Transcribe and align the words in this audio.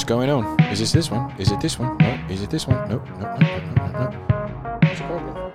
What's 0.00 0.08
going 0.08 0.30
on? 0.30 0.58
Is 0.72 0.78
this 0.78 0.92
this 0.92 1.10
one? 1.10 1.30
Is 1.38 1.52
it 1.52 1.60
this 1.60 1.78
one? 1.78 1.98
No. 1.98 2.18
Is 2.30 2.40
it 2.40 2.48
this 2.48 2.66
one? 2.66 2.88
No. 2.88 2.96
No. 2.96 3.18
No. 3.18 3.36
No. 3.36 3.74
No. 3.76 4.10
no. 4.10 4.78
What's 4.80 4.98
the 4.98 5.04
problem? 5.04 5.52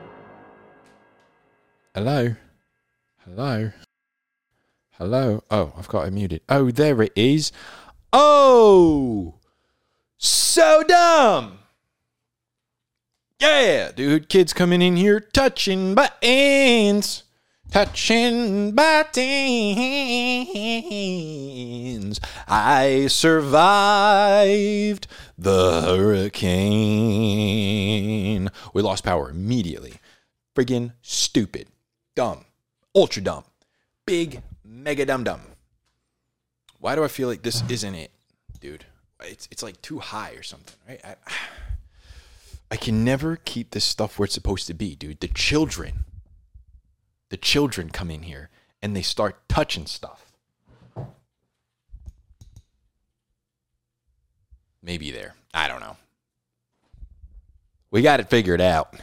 Hello. 1.95 2.35
Hello. 3.23 3.71
Hello. 4.91 5.43
Oh, 5.49 5.73
I've 5.75 5.87
got 5.87 6.07
it 6.07 6.11
muted. 6.11 6.41
Oh, 6.47 6.69
there 6.69 7.01
it 7.01 7.13
is. 7.15 7.51
Oh, 8.13 9.33
so 10.17 10.83
dumb. 10.83 11.57
Yeah, 13.41 13.93
dude. 13.93 14.29
Kids 14.29 14.53
coming 14.53 14.83
in 14.83 14.95
here 14.95 15.19
touching 15.19 15.95
buttons. 15.95 17.23
Touching 17.75 18.71
buttons. 18.71 19.19
I 22.47 23.07
survived 23.07 25.07
the 25.37 25.81
hurricane. 25.81 26.39
We 28.73 28.81
lost 28.81 29.03
power 29.03 29.29
immediately. 29.29 29.95
Friggin' 30.55 30.93
stupid. 31.01 31.67
Dumb. 32.15 32.45
Ultra 32.95 33.21
dumb. 33.21 33.43
Big, 34.05 34.41
mega 34.63 35.05
dumb 35.05 35.25
dumb. 35.25 35.41
Why 36.79 36.95
do 36.95 37.03
I 37.03 37.09
feel 37.09 37.27
like 37.27 37.41
this 37.41 37.61
isn't 37.67 37.95
it, 37.95 38.11
dude? 38.61 38.85
It's, 39.21 39.49
it's 39.51 39.63
like 39.63 39.81
too 39.81 39.99
high 39.99 40.31
or 40.31 40.43
something, 40.43 40.75
right? 40.87 41.01
I, 41.03 41.15
I 42.71 42.77
can 42.77 43.03
never 43.03 43.35
keep 43.35 43.71
this 43.71 43.83
stuff 43.83 44.17
where 44.17 44.23
it's 44.23 44.33
supposed 44.33 44.65
to 44.67 44.73
be, 44.73 44.95
dude. 44.95 45.19
The 45.19 45.27
children 45.27 46.05
the 47.35 47.41
children 47.41 47.89
come 47.89 48.09
in 48.09 48.21
here 48.21 48.49
and 48.81 48.95
they 48.95 49.01
start 49.01 49.35
touching 49.49 49.85
stuff. 49.85 50.31
Maybe 54.81 55.11
there. 55.11 55.35
I 55.53 55.67
don't 55.67 55.81
know. 55.81 55.97
We 57.91 58.01
got 58.01 58.21
it 58.21 58.29
figured 58.29 58.61
out. 58.61 58.95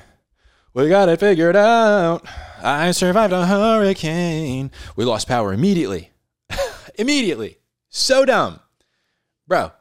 We 0.72 0.89
got 0.89 1.11
it 1.11 1.20
figured 1.20 1.56
out. 1.56 2.27
I 2.62 2.92
survived 2.92 3.34
a 3.34 3.44
hurricane. 3.44 4.70
We 4.96 5.05
lost 5.05 5.28
power 5.28 5.52
immediately. 5.52 6.11
immediately. 6.94 7.58
So 7.91 8.24
dumb. 8.24 8.61
Bro. 9.46 9.72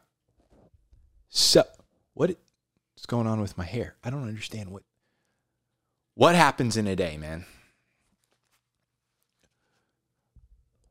So 1.30 1.64
what 2.16 2.32
is 2.32 3.06
going 3.08 3.28
on 3.28 3.40
with 3.40 3.58
my 3.58 3.64
hair? 3.64 3.96
I 4.04 4.10
don't 4.10 4.28
understand 4.28 4.72
what 4.72 4.84
what 6.16 6.36
happens 6.36 6.76
in 6.76 6.86
a 6.88 6.98
day, 6.98 7.16
man. 7.16 7.46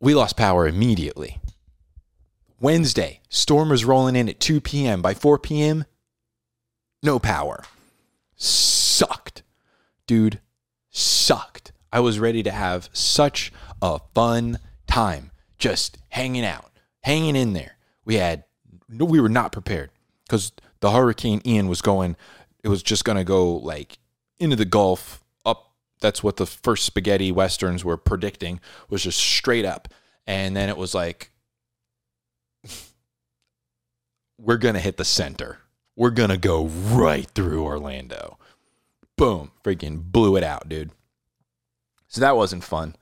We 0.01 0.15
lost 0.15 0.37
power 0.37 0.67
immediately. 0.67 1.39
Wednesday, 2.61 3.21
storm 3.29 3.69
was 3.69 3.85
rolling 3.85 4.17
in 4.17 4.29
at 4.29 4.41
2 4.41 4.61
p.m. 4.61 5.03
By 5.03 5.15
4 5.15 5.39
p.m., 5.39 5.85
no 7.03 7.19
power. 7.19 7.65
Sucked. 8.35 9.43
Dude, 10.07 10.41
sucked. 10.91 11.73
I 11.93 12.01
was 12.01 12.19
ready 12.19 12.43
to 12.43 12.51
have 12.51 12.89
such 12.93 13.53
a 13.81 14.01
fun 14.15 14.59
time 14.87 15.31
just 15.59 15.99
hanging 16.09 16.45
out, 16.45 16.71
hanging 17.03 17.37
in 17.37 17.53
there. 17.53 17.77
We 18.05 18.17
had, 18.17 18.45
we 18.89 19.21
were 19.21 19.29
not 19.29 19.53
prepared 19.53 19.91
because 20.27 20.53
the 20.81 20.91
Hurricane 20.91 21.41
Ian 21.47 21.69
was 21.69 21.81
going, 21.81 22.17
it 22.63 22.69
was 22.69 22.83
just 22.83 23.05
going 23.05 23.19
to 23.19 23.25
go 23.25 23.57
like 23.57 23.99
into 24.39 24.57
the 24.57 24.65
Gulf 24.65 25.20
that's 26.01 26.23
what 26.23 26.37
the 26.37 26.47
first 26.47 26.85
spaghetti 26.85 27.31
westerns 27.31 27.85
were 27.85 27.97
predicting 27.97 28.61
was 28.89 29.03
just 29.05 29.19
straight 29.19 29.65
up. 29.65 29.89
And 30.27 30.57
then 30.57 30.69
it 30.69 30.77
was 30.77 30.95
like 30.95 31.31
we're 34.39 34.57
going 34.57 34.75
to 34.75 34.81
hit 34.81 34.97
the 34.97 35.05
center. 35.05 35.59
We're 35.97 36.11
going 36.11 36.31
to 36.31 36.39
go 36.39 36.67
right 36.67 37.27
through 37.27 37.65
orlando. 37.65 38.39
Boom. 39.17 39.51
Freaking 39.63 40.03
blew 40.03 40.37
it 40.37 40.45
out 40.45 40.69
dude. 40.69 40.91
So 42.09 42.21
that 42.21 42.37
wasn't 42.37 42.65
fun. 42.65 42.97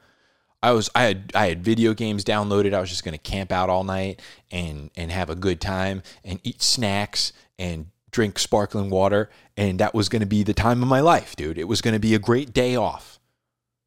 I 0.60 0.72
was 0.72 0.91
i 0.94 1.03
had 1.03 1.31
i 1.34 1.47
had 1.47 1.62
video 1.62 1.94
games 1.94 2.25
downloaded. 2.25 2.75
I 2.75 2.81
was 2.81 2.91
just 2.91 3.04
going 3.04 3.16
to 3.16 3.19
camp 3.19 3.53
out 3.53 3.70
all 3.70 3.84
night 3.84 4.20
and 4.50 4.91
and 4.97 5.12
have 5.12 5.31
a 5.31 5.37
good 5.37 5.60
time 5.60 6.03
and 6.25 6.41
eat 6.42 6.62
snacks 6.62 7.32
and 7.58 7.87
drink 8.10 8.38
sparkling 8.38 8.91
water, 8.91 9.30
and 9.56 9.78
that 9.78 9.94
was 9.94 10.08
going 10.08 10.20
to 10.20 10.26
be 10.26 10.42
the 10.42 10.54
time 10.54 10.82
of 10.82 10.88
my 10.88 11.00
life, 11.00 11.36
dude. 11.36 11.58
It 11.58 11.69
was 11.69 11.80
going 11.80 11.94
to 11.94 12.00
be 12.00 12.14
a 12.14 12.19
great 12.19 12.52
day 12.52 12.76
off. 12.76 13.19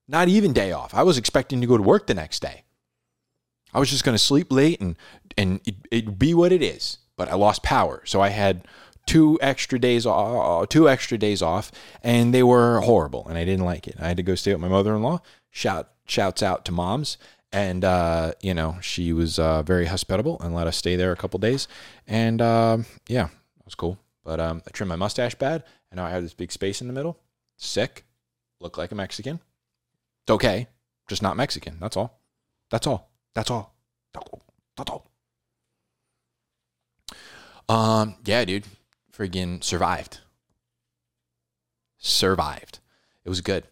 Not 0.07 0.27
even 0.27 0.53
day 0.53 0.71
off. 0.71 0.93
I 0.93 1.03
was 1.03 1.17
expecting 1.17 1.61
to 1.61 1.67
go 1.67 1.77
to 1.77 1.83
work 1.83 2.07
the 2.07 2.13
next 2.13 2.41
day. 2.41 2.63
I 3.73 3.79
was 3.79 3.89
just 3.89 4.03
going 4.03 4.15
to 4.15 4.23
sleep 4.23 4.51
late 4.51 4.81
and 4.81 4.97
and 5.37 5.61
it, 5.65 5.75
it'd 5.91 6.19
be 6.19 6.33
what 6.33 6.51
it 6.51 6.61
is. 6.61 6.97
But 7.17 7.29
I 7.29 7.35
lost 7.35 7.63
power, 7.63 8.01
so 8.05 8.19
I 8.19 8.29
had 8.29 8.67
two 9.05 9.37
extra 9.41 9.77
days 9.79 10.05
off, 10.05 10.69
two 10.69 10.89
extra 10.89 11.17
days 11.17 11.41
off, 11.41 11.71
and 12.03 12.33
they 12.33 12.43
were 12.43 12.79
horrible, 12.81 13.27
and 13.27 13.37
I 13.37 13.45
didn't 13.45 13.65
like 13.65 13.87
it. 13.87 13.95
I 13.99 14.07
had 14.07 14.17
to 14.17 14.23
go 14.23 14.35
stay 14.35 14.53
with 14.53 14.61
my 14.61 14.67
mother-in-law. 14.67 15.21
Shout 15.51 15.89
shouts 16.07 16.41
out 16.41 16.65
to 16.65 16.71
moms, 16.71 17.17
and 17.51 17.85
uh, 17.85 18.33
you 18.41 18.53
know 18.53 18.77
she 18.81 19.13
was 19.13 19.37
uh, 19.37 19.61
very 19.61 19.85
hospitable 19.85 20.39
and 20.41 20.55
let 20.55 20.67
us 20.67 20.77
stay 20.77 20.95
there 20.95 21.11
a 21.11 21.15
couple 21.15 21.37
days, 21.39 21.67
and 22.07 22.41
uh, 22.41 22.79
yeah, 23.07 23.25
it 23.25 23.65
was 23.65 23.75
cool. 23.75 23.99
But 24.23 24.39
um, 24.39 24.61
I 24.67 24.71
trimmed 24.71 24.89
my 24.89 24.95
mustache 24.95 25.35
bad, 25.35 25.63
and 25.89 25.97
now 25.97 26.05
I 26.05 26.11
have 26.11 26.23
this 26.23 26.33
big 26.33 26.51
space 26.51 26.81
in 26.81 26.87
the 26.87 26.93
middle. 26.93 27.19
Sick. 27.57 28.05
Look 28.59 28.77
like 28.77 28.91
a 28.91 28.95
Mexican. 28.95 29.39
It's 30.23 30.31
okay. 30.31 30.67
Just 31.07 31.23
not 31.23 31.37
Mexican. 31.37 31.77
That's 31.79 31.97
all. 31.97 32.19
That's 32.69 32.85
all. 32.85 33.09
That's 33.33 33.49
all. 33.49 33.75
That's 34.77 34.91
all. 34.91 35.11
Um, 37.67 38.15
yeah, 38.25 38.45
dude. 38.45 38.65
Friggin' 39.11 39.63
survived. 39.63 40.19
Survived. 41.97 42.79
It 43.25 43.29
was 43.29 43.41
good. 43.41 43.65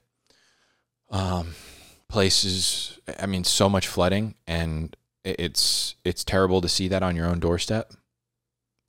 Um, 1.10 1.56
places. 2.08 3.00
I 3.20 3.26
mean, 3.26 3.44
so 3.44 3.70
much 3.70 3.88
flooding, 3.88 4.36
and 4.48 4.96
it's 5.24 5.96
it's 6.04 6.24
terrible 6.24 6.62
to 6.62 6.70
see 6.70 6.88
that 6.88 7.04
on 7.04 7.16
your 7.16 7.28
own 7.28 7.40
doorstep. 7.40 7.94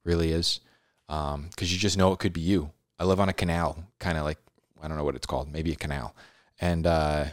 Really 0.04 0.32
is 0.32 0.60
because 1.10 1.34
um, 1.34 1.50
you 1.58 1.76
just 1.76 1.98
know 1.98 2.12
it 2.12 2.20
could 2.20 2.32
be 2.32 2.40
you. 2.40 2.70
I 2.96 3.04
live 3.04 3.18
on 3.18 3.28
a 3.28 3.32
canal, 3.32 3.84
kind 3.98 4.16
of 4.16 4.22
like 4.22 4.38
I 4.80 4.86
don't 4.86 4.96
know 4.96 5.02
what 5.02 5.16
it's 5.16 5.26
called, 5.26 5.52
maybe 5.52 5.72
a 5.72 5.76
canal, 5.76 6.14
and 6.60 6.86
uh, 6.86 7.24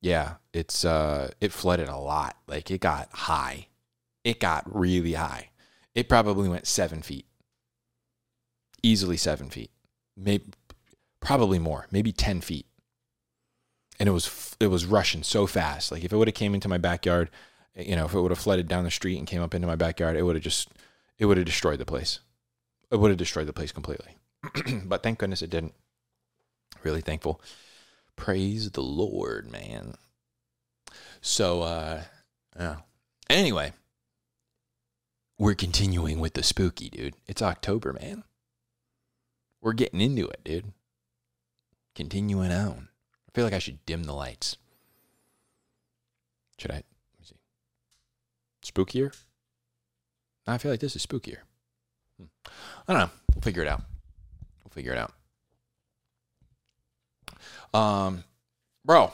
yeah, 0.00 0.34
it's 0.54 0.82
uh, 0.82 1.30
it 1.42 1.52
flooded 1.52 1.88
a 1.88 1.98
lot. 1.98 2.38
Like 2.46 2.70
it 2.70 2.80
got 2.80 3.10
high, 3.12 3.66
it 4.24 4.40
got 4.40 4.64
really 4.74 5.12
high. 5.12 5.50
It 5.94 6.08
probably 6.08 6.48
went 6.48 6.66
seven 6.66 7.02
feet, 7.02 7.26
easily 8.82 9.18
seven 9.18 9.50
feet, 9.50 9.70
maybe 10.16 10.44
probably 11.20 11.58
more, 11.58 11.86
maybe 11.90 12.12
ten 12.12 12.40
feet, 12.40 12.64
and 13.98 14.08
it 14.08 14.12
was 14.12 14.56
it 14.58 14.68
was 14.68 14.86
rushing 14.86 15.22
so 15.22 15.46
fast. 15.46 15.92
Like 15.92 16.02
if 16.02 16.14
it 16.14 16.16
would 16.16 16.28
have 16.28 16.34
came 16.34 16.54
into 16.54 16.68
my 16.68 16.78
backyard, 16.78 17.28
you 17.76 17.94
know, 17.94 18.06
if 18.06 18.14
it 18.14 18.20
would 18.22 18.30
have 18.30 18.38
flooded 18.38 18.68
down 18.68 18.84
the 18.84 18.90
street 18.90 19.18
and 19.18 19.26
came 19.26 19.42
up 19.42 19.54
into 19.54 19.66
my 19.66 19.76
backyard, 19.76 20.16
it 20.16 20.22
would 20.22 20.36
have 20.36 20.42
just 20.42 20.70
it 21.20 21.26
would 21.26 21.36
have 21.36 21.46
destroyed 21.46 21.78
the 21.78 21.84
place. 21.84 22.18
It 22.90 22.96
would 22.96 23.10
have 23.10 23.18
destroyed 23.18 23.46
the 23.46 23.52
place 23.52 23.70
completely. 23.70 24.16
but 24.84 25.02
thank 25.02 25.18
goodness 25.18 25.42
it 25.42 25.50
didn't. 25.50 25.74
Really 26.82 27.02
thankful. 27.02 27.40
Praise 28.16 28.70
the 28.70 28.82
Lord, 28.82 29.52
man. 29.52 29.94
So, 31.20 31.60
uh, 31.60 32.02
yeah. 32.58 32.76
Anyway, 33.28 33.74
we're 35.38 35.54
continuing 35.54 36.20
with 36.20 36.32
the 36.32 36.42
spooky, 36.42 36.88
dude. 36.88 37.14
It's 37.26 37.42
October, 37.42 37.92
man. 37.92 38.24
We're 39.60 39.74
getting 39.74 40.00
into 40.00 40.26
it, 40.26 40.42
dude. 40.42 40.72
Continuing 41.94 42.50
on. 42.50 42.88
I 43.28 43.30
feel 43.34 43.44
like 43.44 43.52
I 43.52 43.58
should 43.58 43.84
dim 43.84 44.04
the 44.04 44.14
lights. 44.14 44.56
Should 46.56 46.70
I? 46.70 46.76
Let 46.76 46.84
me 47.18 47.26
see. 47.26 48.72
Spookier? 48.72 49.14
I 50.50 50.58
feel 50.58 50.70
like 50.70 50.80
this 50.80 50.96
is 50.96 51.04
spookier. 51.06 51.38
Hmm. 52.18 52.26
I 52.88 52.92
don't 52.92 53.00
know. 53.00 53.10
We'll 53.34 53.42
figure 53.42 53.62
it 53.62 53.68
out. 53.68 53.82
We'll 54.64 54.70
figure 54.70 54.92
it 54.92 54.98
out. 54.98 55.12
Um, 57.72 58.24
bro. 58.84 59.12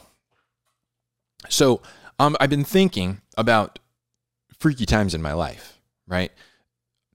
So 1.49 1.83
um, 2.19 2.37
I've 2.41 2.51
been 2.51 2.65
thinking 2.65 3.21
about 3.37 3.79
freaky 4.59 4.87
times 4.87 5.15
in 5.15 5.21
my 5.23 5.35
life, 5.35 5.79
right? 6.07 6.33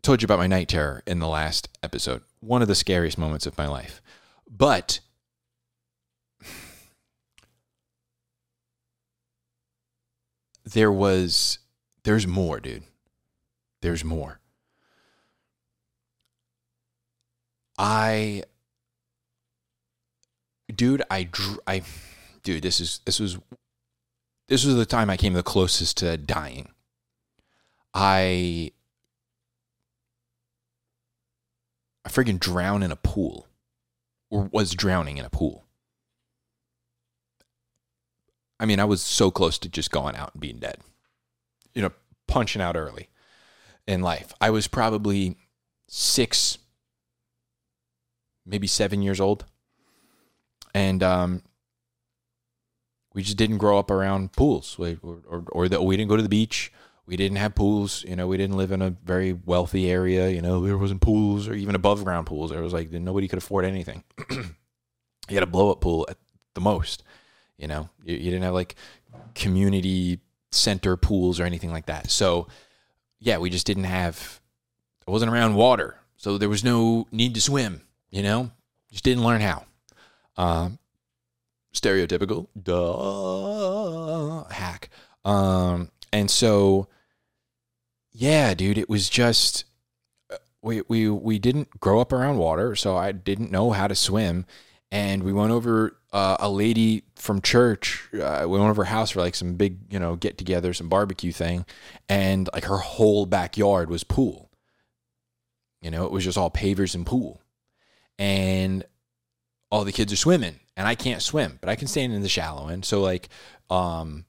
Told 0.03 0.21
you 0.21 0.25
about 0.25 0.39
my 0.39 0.47
night 0.47 0.67
terror 0.67 1.03
in 1.05 1.19
the 1.19 1.27
last 1.27 1.69
episode. 1.83 2.21
One 2.39 2.61
of 2.61 2.67
the 2.67 2.75
scariest 2.75 3.17
moments 3.17 3.45
of 3.45 3.57
my 3.57 3.67
life. 3.67 4.01
But 4.49 4.99
there 10.65 10.91
was 10.91 11.59
there's 12.03 12.27
more, 12.27 12.59
dude 12.59 12.83
there's 13.81 14.03
more. 14.03 14.39
I 17.77 18.43
dude, 20.73 21.01
I 21.09 21.29
I 21.65 21.81
dude, 22.43 22.63
this 22.63 22.79
is 22.79 22.99
this 23.05 23.19
was 23.19 23.37
this 24.47 24.65
was 24.65 24.75
the 24.75 24.85
time 24.85 25.09
I 25.09 25.17
came 25.17 25.33
the 25.33 25.43
closest 25.43 25.97
to 25.97 26.17
dying. 26.17 26.69
I 27.93 28.71
I 32.05 32.09
friggin' 32.09 32.39
drown 32.39 32.83
in 32.83 32.91
a 32.91 32.95
pool 32.95 33.47
or 34.29 34.43
was 34.51 34.73
drowning 34.73 35.17
in 35.17 35.25
a 35.25 35.29
pool. 35.29 35.65
I 38.59 38.65
mean, 38.65 38.79
I 38.79 38.85
was 38.85 39.01
so 39.01 39.31
close 39.31 39.57
to 39.59 39.69
just 39.69 39.89
going 39.89 40.15
out 40.15 40.33
and 40.33 40.41
being 40.41 40.59
dead, 40.59 40.77
you 41.73 41.81
know, 41.81 41.91
punching 42.27 42.61
out 42.61 42.75
early 42.77 43.09
in 43.87 44.01
life. 44.01 44.33
I 44.39 44.49
was 44.49 44.67
probably 44.67 45.37
six, 45.87 46.57
maybe 48.45 48.67
seven 48.67 49.01
years 49.01 49.19
old. 49.19 49.45
And 50.73 51.03
um, 51.03 51.43
we 53.13 53.23
just 53.23 53.37
didn't 53.37 53.57
grow 53.57 53.77
up 53.77 53.91
around 53.91 54.33
pools 54.33 54.77
or, 54.79 54.97
or, 55.03 55.43
or 55.51 55.69
that 55.69 55.83
we 55.83 55.97
didn't 55.97 56.09
go 56.09 56.17
to 56.17 56.23
the 56.23 56.29
beach. 56.29 56.71
We 57.05 57.17
didn't 57.17 57.37
have 57.37 57.55
pools. 57.55 58.05
You 58.07 58.15
know, 58.15 58.27
we 58.27 58.37
didn't 58.37 58.55
live 58.55 58.71
in 58.71 58.81
a 58.81 58.91
very 58.91 59.33
wealthy 59.33 59.89
area. 59.91 60.29
You 60.29 60.41
know, 60.41 60.65
there 60.65 60.77
wasn't 60.77 61.01
pools 61.01 61.47
or 61.47 61.53
even 61.53 61.75
above 61.75 62.05
ground 62.05 62.27
pools. 62.27 62.51
There 62.51 62.61
was 62.61 62.73
like 62.73 62.91
nobody 62.91 63.27
could 63.27 63.39
afford 63.39 63.65
anything. 63.65 64.03
you 64.29 64.45
had 65.29 65.43
a 65.43 65.47
blow 65.47 65.71
up 65.71 65.81
pool 65.81 66.05
at 66.09 66.17
the 66.53 66.61
most. 66.61 67.03
You 67.57 67.67
know, 67.67 67.89
you, 68.03 68.15
you 68.15 68.31
didn't 68.31 68.43
have 68.43 68.53
like 68.53 68.75
community 69.35 70.19
center 70.51 70.95
pools 70.95 71.39
or 71.39 71.43
anything 71.43 71.71
like 71.71 71.87
that. 71.87 72.09
So, 72.09 72.47
yeah, 73.21 73.37
we 73.37 73.49
just 73.49 73.67
didn't 73.67 73.85
have, 73.85 74.41
I 75.07 75.11
wasn't 75.11 75.31
around 75.31 75.55
water. 75.55 75.95
So 76.17 76.37
there 76.37 76.49
was 76.49 76.63
no 76.63 77.07
need 77.11 77.35
to 77.35 77.41
swim, 77.41 77.81
you 78.09 78.21
know, 78.23 78.51
just 78.91 79.03
didn't 79.03 79.23
learn 79.23 79.41
how. 79.41 79.65
Um, 80.35 80.79
stereotypical, 81.73 82.47
duh, 82.61 84.43
hack. 84.53 84.89
Um, 85.23 85.89
and 86.11 86.29
so, 86.29 86.87
yeah, 88.11 88.53
dude, 88.53 88.77
it 88.77 88.89
was 88.89 89.07
just, 89.07 89.65
uh, 90.31 90.37
we, 90.61 90.81
we, 90.87 91.09
we 91.09 91.39
didn't 91.39 91.79
grow 91.79 91.99
up 92.01 92.11
around 92.11 92.37
water. 92.37 92.75
So 92.75 92.97
I 92.97 93.11
didn't 93.11 93.51
know 93.51 93.71
how 93.71 93.87
to 93.87 93.95
swim 93.95 94.45
and 94.91 95.23
we 95.23 95.31
went 95.31 95.51
over 95.51 95.97
uh, 96.11 96.35
a 96.39 96.49
lady 96.49 97.03
from 97.15 97.41
church. 97.41 98.09
Uh, 98.13 98.41
we 98.41 98.59
went 98.59 98.69
over 98.69 98.83
her 98.83 98.89
house 98.89 99.11
for 99.11 99.21
like 99.21 99.35
some 99.35 99.55
big, 99.55 99.77
you 99.89 99.99
know, 99.99 100.15
get 100.15 100.37
together, 100.37 100.73
some 100.73 100.89
barbecue 100.89 101.31
thing, 101.31 101.65
and 102.09 102.49
like 102.53 102.65
her 102.65 102.77
whole 102.77 103.25
backyard 103.25 103.89
was 103.89 104.03
pool. 104.03 104.51
You 105.81 105.89
know, 105.89 106.05
it 106.05 106.11
was 106.11 106.25
just 106.25 106.37
all 106.37 106.51
pavers 106.51 106.93
and 106.93 107.05
pool, 107.05 107.41
and 108.19 108.83
all 109.71 109.85
the 109.85 109.93
kids 109.93 110.11
are 110.11 110.17
swimming, 110.17 110.59
and 110.75 110.87
I 110.87 110.95
can't 110.95 111.21
swim, 111.21 111.57
but 111.61 111.69
I 111.69 111.75
can 111.75 111.87
stand 111.87 112.13
in 112.13 112.21
the 112.21 112.29
shallow 112.29 112.67
end. 112.67 112.83
So 112.85 113.01
like, 113.01 113.29
um, 113.69 114.25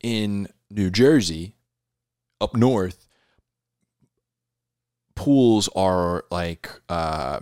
in 0.00 0.48
New 0.70 0.90
Jersey, 0.90 1.56
up 2.40 2.54
north, 2.54 3.08
pools 5.16 5.68
are 5.74 6.24
like. 6.30 6.70
Uh, 6.88 7.40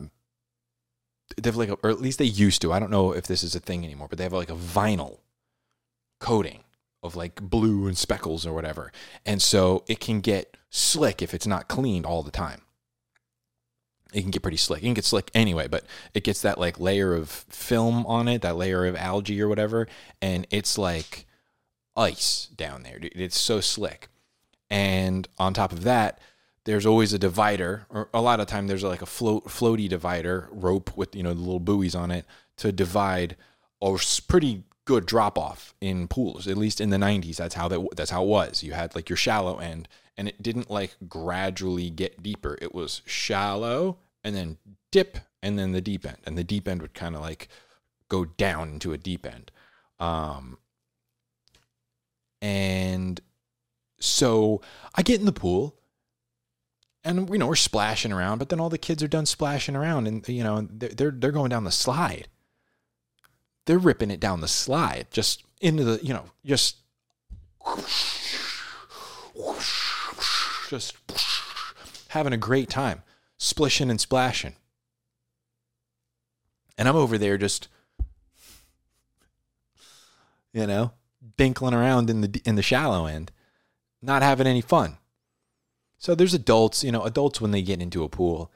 they 1.42 1.48
have 1.48 1.56
like, 1.56 1.68
a, 1.68 1.74
or 1.82 1.90
at 1.90 2.00
least 2.00 2.18
they 2.18 2.24
used 2.24 2.62
to. 2.62 2.72
I 2.72 2.78
don't 2.78 2.90
know 2.90 3.12
if 3.12 3.26
this 3.26 3.42
is 3.42 3.54
a 3.54 3.60
thing 3.60 3.84
anymore, 3.84 4.08
but 4.08 4.18
they 4.18 4.24
have 4.24 4.32
like 4.32 4.50
a 4.50 4.54
vinyl 4.54 5.18
coating 6.20 6.64
of 7.02 7.14
like 7.16 7.40
blue 7.40 7.86
and 7.86 7.96
speckles 7.96 8.44
or 8.44 8.52
whatever, 8.52 8.92
and 9.24 9.40
so 9.40 9.84
it 9.86 10.00
can 10.00 10.20
get 10.20 10.56
slick 10.70 11.22
if 11.22 11.32
it's 11.32 11.46
not 11.46 11.68
cleaned 11.68 12.04
all 12.04 12.22
the 12.22 12.30
time. 12.30 12.62
It 14.12 14.22
can 14.22 14.30
get 14.30 14.42
pretty 14.42 14.56
slick. 14.56 14.82
It 14.82 14.86
can 14.86 14.94
get 14.94 15.04
slick 15.04 15.30
anyway, 15.34 15.68
but 15.68 15.84
it 16.14 16.24
gets 16.24 16.40
that 16.42 16.58
like 16.58 16.80
layer 16.80 17.14
of 17.14 17.28
film 17.28 18.06
on 18.06 18.26
it, 18.26 18.42
that 18.42 18.56
layer 18.56 18.86
of 18.86 18.96
algae 18.96 19.40
or 19.40 19.48
whatever, 19.48 19.86
and 20.22 20.46
it's 20.50 20.78
like 20.78 21.26
ice 21.94 22.46
down 22.56 22.84
there. 22.84 22.98
It's 23.02 23.38
so 23.38 23.60
slick. 23.60 24.08
And 24.70 25.28
on 25.38 25.54
top 25.54 25.72
of 25.72 25.84
that, 25.84 26.20
there's 26.68 26.84
always 26.84 27.14
a 27.14 27.18
divider, 27.18 27.86
or 27.88 28.10
a 28.12 28.20
lot 28.20 28.40
of 28.40 28.46
time 28.46 28.66
there's 28.66 28.84
like 28.84 29.00
a 29.00 29.06
float 29.06 29.46
floaty 29.46 29.88
divider 29.88 30.50
rope 30.52 30.94
with 30.98 31.16
you 31.16 31.22
know 31.22 31.32
the 31.32 31.40
little 31.40 31.60
buoys 31.60 31.94
on 31.94 32.10
it 32.10 32.26
to 32.58 32.70
divide 32.70 33.36
a 33.80 33.98
pretty 34.28 34.64
good 34.84 35.06
drop 35.06 35.38
off 35.38 35.74
in 35.80 36.06
pools. 36.08 36.46
At 36.46 36.58
least 36.58 36.78
in 36.78 36.90
the 36.90 36.98
90s, 36.98 37.36
that's 37.36 37.54
how 37.54 37.68
that 37.68 37.96
that's 37.96 38.10
how 38.10 38.22
it 38.22 38.28
was. 38.28 38.62
You 38.62 38.72
had 38.72 38.94
like 38.94 39.08
your 39.08 39.16
shallow 39.16 39.56
end, 39.56 39.88
and 40.18 40.28
it 40.28 40.42
didn't 40.42 40.70
like 40.70 40.94
gradually 41.08 41.88
get 41.88 42.22
deeper. 42.22 42.58
It 42.60 42.74
was 42.74 43.00
shallow 43.06 43.96
and 44.22 44.36
then 44.36 44.58
dip, 44.92 45.16
and 45.42 45.58
then 45.58 45.72
the 45.72 45.80
deep 45.80 46.04
end, 46.04 46.18
and 46.26 46.36
the 46.36 46.44
deep 46.44 46.68
end 46.68 46.82
would 46.82 46.92
kind 46.92 47.14
of 47.14 47.22
like 47.22 47.48
go 48.10 48.26
down 48.26 48.68
into 48.68 48.92
a 48.92 48.98
deep 48.98 49.24
end. 49.24 49.50
Um, 49.98 50.58
and 52.42 53.22
so 54.00 54.60
I 54.94 55.00
get 55.00 55.18
in 55.18 55.24
the 55.24 55.32
pool 55.32 55.78
and 57.04 57.28
you 57.30 57.38
know 57.38 57.46
we're 57.46 57.54
splashing 57.54 58.12
around 58.12 58.38
but 58.38 58.48
then 58.48 58.60
all 58.60 58.68
the 58.68 58.78
kids 58.78 59.02
are 59.02 59.08
done 59.08 59.26
splashing 59.26 59.76
around 59.76 60.06
and 60.06 60.28
you 60.28 60.42
know 60.42 60.66
they're 60.70 61.10
they're 61.10 61.32
going 61.32 61.50
down 61.50 61.64
the 61.64 61.70
slide. 61.70 62.28
They're 63.66 63.78
ripping 63.78 64.10
it 64.10 64.20
down 64.20 64.40
the 64.40 64.48
slide 64.48 65.08
just 65.10 65.44
into 65.60 65.84
the 65.84 66.04
you 66.04 66.12
know 66.12 66.24
just 66.44 66.76
just 70.68 70.96
having 72.08 72.32
a 72.32 72.38
great 72.38 72.68
time 72.68 73.02
splishing 73.36 73.90
and 73.90 74.00
splashing. 74.00 74.54
And 76.76 76.88
i'm 76.88 76.96
over 76.96 77.18
there 77.18 77.36
just 77.36 77.68
you 80.52 80.66
know 80.66 80.92
dinkling 81.36 81.72
around 81.72 82.10
in 82.10 82.20
the 82.20 82.42
in 82.44 82.54
the 82.54 82.62
shallow 82.62 83.06
end 83.06 83.30
not 84.00 84.22
having 84.22 84.46
any 84.46 84.60
fun 84.60 84.97
so 85.98 86.14
there's 86.14 86.34
adults, 86.34 86.84
you 86.84 86.92
know, 86.92 87.02
adults 87.02 87.40
when 87.40 87.50
they 87.50 87.62
get 87.62 87.82
into 87.82 88.04
a 88.04 88.08
pool, 88.08 88.52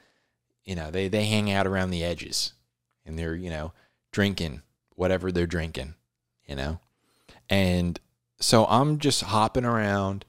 you 0.65 0.77
know, 0.77 0.91
they 0.91 1.09
they 1.09 1.27
hang 1.27 1.51
out 1.51 1.67
around 1.67 1.91
the 1.91 2.05
edges 2.05 2.53
and 3.05 3.19
they're, 3.19 3.35
you 3.35 3.51
know, 3.51 3.73
drinking 4.13 4.63
whatever 4.95 5.33
they're 5.33 5.47
drinking, 5.47 5.95
you 6.47 6.55
know. 6.55 6.79
And 7.51 7.99
so 8.39 8.65
I'm 8.67 8.99
just 8.99 9.23
hopping 9.23 9.65
around, 9.65 10.25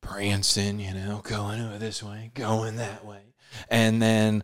prancing, 0.00 0.80
you 0.80 0.94
know, 0.94 1.20
going 1.22 1.78
this 1.78 2.02
way, 2.02 2.30
going 2.34 2.76
that 2.76 3.04
way. 3.04 3.34
And 3.68 4.00
then 4.00 4.42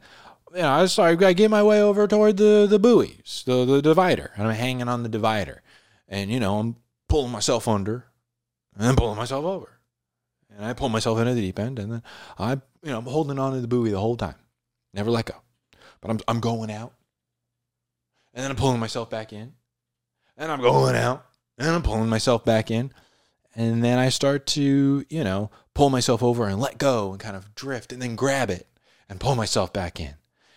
you 0.55 0.63
know, 0.63 0.71
I 0.71 0.87
start 0.87 1.23
I 1.23 1.33
get 1.33 1.51
my 1.51 1.63
way 1.63 1.83
over 1.83 2.07
toward 2.07 2.37
the 2.37 2.67
the 2.69 2.79
buoys, 2.79 3.43
the 3.47 3.65
the 3.65 3.81
divider, 3.81 4.33
and 4.37 4.47
I'm 4.47 4.55
hanging 4.55 4.89
on 4.89 5.03
the 5.03 5.09
divider. 5.09 5.63
And 6.09 6.31
you 6.31 6.41
know, 6.41 6.59
I'm 6.59 6.77
pulling 7.09 7.33
myself 7.33 7.67
under 7.67 8.05
and 8.75 8.87
then 8.87 8.97
pulling 8.97 9.17
myself 9.17 9.45
over 9.45 9.76
and 10.55 10.65
I 10.65 10.73
pull 10.73 10.89
myself 10.89 11.19
into 11.19 11.35
the 11.35 11.41
deep 11.41 11.59
end, 11.59 11.79
and 11.79 11.93
then 11.93 12.03
I, 12.39 12.53
you 12.53 12.91
know, 12.91 12.99
I'm 12.99 13.05
holding 13.05 13.39
on 13.39 13.53
to 13.53 13.61
the 13.61 13.69
buoy 13.69 13.91
the 13.91 14.01
whole 14.01 14.17
time, 14.17 14.37
never 14.93 15.11
let 15.11 15.27
go. 15.27 15.35
But 16.01 16.11
I'm 16.11 16.21
I'm 16.29 16.41
going 16.41 16.71
out, 16.71 16.93
and 18.35 18.43
then 18.43 18.51
I'm 18.51 18.57
pulling 18.57 18.81
myself 18.81 19.11
back 19.11 19.33
in, 19.33 19.55
and 20.37 20.53
I'm 20.53 20.61
going 20.61 20.97
out, 20.97 21.27
and 21.59 21.69
I'm 21.69 21.83
pulling 21.83 22.09
myself 22.09 22.45
back 22.45 22.71
in, 22.71 22.93
and 23.55 23.83
then 23.83 23.99
I 23.99 24.09
start 24.11 24.47
to, 24.49 25.05
you 25.09 25.25
know, 25.25 25.51
pull 25.75 25.91
myself 25.91 26.23
over 26.23 26.47
and 26.47 26.61
let 26.61 26.79
go 26.79 27.13
and 27.13 27.21
kind 27.21 27.37
of 27.37 27.55
drift, 27.55 27.93
and 27.93 28.01
then 28.01 28.17
grab 28.17 28.51
it 28.51 28.67
and 29.09 29.21
pull 29.21 29.35
myself 29.37 29.73
back 29.73 29.99
in, 30.01 30.15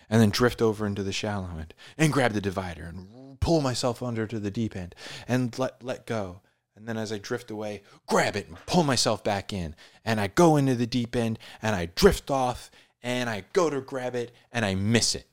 and 0.08 0.20
then 0.20 0.30
drift 0.30 0.60
over 0.60 0.86
into 0.86 1.02
the 1.02 1.12
shallow 1.12 1.48
end 1.58 1.72
and 1.96 2.12
grab 2.12 2.32
the 2.32 2.40
divider 2.40 2.84
and 2.84 3.40
pull 3.40 3.60
myself 3.60 4.02
under 4.02 4.26
to 4.26 4.38
the 4.38 4.50
deep 4.50 4.76
end 4.76 4.94
and 5.26 5.58
let 5.58 5.82
let 5.82 6.06
go 6.06 6.42
and 6.80 6.88
then 6.88 6.96
as 6.96 7.12
I 7.12 7.18
drift 7.18 7.50
away, 7.50 7.82
grab 8.06 8.36
it 8.36 8.48
and 8.48 8.56
pull 8.64 8.84
myself 8.84 9.22
back 9.22 9.52
in. 9.52 9.74
And 10.02 10.18
I 10.18 10.28
go 10.28 10.56
into 10.56 10.74
the 10.74 10.86
deep 10.86 11.14
end 11.14 11.38
and 11.60 11.76
I 11.76 11.90
drift 11.94 12.30
off 12.30 12.70
and 13.02 13.28
I 13.28 13.44
go 13.52 13.68
to 13.68 13.82
grab 13.82 14.14
it 14.14 14.32
and 14.50 14.64
I 14.64 14.74
miss 14.74 15.14
it. 15.14 15.26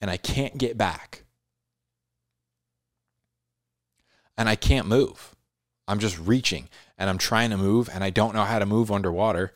And 0.00 0.08
I 0.12 0.16
can't 0.16 0.56
get 0.56 0.78
back. 0.78 1.24
And 4.38 4.48
I 4.48 4.54
can't 4.54 4.86
move. 4.86 5.34
I'm 5.88 5.98
just 5.98 6.16
reaching 6.16 6.68
and 6.96 7.10
I'm 7.10 7.18
trying 7.18 7.50
to 7.50 7.56
move 7.56 7.90
and 7.92 8.04
I 8.04 8.10
don't 8.10 8.32
know 8.32 8.44
how 8.44 8.60
to 8.60 8.66
move 8.66 8.92
underwater. 8.92 9.54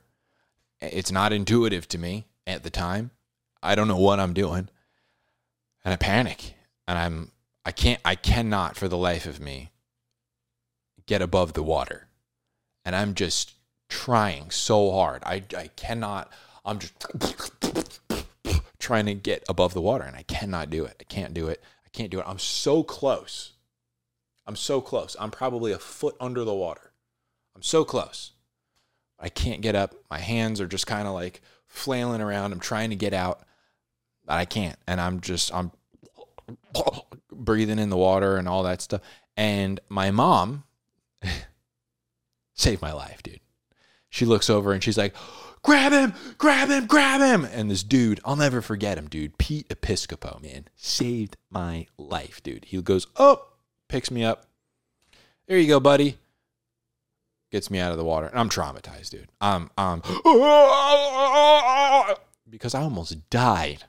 It's 0.80 1.12
not 1.12 1.32
intuitive 1.32 1.86
to 1.88 1.98
me 1.98 2.26
at 2.44 2.64
the 2.64 2.70
time. 2.70 3.12
I 3.62 3.76
don't 3.76 3.86
know 3.86 3.98
what 3.98 4.18
I'm 4.18 4.34
doing. 4.34 4.68
And 5.84 5.92
I 5.92 5.96
panic 5.96 6.54
and 6.88 6.98
I'm 6.98 7.30
I 7.64 7.72
can't 7.72 8.00
I 8.04 8.14
cannot 8.14 8.76
for 8.76 8.88
the 8.88 8.98
life 8.98 9.26
of 9.26 9.40
me 9.40 9.70
get 11.06 11.22
above 11.22 11.54
the 11.54 11.62
water. 11.62 12.08
And 12.84 12.94
I'm 12.94 13.14
just 13.14 13.54
trying 13.88 14.50
so 14.50 14.90
hard. 14.92 15.22
I 15.24 15.42
I 15.56 15.68
cannot 15.76 16.30
I'm 16.64 16.78
just 16.78 16.94
trying 18.78 19.06
to 19.06 19.14
get 19.14 19.44
above 19.48 19.74
the 19.74 19.80
water 19.80 20.04
and 20.04 20.16
I 20.16 20.22
cannot 20.22 20.70
do 20.70 20.84
it. 20.84 20.96
I 21.00 21.04
can't 21.04 21.32
do 21.34 21.48
it. 21.48 21.62
I 21.86 21.88
can't 21.90 22.10
do 22.10 22.20
it. 22.20 22.26
I'm 22.26 22.38
so 22.38 22.82
close. 22.82 23.52
I'm 24.46 24.56
so 24.56 24.80
close. 24.80 25.16
I'm 25.18 25.30
probably 25.30 25.72
a 25.72 25.78
foot 25.78 26.16
under 26.20 26.44
the 26.44 26.54
water. 26.54 26.92
I'm 27.56 27.62
so 27.62 27.84
close. 27.84 28.32
I 29.18 29.30
can't 29.30 29.62
get 29.62 29.74
up. 29.74 29.94
My 30.10 30.18
hands 30.18 30.60
are 30.60 30.66
just 30.66 30.86
kind 30.86 31.08
of 31.08 31.14
like 31.14 31.40
flailing 31.66 32.20
around. 32.20 32.52
I'm 32.52 32.60
trying 32.60 32.90
to 32.90 32.96
get 32.96 33.14
out, 33.14 33.40
but 34.26 34.34
I 34.34 34.44
can't. 34.44 34.78
And 34.86 35.00
I'm 35.00 35.20
just 35.20 35.54
I'm 35.54 35.70
breathing 37.34 37.78
in 37.78 37.90
the 37.90 37.96
water 37.96 38.36
and 38.36 38.48
all 38.48 38.62
that 38.64 38.80
stuff. 38.80 39.00
And 39.36 39.80
my 39.88 40.10
mom 40.10 40.64
saved 42.54 42.82
my 42.82 42.92
life, 42.92 43.22
dude. 43.22 43.40
She 44.08 44.24
looks 44.24 44.48
over 44.48 44.72
and 44.72 44.82
she's 44.82 44.96
like, 44.96 45.14
grab 45.62 45.92
him, 45.92 46.14
grab 46.38 46.68
him, 46.68 46.86
grab 46.86 47.20
him. 47.20 47.44
And 47.44 47.70
this 47.70 47.82
dude, 47.82 48.20
I'll 48.24 48.36
never 48.36 48.62
forget 48.62 48.96
him, 48.96 49.08
dude. 49.08 49.38
Pete 49.38 49.68
Episcopo, 49.68 50.40
man, 50.40 50.66
saved 50.76 51.36
my 51.50 51.86
life, 51.98 52.42
dude. 52.42 52.66
He 52.66 52.80
goes, 52.80 53.06
oh, 53.16 53.44
picks 53.88 54.10
me 54.10 54.22
up. 54.22 54.46
There 55.48 55.58
you 55.58 55.66
go, 55.66 55.80
buddy. 55.80 56.18
Gets 57.50 57.70
me 57.70 57.80
out 57.80 57.92
of 57.92 57.98
the 57.98 58.04
water. 58.04 58.26
And 58.26 58.38
I'm 58.38 58.48
traumatized, 58.48 59.10
dude. 59.10 59.28
I'm, 59.40 59.70
I'm, 59.76 60.00
because 62.48 62.74
I 62.74 62.82
almost 62.82 63.28
died 63.30 63.84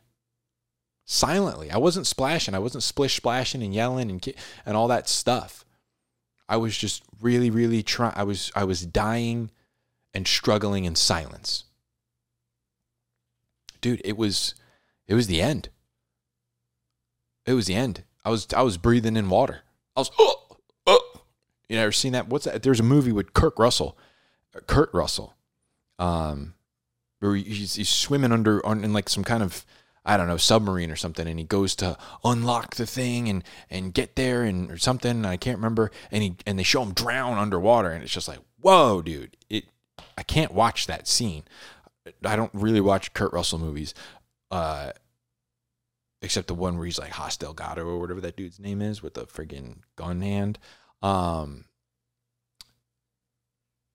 silently. 1.05 1.71
I 1.71 1.77
wasn't 1.77 2.07
splashing. 2.07 2.55
I 2.55 2.59
wasn't 2.59 2.83
splish 2.83 3.15
splashing 3.15 3.63
and 3.63 3.73
yelling 3.73 4.09
and 4.09 4.33
and 4.65 4.75
all 4.75 4.87
that 4.89 5.07
stuff. 5.07 5.63
I 6.49 6.57
was 6.57 6.77
just 6.77 7.03
really, 7.21 7.49
really 7.49 7.83
trying. 7.83 8.13
I 8.15 8.23
was 8.23 8.51
I 8.55 8.63
was 8.65 8.85
dying 8.85 9.51
and 10.13 10.27
struggling 10.27 10.85
in 10.85 10.95
silence. 10.95 11.65
Dude, 13.81 14.01
it 14.03 14.17
was 14.17 14.55
it 15.07 15.13
was 15.13 15.27
the 15.27 15.41
end. 15.41 15.69
It 17.45 17.53
was 17.53 17.67
the 17.67 17.75
end. 17.75 18.03
I 18.23 18.29
was 18.29 18.47
I 18.55 18.63
was 18.63 18.77
breathing 18.77 19.15
in 19.15 19.29
water. 19.29 19.61
I 19.95 20.01
was 20.01 20.11
oh, 20.19 20.57
oh. 20.87 21.21
You 21.69 21.77
ever 21.77 21.91
seen 21.91 22.13
that? 22.13 22.27
What's 22.27 22.45
that? 22.45 22.63
There's 22.63 22.79
a 22.79 22.83
movie 22.83 23.11
with 23.11 23.33
Kirk 23.33 23.57
Russell, 23.57 23.97
Kurt 24.67 24.93
Russell, 24.93 25.35
um, 25.97 26.53
where 27.19 27.35
he's, 27.35 27.75
he's 27.75 27.89
swimming 27.89 28.31
under 28.31 28.63
on, 28.65 28.83
in 28.83 28.93
like 28.93 29.09
some 29.09 29.23
kind 29.23 29.41
of 29.41 29.65
I 30.05 30.17
don't 30.17 30.27
know, 30.27 30.37
submarine 30.37 30.91
or 30.91 30.95
something, 30.95 31.27
and 31.27 31.39
he 31.39 31.45
goes 31.45 31.75
to 31.77 31.97
unlock 32.23 32.75
the 32.75 32.85
thing 32.85 33.27
and 33.27 33.43
and 33.71 33.93
get 33.93 34.15
there 34.15 34.43
and 34.43 34.71
or 34.71 34.77
something. 34.77 35.25
I 35.25 35.35
can't 35.35 35.57
remember. 35.57 35.91
And 36.11 36.21
he 36.21 36.35
and 36.45 36.59
they 36.59 36.63
show 36.63 36.83
him 36.83 36.93
drown 36.93 37.39
underwater, 37.39 37.89
and 37.89 38.03
it's 38.03 38.13
just 38.13 38.27
like, 38.27 38.39
whoa, 38.61 39.01
dude! 39.01 39.35
It 39.49 39.65
I 40.17 40.21
can't 40.21 40.53
watch 40.53 40.85
that 40.85 41.07
scene. 41.07 41.43
I 42.23 42.35
don't 42.35 42.53
really 42.53 42.81
watch 42.81 43.13
Kurt 43.13 43.33
Russell 43.33 43.57
movies, 43.57 43.95
uh, 44.51 44.91
except 46.21 46.47
the 46.47 46.53
one 46.53 46.77
where 46.77 46.85
he's 46.85 46.99
like 46.99 47.11
Hoss 47.11 47.37
Gato 47.37 47.83
or 47.83 47.99
whatever 47.99 48.21
that 48.21 48.37
dude's 48.37 48.59
name 48.59 48.81
is 48.83 49.01
with 49.01 49.15
the 49.15 49.25
friggin' 49.25 49.79
gun 49.95 50.21
hand. 50.21 50.59
Um, 51.01 51.65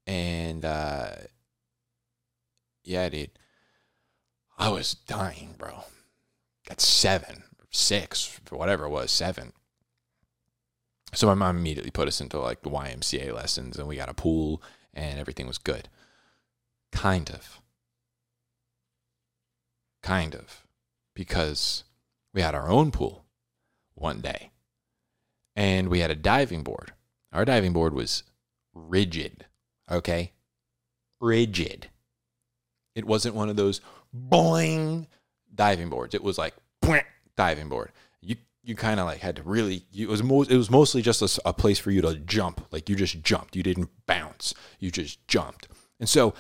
and 0.09 0.64
uh, 0.64 1.11
yeah, 2.83 3.09
dude, 3.09 3.31
I 4.59 4.71
was 4.71 4.95
dying, 4.95 5.55
bro 5.57 5.85
at 6.71 6.81
seven, 6.81 7.43
six, 7.71 8.41
whatever 8.49 8.85
it 8.85 8.91
was, 8.91 9.11
seven. 9.11 9.53
So 11.12 11.27
my 11.27 11.35
mom 11.35 11.59
immediately 11.59 11.91
put 11.91 12.09
us 12.09 12.21
into 12.21 12.39
like 12.39 12.62
the 12.62 12.71
YMCA 12.71 13.35
lessons 13.35 13.77
and 13.77 13.89
we 13.89 13.97
got 13.97 14.09
a 14.09 14.15
pool 14.15 14.62
and 14.95 15.19
everything 15.19 15.49
was 15.49 15.59
good. 15.59 15.89
Kind 16.93 17.31
of. 17.31 17.61
Kind 20.03 20.35
of. 20.35 20.65
Because 21.15 21.83
we 22.33 22.41
had 22.41 22.55
our 22.55 22.71
own 22.71 22.93
pool 22.93 23.25
one 23.95 24.21
day 24.21 24.53
and 25.57 25.89
we 25.89 25.99
had 25.99 26.12
a 26.12 26.17
diving 26.17 26.62
board. 26.62 26.93
Our 27.33 27.45
diving 27.45 27.73
board 27.73 27.93
was 27.93 28.23
rigid, 28.73 29.47
okay? 29.91 30.33
Rigid. 31.21 31.89
It 32.95 33.05
wasn't 33.05 33.35
one 33.35 33.49
of 33.49 33.57
those 33.57 33.81
boing 34.15 35.07
diving 35.54 35.88
boards. 35.88 36.14
It 36.14 36.23
was 36.23 36.38
like 36.38 36.54
diving 37.37 37.69
board. 37.69 37.92
You 38.21 38.37
you 38.62 38.75
kind 38.75 39.00
of 39.00 39.07
like 39.07 39.21
had 39.21 39.37
to 39.37 39.42
really. 39.42 39.85
It 39.95 40.09
was 40.09 40.23
most. 40.23 40.50
It 40.50 40.57
was 40.57 40.71
mostly 40.71 41.02
just 41.02 41.23
a, 41.23 41.49
a 41.49 41.52
place 41.52 41.78
for 41.78 41.90
you 41.90 42.02
to 42.02 42.16
jump. 42.16 42.66
Like 42.71 42.88
you 42.88 42.97
just 42.97 43.23
jumped. 43.23 43.57
You 43.57 43.62
didn't 43.62 43.90
bounce. 44.07 44.54
You 44.78 44.90
just 44.90 45.26
jumped. 45.28 45.69
And 45.99 46.09
so 46.09 46.35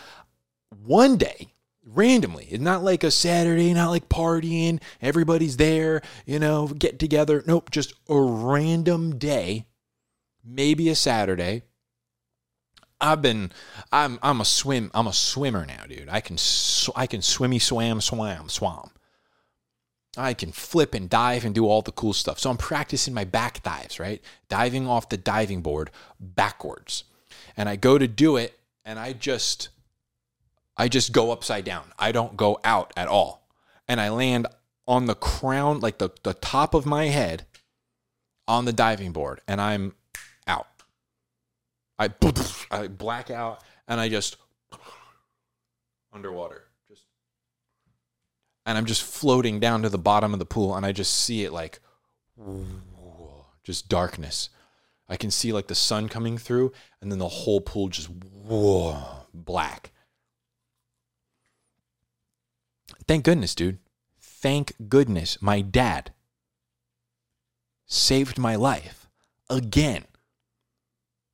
one 0.84 1.16
day 1.16 1.52
randomly. 1.84 2.46
It's 2.50 2.62
not 2.62 2.82
like 2.82 3.04
a 3.04 3.10
Saturday, 3.10 3.72
not 3.72 3.90
like 3.90 4.08
partying, 4.08 4.80
everybody's 5.00 5.56
there, 5.56 6.02
you 6.26 6.38
know, 6.38 6.68
get 6.68 6.98
together. 6.98 7.42
Nope, 7.46 7.70
just 7.70 7.94
a 8.08 8.20
random 8.20 9.18
day, 9.18 9.66
maybe 10.44 10.88
a 10.88 10.94
Saturday. 10.94 11.62
I've 13.00 13.22
been 13.22 13.50
I'm 13.90 14.18
I'm 14.22 14.42
a 14.42 14.44
swim 14.44 14.90
I'm 14.92 15.06
a 15.06 15.12
swimmer 15.12 15.64
now, 15.64 15.84
dude. 15.88 16.10
I 16.10 16.20
can 16.20 16.36
I 16.94 17.06
can 17.06 17.22
swimmy 17.22 17.58
swam 17.58 18.00
swam 18.00 18.48
swam. 18.50 18.90
I 20.16 20.34
can 20.34 20.50
flip 20.50 20.94
and 20.94 21.08
dive 21.08 21.44
and 21.44 21.54
do 21.54 21.66
all 21.66 21.82
the 21.82 21.92
cool 21.92 22.12
stuff. 22.12 22.38
So 22.38 22.50
I'm 22.50 22.56
practicing 22.56 23.14
my 23.14 23.24
back 23.24 23.62
dives, 23.62 24.00
right? 24.00 24.20
Diving 24.48 24.88
off 24.88 25.08
the 25.08 25.16
diving 25.16 25.62
board 25.62 25.90
backwards. 26.18 27.04
And 27.56 27.68
I 27.68 27.76
go 27.76 27.96
to 27.96 28.08
do 28.08 28.36
it 28.36 28.58
and 28.84 28.98
I 28.98 29.12
just 29.12 29.68
I 30.76 30.88
just 30.88 31.12
go 31.12 31.30
upside 31.30 31.64
down. 31.64 31.92
I 31.98 32.10
don't 32.10 32.36
go 32.36 32.58
out 32.64 32.92
at 32.96 33.06
all. 33.06 33.46
And 33.86 34.00
I 34.00 34.08
land 34.08 34.46
on 34.86 35.06
the 35.06 35.14
crown 35.14 35.80
like 35.80 35.98
the 35.98 36.10
the 36.24 36.34
top 36.34 36.74
of 36.74 36.86
my 36.86 37.06
head 37.06 37.46
on 38.48 38.64
the 38.64 38.72
diving 38.72 39.12
board 39.12 39.40
and 39.46 39.60
I'm 39.60 39.94
out. 40.48 40.66
I 41.98 42.10
I 42.72 42.88
black 42.88 43.30
out 43.30 43.62
and 43.86 44.00
I 44.00 44.08
just 44.08 44.36
underwater 46.12 46.64
and 48.66 48.76
I'm 48.78 48.86
just 48.86 49.02
floating 49.02 49.60
down 49.60 49.82
to 49.82 49.88
the 49.88 49.98
bottom 49.98 50.32
of 50.32 50.38
the 50.38 50.46
pool 50.46 50.74
and 50.74 50.84
I 50.84 50.92
just 50.92 51.14
see 51.14 51.44
it 51.44 51.52
like 51.52 51.80
just 53.62 53.88
darkness. 53.88 54.50
I 55.08 55.16
can 55.16 55.30
see 55.30 55.52
like 55.52 55.66
the 55.66 55.74
sun 55.74 56.08
coming 56.08 56.38
through 56.38 56.72
and 57.00 57.10
then 57.10 57.18
the 57.18 57.28
whole 57.28 57.60
pool 57.60 57.88
just 57.88 58.10
black. 59.34 59.92
Thank 63.06 63.24
goodness, 63.24 63.54
dude. 63.54 63.78
Thank 64.20 64.72
goodness 64.88 65.42
my 65.42 65.60
dad 65.60 66.12
saved 67.86 68.38
my 68.38 68.54
life 68.54 69.08
again. 69.48 70.04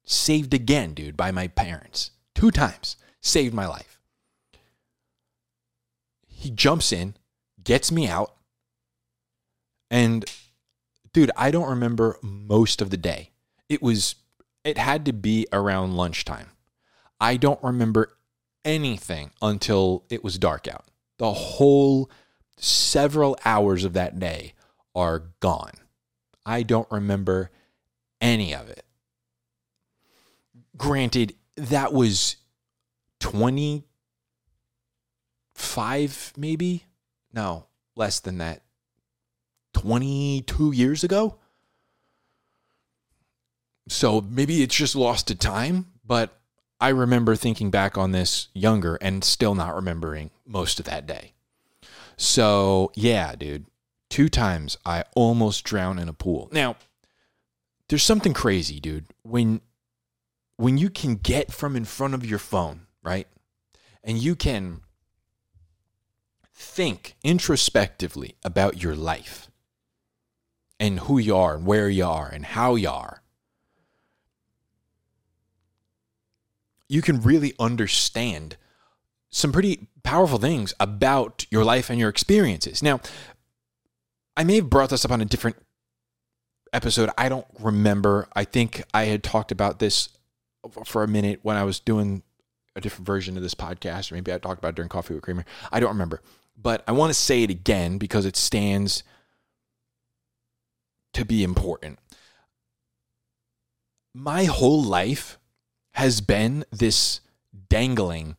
Saved 0.05 0.55
again, 0.55 0.95
dude, 0.95 1.17
by 1.17 1.31
my 1.31 1.49
parents. 1.49 2.13
Two 2.35 2.51
times. 2.51 2.97
Saved 3.21 3.53
my 3.53 3.67
life. 3.67 3.96
He 6.39 6.51
jumps 6.51 6.93
in, 6.93 7.17
gets 7.65 7.91
me 7.91 8.07
out. 8.07 8.35
And 9.91 10.25
dude, 11.15 11.31
I 11.35 11.51
don't 11.51 11.71
remember 11.71 12.19
most 12.23 12.83
of 12.83 12.91
the 12.91 12.99
day. 12.99 13.31
It 13.71 13.81
was 13.83 14.17
it 14.65 14.77
had 14.77 15.07
to 15.07 15.13
be 15.15 15.47
around 15.51 15.97
lunchtime. 15.97 16.49
I 17.19 17.39
don't 17.39 17.63
remember 17.63 18.19
anything 18.67 19.31
until 19.41 20.05
it 20.11 20.23
was 20.23 20.39
dark 20.39 20.69
out. 20.69 20.85
The 21.19 21.33
whole 21.33 22.11
several 22.59 23.39
hours 23.47 23.85
of 23.85 23.95
that 23.95 24.19
day 24.19 24.53
are 24.95 25.31
gone. 25.41 25.73
I 26.45 26.65
don't 26.65 26.91
remember 26.91 27.51
any 28.21 28.55
of 28.55 28.69
it. 28.69 28.85
Granted, 30.77 31.35
that 31.57 31.95
was 31.95 32.37
25 35.57 36.35
maybe 36.37 36.85
no, 37.33 37.67
less 37.95 38.21
than 38.21 38.39
that. 38.39 38.63
22 39.75 40.73
years 40.73 41.05
ago? 41.05 41.37
So 43.89 44.21
maybe 44.23 44.63
it's 44.63 44.75
just 44.75 44.97
lost 44.97 45.29
to 45.29 45.35
time, 45.35 45.87
but 46.05 46.39
I 46.81 46.89
remember 46.89 47.37
thinking 47.37 47.71
back 47.71 47.97
on 47.99 48.13
this 48.13 48.49
younger 48.55 48.97
and 48.97 49.23
still 49.23 49.55
not 49.55 49.75
remembering 49.75 50.31
most 50.47 50.81
of 50.81 50.87
that 50.87 51.07
day. 51.07 51.35
So, 52.17 52.91
yeah, 52.95 53.35
dude, 53.37 53.67
two 54.09 54.29
times 54.29 54.79
I 54.85 55.05
almost 55.15 55.65
drown 55.65 55.99
in 55.99 56.09
a 56.09 56.15
pool. 56.15 56.49
Now, 56.53 56.77
there's 57.89 58.03
something 58.03 58.33
crazy, 58.33 58.81
dude. 58.81 59.07
When 59.23 59.61
when 60.57 60.79
you 60.79 60.89
can 60.89 61.17
get 61.17 61.53
from 61.53 61.77
in 61.77 61.85
front 61.85 62.15
of 62.15 62.25
your 62.25 62.39
phone, 62.39 62.87
right? 63.03 63.29
And 64.03 64.17
you 64.17 64.35
can 64.35 64.81
think 66.59 67.17
introspectively 67.23 68.35
about 68.43 68.83
your 68.83 68.97
life 68.97 69.51
and 70.81 71.01
who 71.01 71.19
you 71.19 71.37
are 71.37 71.55
and 71.55 71.67
where 71.67 71.89
you 71.91 72.05
are 72.05 72.29
and 72.29 72.47
how 72.47 72.75
you 72.75 72.89
are, 72.89 73.23
you 76.89 77.03
can 77.03 77.21
really 77.21 77.53
understand 77.59 78.57
some 79.29 79.53
pretty 79.53 79.89
powerful 80.03 80.39
things 80.39 80.73
about 80.81 81.45
your 81.51 81.63
life 81.63 81.91
and 81.91 81.99
your 81.99 82.09
experiences. 82.09 82.83
Now, 82.83 83.01
I 84.35 84.45
may 84.45 84.57
have 84.57 84.71
brought 84.71 84.91
this 84.91 85.05
up 85.05 85.11
on 85.11 85.21
a 85.21 85.27
different 85.27 85.57
episode. 86.73 87.11
I 87.19 87.29
don't 87.29 87.47
remember. 87.61 88.29
I 88.35 88.45
think 88.45 88.83
I 88.95 89.05
had 89.05 89.23
talked 89.23 89.53
about 89.53 89.79
this 89.79 90.09
for 90.87 91.03
a 91.03 91.09
minute 91.09 91.41
when 91.43 91.57
I 91.57 91.65
was 91.65 91.81
doing 91.81 92.23
a 92.75 92.81
different 92.81 93.07
version 93.07 93.37
of 93.37 93.43
this 93.43 93.55
podcast, 93.55 94.11
or 94.11 94.15
maybe 94.15 94.33
I 94.33 94.39
talked 94.39 94.59
about 94.59 94.71
it 94.71 94.77
during 94.77 94.89
Coffee 94.89 95.15
with 95.15 95.23
Kramer. 95.23 95.45
I 95.71 95.81
don't 95.81 95.91
remember 95.91 96.23
but 96.57 96.83
I 96.87 96.93
want 96.93 97.11
to 97.11 97.15
say 97.15 97.43
it 97.43 97.51
again 97.51 97.99
because 97.99 98.25
it 98.25 98.37
stands 98.37 99.03
to 101.13 101.25
be 101.25 101.43
important. 101.43 101.99
My 104.15 104.45
whole 104.45 104.83
life 104.83 105.39
has 105.93 106.21
been 106.21 106.65
this 106.71 107.21
dangling 107.69 108.37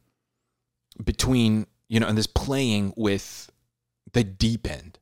between, 1.03 1.67
you 1.87 1.99
know, 1.99 2.07
and 2.07 2.17
this 2.17 2.27
playing 2.27 2.93
with 2.95 3.51
the 4.13 4.23
deep 4.23 4.69
end. 4.69 4.99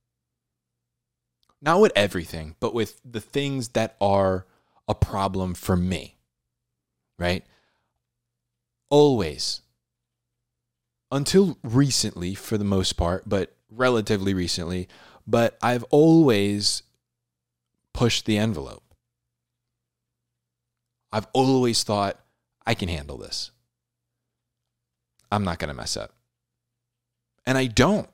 Not 1.62 1.80
with 1.80 1.92
everything, 1.96 2.56
but 2.60 2.74
with 2.74 3.00
the 3.04 3.22
things 3.22 3.70
that 3.70 3.96
are 4.00 4.46
a 4.88 4.96
problem 4.96 5.54
for 5.54 5.76
me. 5.76 6.18
Right? 7.18 7.46
Always 8.90 9.62
until 11.12 11.58
recently 11.64 12.36
for 12.36 12.58
the 12.58 12.64
most 12.64 12.94
part, 12.94 13.24
but 13.28 13.56
relatively 13.70 14.34
recently, 14.34 14.88
but 15.28 15.58
I've 15.62 15.84
always 15.86 16.84
pushed 17.94 18.26
the 18.26 18.38
envelope. 18.38 18.84
I've 21.12 21.28
always 21.34 21.84
thought 21.84 22.20
I 22.66 22.74
can 22.74 22.90
handle 22.90 23.18
this. 23.18 23.52
I'm 25.32 25.44
not 25.44 25.60
going 25.60 25.70
to 25.70 25.74
mess 25.74 25.96
up. 25.96 26.14
And 27.46 27.58
I 27.58 27.68
don't. 27.68 28.10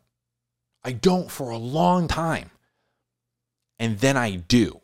I 0.83 0.91
don't 0.91 1.31
for 1.31 1.49
a 1.49 1.57
long 1.57 2.07
time. 2.07 2.51
And 3.79 3.99
then 3.99 4.17
I 4.17 4.35
do. 4.35 4.81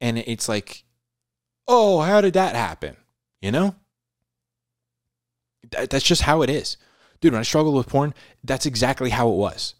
And 0.00 0.18
it's 0.18 0.48
like, 0.48 0.84
oh, 1.68 2.00
how 2.00 2.20
did 2.20 2.34
that 2.34 2.54
happen? 2.54 2.96
You 3.40 3.52
know? 3.52 3.74
That's 5.70 6.04
just 6.04 6.22
how 6.22 6.42
it 6.42 6.50
is. 6.50 6.76
Dude, 7.20 7.32
when 7.32 7.40
I 7.40 7.44
struggled 7.44 7.74
with 7.74 7.88
porn, 7.88 8.14
that's 8.42 8.66
exactly 8.66 9.10
how 9.10 9.28
it 9.28 9.36
was. 9.36 9.74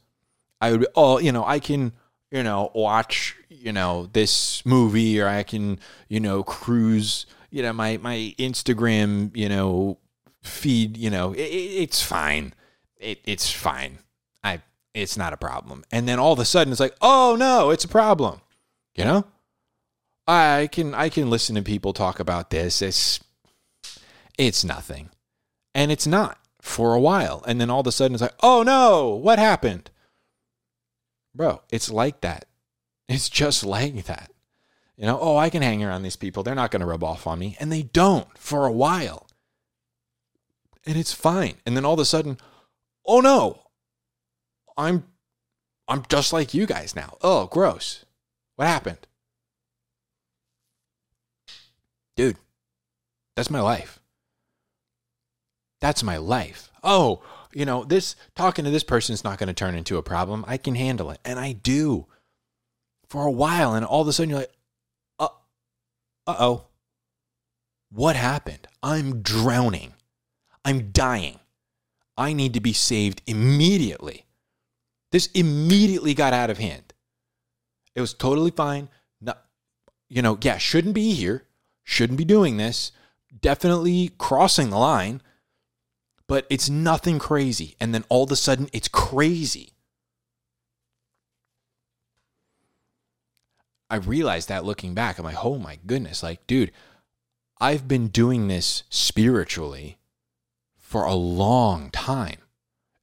I 0.61 0.73
would, 0.73 0.81
be 0.81 0.87
oh, 0.95 1.19
you 1.19 1.33
know, 1.33 1.45
I 1.45 1.59
can, 1.59 1.93
you 2.31 2.43
know, 2.43 2.71
watch, 2.75 3.35
you 3.49 3.73
know, 3.73 4.09
this 4.13 4.65
movie 4.67 5.21
or 5.21 5.27
I 5.27 5.43
can, 5.43 5.79
you 6.09 6.21
know, 6.21 6.43
cruise, 6.43 7.27
you 7.51 7.63
know, 7.63 7.73
my, 7.73 7.97
my 7.97 8.35
Instagram, 8.39 9.35
you 9.35 9.49
know, 9.49 9.99
feed, 10.43 10.97
you 10.97 11.09
know, 11.09 11.33
it, 11.33 11.41
it's 11.41 12.03
fine. 12.03 12.55
It, 12.99 13.21
it's 13.25 13.51
fine. 13.51 13.99
I, 14.45 14.61
it's 14.93 15.17
not 15.17 15.33
a 15.33 15.39
problem. 15.39 15.85
And 15.91 16.07
then 16.07 16.19
all 16.19 16.35
of 16.35 16.39
a 16.39 16.45
sudden 16.45 16.73
it's 16.73 16.81
like, 16.81 16.97
oh 17.01 17.37
no, 17.39 17.71
it's 17.71 17.85
a 17.85 17.89
problem. 17.89 18.43
You 18.95 19.05
know? 19.05 19.25
I 20.27 20.69
can, 20.71 20.95
I 20.95 21.09
can 21.09 21.31
listen 21.31 21.55
to 21.57 21.63
people 21.63 21.95
talk 21.95 22.21
about 22.21 22.51
this. 22.51 22.83
It's, 22.83 23.21
it's 24.37 24.63
nothing 24.63 25.09
and 25.75 25.91
it's 25.91 26.07
not 26.07 26.39
for 26.61 26.95
a 26.95 27.01
while. 27.01 27.43
And 27.47 27.61
then 27.61 27.71
all 27.71 27.81
of 27.81 27.87
a 27.87 27.93
sudden 27.93 28.15
it's 28.15 28.23
like, 28.23 28.35
oh 28.43 28.63
no, 28.63 29.11
what 29.11 29.39
happened? 29.39 29.91
Bro, 31.35 31.63
it's 31.71 31.91
like 31.91 32.21
that. 32.21 32.47
It's 33.09 33.29
just 33.29 33.65
like 33.65 34.05
that. 34.05 34.31
You 34.97 35.05
know, 35.05 35.19
oh, 35.21 35.37
I 35.37 35.51
can 35.51 35.63
hang 35.63 35.83
around 35.83 36.05
these 36.05 36.15
people. 36.15 36.45
They're 36.45 36.55
not 36.55 36.71
going 36.71 36.81
to 36.81 36.87
rub 36.87 37.03
off 37.03 37.27
on 37.27 37.41
me. 37.41 37.57
And 37.59 37.73
they 37.73 37.83
don't 37.83 38.39
for 38.39 38.67
a 38.67 38.73
while. 38.73 39.27
And 40.87 40.97
it's 40.97 41.13
fine. 41.13 41.55
And 41.67 41.77
then 41.77 41.85
all 41.85 41.95
of 41.95 41.99
a 41.99 42.05
sudden, 42.05 42.39
oh 43.05 43.21
no, 43.21 43.63
I'm 44.77 45.05
I'm 45.89 46.05
just 46.09 46.33
like 46.33 46.55
you 46.55 46.67
guys 46.67 46.95
now. 46.95 47.17
Oh, 47.21 47.47
gross. 47.47 48.05
What 48.55 48.69
happened? 48.69 49.09
Dude, 52.17 52.37
that's 53.35 53.51
my 53.51 53.61
life. 53.61 54.00
That's 55.81 56.03
my 56.03 56.17
life. 56.17 56.71
Oh, 56.83 57.23
you 57.53 57.65
know, 57.65 57.85
this 57.85 58.17
talking 58.35 58.65
to 58.65 58.71
this 58.71 58.85
person 58.85 59.13
is 59.13 59.25
not 59.25 59.39
going 59.39 59.49
to 59.49 59.55
turn 59.55 59.75
into 59.75 59.97
a 59.97 60.03
problem. 60.03 60.45
I 60.47 60.57
can 60.57 60.75
handle 60.75 61.11
it. 61.11 61.21
And 61.25 61.39
I 61.39 61.53
do 61.53 62.07
for 63.09 63.27
a 63.27 63.31
while. 63.31 63.75
And 63.75 63.85
all 63.85 64.03
of 64.03 64.09
a 64.09 64.13
sudden 64.13 64.31
you're 64.31 64.41
like, 64.41 64.53
uh 65.19 66.37
oh. 66.39 66.67
What 67.91 68.15
happened? 68.15 68.69
I'm 68.83 69.21
drowning. 69.21 69.95
I'm 70.65 70.91
dying. 70.93 71.41
I 72.17 72.33
need 72.33 72.55
to 72.55 72.61
be 72.61 72.73
saved 72.73 73.23
immediately. 73.27 74.27
This 75.11 75.27
immediately 75.35 76.15
got 76.15 76.33
out 76.33 76.51
of 76.51 76.59
hand. 76.59 76.93
It 77.97 78.01
was 78.01 78.15
totally 78.15 78.53
fine. 78.53 78.89
Not, 79.21 79.43
you 80.09 80.23
know, 80.23 80.39
yeah, 80.41 80.59
shouldn't 80.59 80.95
be 80.95 81.15
here. 81.15 81.47
Shouldn't 81.83 82.19
be 82.19 82.25
doing 82.25 82.59
this. 82.59 82.93
Definitely 83.41 84.13
crossing 84.19 84.71
the 84.71 84.79
line 84.79 85.21
but 86.31 86.47
it's 86.49 86.71
nothing 86.71 87.19
crazy. 87.19 87.75
And 87.81 87.93
then 87.93 88.05
all 88.09 88.23
of 88.23 88.31
a 88.31 88.37
sudden, 88.37 88.71
it's 88.73 88.87
crazy. 88.87 89.73
I 93.91 93.97
realized 93.97 94.49
that 94.49 94.65
looking 94.65 94.95
back, 94.95 95.19
I'm 95.19 95.25
like, 95.25 95.45
oh 95.45 95.59
my 95.59 95.81
goodness, 95.85 96.23
like, 96.23 96.47
dude, 96.47 96.71
I've 97.61 97.89
been 97.89 98.07
doing 98.07 98.47
this 98.47 98.85
spiritually 98.91 99.99
for 100.79 101.05
a 101.05 101.15
long 101.15 101.91
time, 101.91 102.39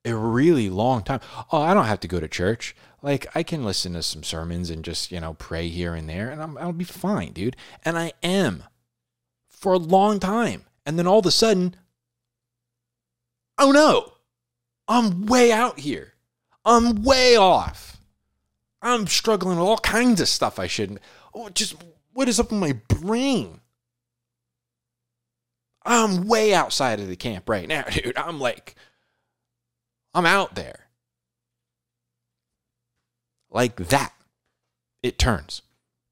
a 0.05 0.15
really 0.15 0.69
long 0.69 1.03
time. 1.03 1.19
Oh, 1.51 1.59
I 1.59 1.73
don't 1.73 1.83
have 1.83 1.99
to 1.99 2.07
go 2.07 2.21
to 2.21 2.29
church. 2.29 2.77
Like, 3.01 3.27
I 3.35 3.43
can 3.43 3.65
listen 3.65 3.91
to 3.91 4.03
some 4.03 4.23
sermons 4.23 4.69
and 4.69 4.85
just, 4.85 5.11
you 5.11 5.19
know, 5.19 5.33
pray 5.33 5.67
here 5.67 5.95
and 5.95 6.09
there, 6.09 6.29
and 6.29 6.41
I'm, 6.41 6.57
I'll 6.59 6.71
be 6.71 6.85
fine, 6.85 7.33
dude. 7.33 7.57
And 7.83 7.97
I 7.97 8.13
am 8.23 8.63
for 9.49 9.73
a 9.73 9.77
long 9.77 10.21
time. 10.21 10.63
And 10.85 10.97
then 10.97 11.07
all 11.07 11.19
of 11.19 11.25
a 11.25 11.31
sudden, 11.31 11.75
oh 13.57 13.71
no, 13.71 14.13
I'm 14.87 15.25
way 15.25 15.51
out 15.51 15.79
here. 15.79 16.13
I'm 16.65 17.03
way 17.03 17.35
off. 17.35 17.97
I'm 18.81 19.07
struggling 19.07 19.57
with 19.57 19.67
all 19.67 19.77
kinds 19.77 20.21
of 20.21 20.27
stuff 20.27 20.59
I 20.59 20.67
shouldn't. 20.67 20.99
Oh, 21.33 21.49
just 21.49 21.75
what 22.13 22.27
is 22.27 22.39
up 22.39 22.51
in 22.51 22.59
my 22.59 22.73
brain? 22.87 23.61
I'm 25.85 26.27
way 26.27 26.53
outside 26.53 26.99
of 26.99 27.07
the 27.07 27.15
camp 27.15 27.47
right 27.49 27.67
now, 27.67 27.83
dude. 27.91 28.17
I'm 28.17 28.39
like, 28.39 28.75
I'm 30.13 30.25
out 30.25 30.55
there. 30.55 30.87
Like 33.49 33.75
that. 33.77 34.13
It 35.01 35.17
turns. 35.17 35.61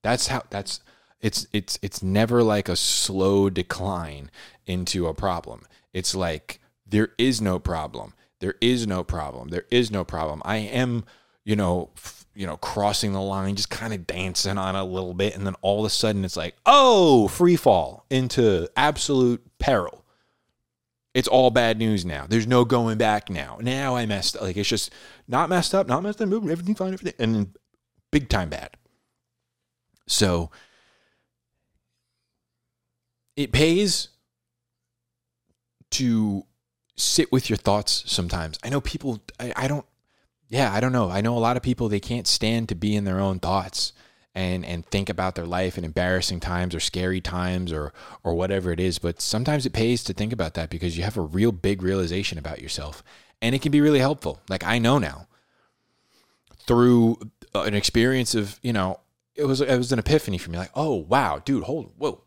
That's 0.03 0.27
how 0.27 0.43
that's 0.49 0.79
it's 1.19 1.47
it's 1.51 1.79
it's 1.81 2.01
never 2.03 2.43
like 2.43 2.69
a 2.69 2.75
slow 2.75 3.49
decline 3.49 4.29
into 4.65 5.07
a 5.07 5.13
problem. 5.13 5.63
It's 5.91 6.13
like 6.15 6.59
there 6.95 7.09
is 7.17 7.41
no 7.41 7.59
problem. 7.59 8.13
There 8.39 8.55
is 8.61 8.87
no 8.87 9.03
problem. 9.03 9.49
There 9.49 9.65
is 9.69 9.91
no 9.91 10.05
problem. 10.05 10.41
I 10.45 10.57
am, 10.57 11.03
you 11.43 11.57
know, 11.57 11.89
f- 11.97 12.25
you 12.33 12.47
know, 12.47 12.55
crossing 12.55 13.11
the 13.11 13.19
line, 13.19 13.57
just 13.57 13.69
kind 13.69 13.93
of 13.93 14.07
dancing 14.07 14.57
on 14.57 14.77
a 14.77 14.85
little 14.85 15.13
bit, 15.13 15.35
and 15.35 15.45
then 15.45 15.55
all 15.61 15.81
of 15.81 15.85
a 15.85 15.89
sudden 15.89 16.23
it's 16.23 16.37
like, 16.37 16.55
oh, 16.65 17.27
free 17.27 17.57
fall 17.57 18.05
into 18.09 18.69
absolute 18.77 19.43
peril. 19.59 20.05
It's 21.13 21.27
all 21.27 21.49
bad 21.49 21.79
news 21.79 22.05
now. 22.05 22.27
There's 22.29 22.47
no 22.47 22.63
going 22.63 22.97
back 22.97 23.29
now. 23.29 23.57
Now 23.61 23.97
I 23.97 24.05
messed 24.05 24.37
up. 24.37 24.43
Like 24.43 24.55
it's 24.55 24.69
just 24.69 24.89
not 25.27 25.49
messed 25.49 25.75
up, 25.75 25.87
not 25.87 26.01
messed 26.01 26.21
up, 26.21 26.31
everything 26.31 26.75
fine, 26.75 26.93
everything, 26.93 27.13
and 27.19 27.57
big 28.09 28.29
time 28.29 28.47
bad. 28.47 28.77
So 30.07 30.49
it 33.35 33.51
pays 33.51 34.07
to 35.91 36.45
sit 36.95 37.31
with 37.31 37.49
your 37.49 37.57
thoughts 37.57 38.03
sometimes. 38.07 38.59
I 38.63 38.69
know 38.69 38.81
people, 38.81 39.21
I, 39.39 39.53
I 39.55 39.67
don't, 39.67 39.85
yeah, 40.47 40.71
I 40.71 40.79
don't 40.79 40.91
know. 40.91 41.09
I 41.09 41.21
know 41.21 41.37
a 41.37 41.39
lot 41.39 41.57
of 41.57 41.63
people, 41.63 41.89
they 41.89 41.99
can't 41.99 42.27
stand 42.27 42.69
to 42.69 42.75
be 42.75 42.95
in 42.95 43.03
their 43.03 43.19
own 43.19 43.39
thoughts 43.39 43.93
and 44.35 44.65
and 44.65 44.85
think 44.85 45.09
about 45.09 45.35
their 45.35 45.45
life 45.45 45.77
and 45.77 45.85
embarrassing 45.85 46.41
times 46.41 46.75
or 46.75 46.79
scary 46.79 47.21
times 47.21 47.71
or 47.71 47.93
or 48.23 48.35
whatever 48.35 48.71
it 48.71 48.79
is 48.79 48.99
but 48.99 49.21
sometimes 49.21 49.65
it 49.65 49.73
pays 49.73 50.03
to 50.03 50.13
think 50.13 50.33
about 50.33 50.53
that 50.53 50.69
because 50.69 50.97
you 50.97 51.03
have 51.03 51.17
a 51.17 51.21
real 51.21 51.51
big 51.51 51.81
realization 51.81 52.37
about 52.37 52.61
yourself 52.61 53.01
and 53.41 53.55
it 53.55 53.61
can 53.61 53.71
be 53.71 53.81
really 53.81 53.99
helpful 53.99 54.41
like 54.49 54.63
i 54.63 54.77
know 54.77 54.99
now 54.99 55.27
through 56.67 57.17
an 57.55 57.73
experience 57.73 58.35
of 58.35 58.59
you 58.61 58.73
know 58.73 58.99
it 59.35 59.45
was 59.45 59.61
it 59.61 59.77
was 59.77 59.91
an 59.91 59.99
epiphany 59.99 60.37
for 60.37 60.51
me 60.51 60.57
like 60.57 60.71
oh 60.75 60.95
wow 60.95 61.41
dude 61.43 61.63
hold 61.63 61.91
whoa 61.97 62.21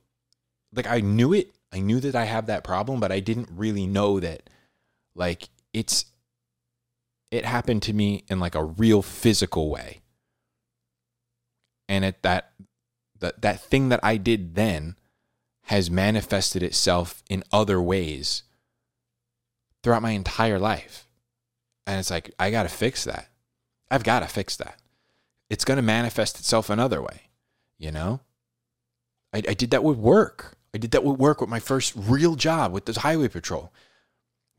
like 0.73 0.87
i 0.87 1.01
knew 1.01 1.35
it 1.35 1.53
i 1.73 1.79
knew 1.79 2.01
that 2.01 2.17
i 2.17 2.25
have 2.25 2.47
that 2.47 2.65
problem 2.65 2.99
but 2.99 3.13
i 3.13 3.21
didn't 3.21 3.49
really 3.53 3.87
know 3.87 4.19
that 4.19 4.49
like 5.19 5.51
it's 5.73 6.07
it 7.31 7.45
happened 7.45 7.83
to 7.83 7.93
me 7.93 8.25
in 8.29 8.41
like 8.41 8.55
a 8.55 8.65
real 8.65 9.03
physical 9.03 9.69
way. 9.69 10.01
And 11.89 12.05
it 12.05 12.23
that 12.23 12.53
that 13.21 13.43
that 13.43 13.61
thing 13.61 13.89
that 13.91 14.01
I 14.03 14.17
did 14.17 14.55
then 14.55 14.97
has 15.65 15.91
manifested 15.91 16.63
itself 16.63 17.23
in 17.29 17.45
other 17.53 17.83
ways 17.83 18.45
throughout 19.83 20.03
my 20.03 20.13
entire 20.13 20.59
life. 20.59 21.07
And 21.87 21.99
it's 21.99 22.11
like 22.11 22.33
I 22.39 22.51
got 22.51 22.63
to 22.63 22.69
fix 22.69 23.05
that. 23.05 23.29
I've 23.91 24.05
got 24.05 24.21
to 24.21 24.29
fix 24.29 24.57
that. 24.57 24.81
It's 25.51 25.65
going 25.65 25.77
to 25.77 25.83
manifest 25.83 26.39
itself 26.39 26.69
another 26.69 27.01
way, 27.01 27.23
you 27.79 27.91
know? 27.91 28.21
I, 29.33 29.39
I 29.49 29.55
did 29.55 29.71
that 29.71 29.83
with 29.83 29.97
work. 29.97 30.59
I 30.75 30.79
did 30.79 30.91
that 30.91 31.05
with 31.05 31.19
work 31.19 31.41
with 31.41 31.49
my 31.49 31.61
first 31.61 31.95
real 31.97 32.35
job 32.35 32.73
with 32.73 32.85
the 32.85 33.01
highway 33.01 33.29
patrol. 33.29 33.73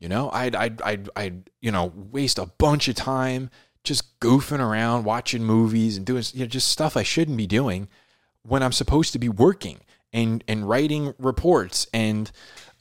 You 0.00 0.08
know, 0.08 0.30
I'd, 0.32 0.56
I'd, 0.56 0.82
I'd, 0.82 1.08
I'd, 1.14 1.50
you 1.60 1.70
know, 1.70 1.92
waste 1.94 2.38
a 2.38 2.46
bunch 2.46 2.88
of 2.88 2.96
time 2.96 3.50
just 3.84 4.18
goofing 4.18 4.58
around, 4.60 5.04
watching 5.04 5.44
movies 5.44 5.96
and 5.96 6.04
doing, 6.04 6.24
you 6.34 6.40
know, 6.40 6.46
just 6.46 6.68
stuff 6.68 6.96
I 6.96 7.04
shouldn't 7.04 7.36
be 7.36 7.46
doing 7.46 7.86
when 8.42 8.62
I'm 8.62 8.72
supposed 8.72 9.12
to 9.12 9.18
be 9.18 9.28
working. 9.28 9.80
and 10.12 10.42
and 10.48 10.68
writing 10.68 11.14
reports 11.18 11.86
and 11.92 12.32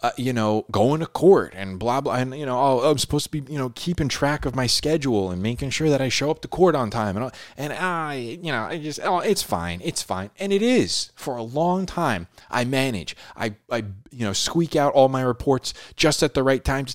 uh, 0.02 0.12
you 0.18 0.32
know 0.32 0.66
going 0.72 1.02
to 1.02 1.08
court 1.08 1.54
and 1.56 1.78
blah 1.80 2.00
blah 2.00 2.16
and 2.16 2.38
you 2.38 2.46
know 2.46 2.58
oh, 2.58 2.90
I'm 2.90 2.98
supposed 2.98 3.26
to 3.26 3.42
be 3.42 3.52
you 3.52 3.58
know 3.58 3.72
keeping 3.76 4.08
track 4.08 4.46
of 4.46 4.56
my 4.56 4.68
schedule 4.68 5.32
and 5.32 5.42
making 5.42 5.72
sure 5.72 5.90
that 5.90 6.02
I 6.02 6.10
show 6.10 6.32
up 6.32 6.42
to 6.42 6.48
court 6.48 6.76
on 6.76 6.90
time 6.90 7.18
and 7.18 7.32
and 7.58 7.74
I 7.74 8.16
you 8.16 8.52
know 8.52 8.64
I 8.64 8.78
just 8.78 9.00
oh 9.04 9.20
it's 9.20 9.44
fine 9.44 9.82
it's 9.90 10.04
fine. 10.04 10.30
And 10.40 10.54
it 10.54 10.62
is 10.62 11.12
for 11.16 11.36
a 11.36 11.44
long 11.44 11.86
time. 11.86 12.28
I 12.50 12.64
manage. 12.64 13.16
I 13.36 13.56
I 13.72 13.78
you 14.12 14.26
know 14.26 14.34
squeak 14.34 14.76
out 14.76 14.94
all 14.94 15.10
my 15.10 15.22
reports 15.22 15.74
just 15.96 16.24
at 16.24 16.34
the 16.34 16.44
right 16.44 16.64
time 16.64 16.86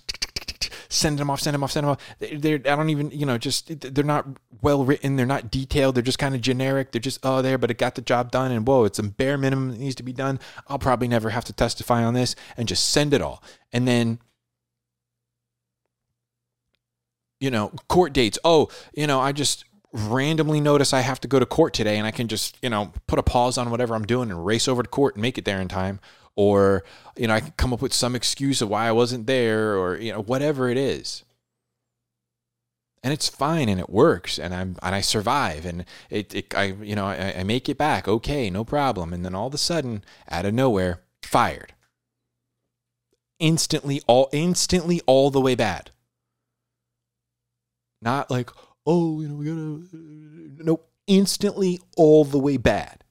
send 0.88 1.18
them 1.18 1.30
off, 1.30 1.40
send 1.40 1.54
them 1.54 1.62
off, 1.62 1.72
send 1.72 1.84
them 1.84 1.92
off. 1.92 2.00
They're, 2.18 2.56
I 2.56 2.76
don't 2.76 2.90
even, 2.90 3.10
you 3.10 3.26
know, 3.26 3.38
just 3.38 3.80
they're 3.80 4.04
not 4.04 4.26
well 4.62 4.84
written. 4.84 5.16
They're 5.16 5.26
not 5.26 5.50
detailed. 5.50 5.94
They're 5.94 6.02
just 6.02 6.18
kind 6.18 6.34
of 6.34 6.40
generic. 6.40 6.92
They're 6.92 7.00
just 7.00 7.20
oh 7.22 7.42
there, 7.42 7.58
but 7.58 7.70
it 7.70 7.78
got 7.78 7.94
the 7.94 8.02
job 8.02 8.30
done. 8.30 8.52
And 8.52 8.66
whoa, 8.66 8.84
it's 8.84 8.98
a 8.98 9.02
bare 9.02 9.38
minimum 9.38 9.70
that 9.70 9.80
needs 9.80 9.94
to 9.96 10.02
be 10.02 10.12
done. 10.12 10.38
I'll 10.68 10.78
probably 10.78 11.08
never 11.08 11.30
have 11.30 11.44
to 11.44 11.52
testify 11.52 12.04
on 12.04 12.14
this, 12.14 12.36
and 12.56 12.68
just 12.68 12.88
send 12.90 13.14
it 13.14 13.22
all. 13.22 13.42
And 13.72 13.86
then 13.88 14.18
you 17.40 17.50
know, 17.50 17.70
court 17.88 18.14
dates. 18.14 18.38
Oh, 18.42 18.68
you 18.94 19.06
know, 19.06 19.20
I 19.20 19.32
just 19.32 19.64
randomly 19.92 20.60
notice 20.60 20.92
I 20.92 21.00
have 21.00 21.20
to 21.20 21.28
go 21.28 21.38
to 21.38 21.46
court 21.46 21.74
today 21.74 21.98
and 21.98 22.06
I 22.06 22.10
can 22.10 22.26
just, 22.26 22.56
you 22.62 22.70
know, 22.70 22.92
put 23.06 23.18
a 23.18 23.22
pause 23.22 23.58
on 23.58 23.70
whatever 23.70 23.94
I'm 23.94 24.04
doing 24.04 24.30
and 24.30 24.44
race 24.44 24.66
over 24.66 24.82
to 24.82 24.88
court 24.88 25.14
and 25.14 25.22
make 25.22 25.38
it 25.38 25.44
there 25.44 25.60
in 25.60 25.68
time 25.68 26.00
or 26.36 26.84
you 27.16 27.26
know 27.26 27.34
I 27.34 27.40
can 27.40 27.52
come 27.52 27.72
up 27.72 27.82
with 27.82 27.92
some 27.92 28.14
excuse 28.14 28.60
of 28.60 28.68
why 28.68 28.88
I 28.88 28.92
wasn't 28.92 29.26
there 29.26 29.76
or 29.76 29.96
you 29.96 30.12
know 30.12 30.22
whatever 30.22 30.68
it 30.68 30.76
is. 30.76 31.24
And 33.02 33.12
it's 33.12 33.28
fine 33.28 33.68
and 33.68 33.78
it 33.78 33.90
works 33.90 34.38
and 34.38 34.54
I'm 34.54 34.76
and 34.82 34.94
I 34.94 35.00
survive 35.02 35.66
and 35.66 35.84
it, 36.10 36.34
it 36.34 36.54
I 36.54 36.64
you 36.64 36.96
know 36.96 37.06
I, 37.06 37.34
I 37.38 37.44
make 37.44 37.68
it 37.68 37.78
back. 37.78 38.08
Okay 38.08 38.50
no 38.50 38.64
problem. 38.64 39.12
And 39.12 39.24
then 39.24 39.34
all 39.34 39.48
of 39.48 39.54
a 39.54 39.58
sudden 39.58 40.04
out 40.28 40.46
of 40.46 40.54
nowhere 40.54 41.00
fired. 41.22 41.74
Instantly 43.38 44.00
all 44.06 44.28
instantly 44.32 45.00
all 45.06 45.30
the 45.30 45.40
way 45.40 45.54
bad. 45.54 45.90
Not 48.00 48.30
like 48.30 48.50
oh 48.86 49.20
you 49.20 49.28
know 49.28 49.34
we 49.34 49.44
gotta 49.44 50.64
no 50.64 50.80
instantly 51.06 51.80
all 51.96 52.24
the 52.24 52.38
way 52.38 52.56
bad 52.56 53.03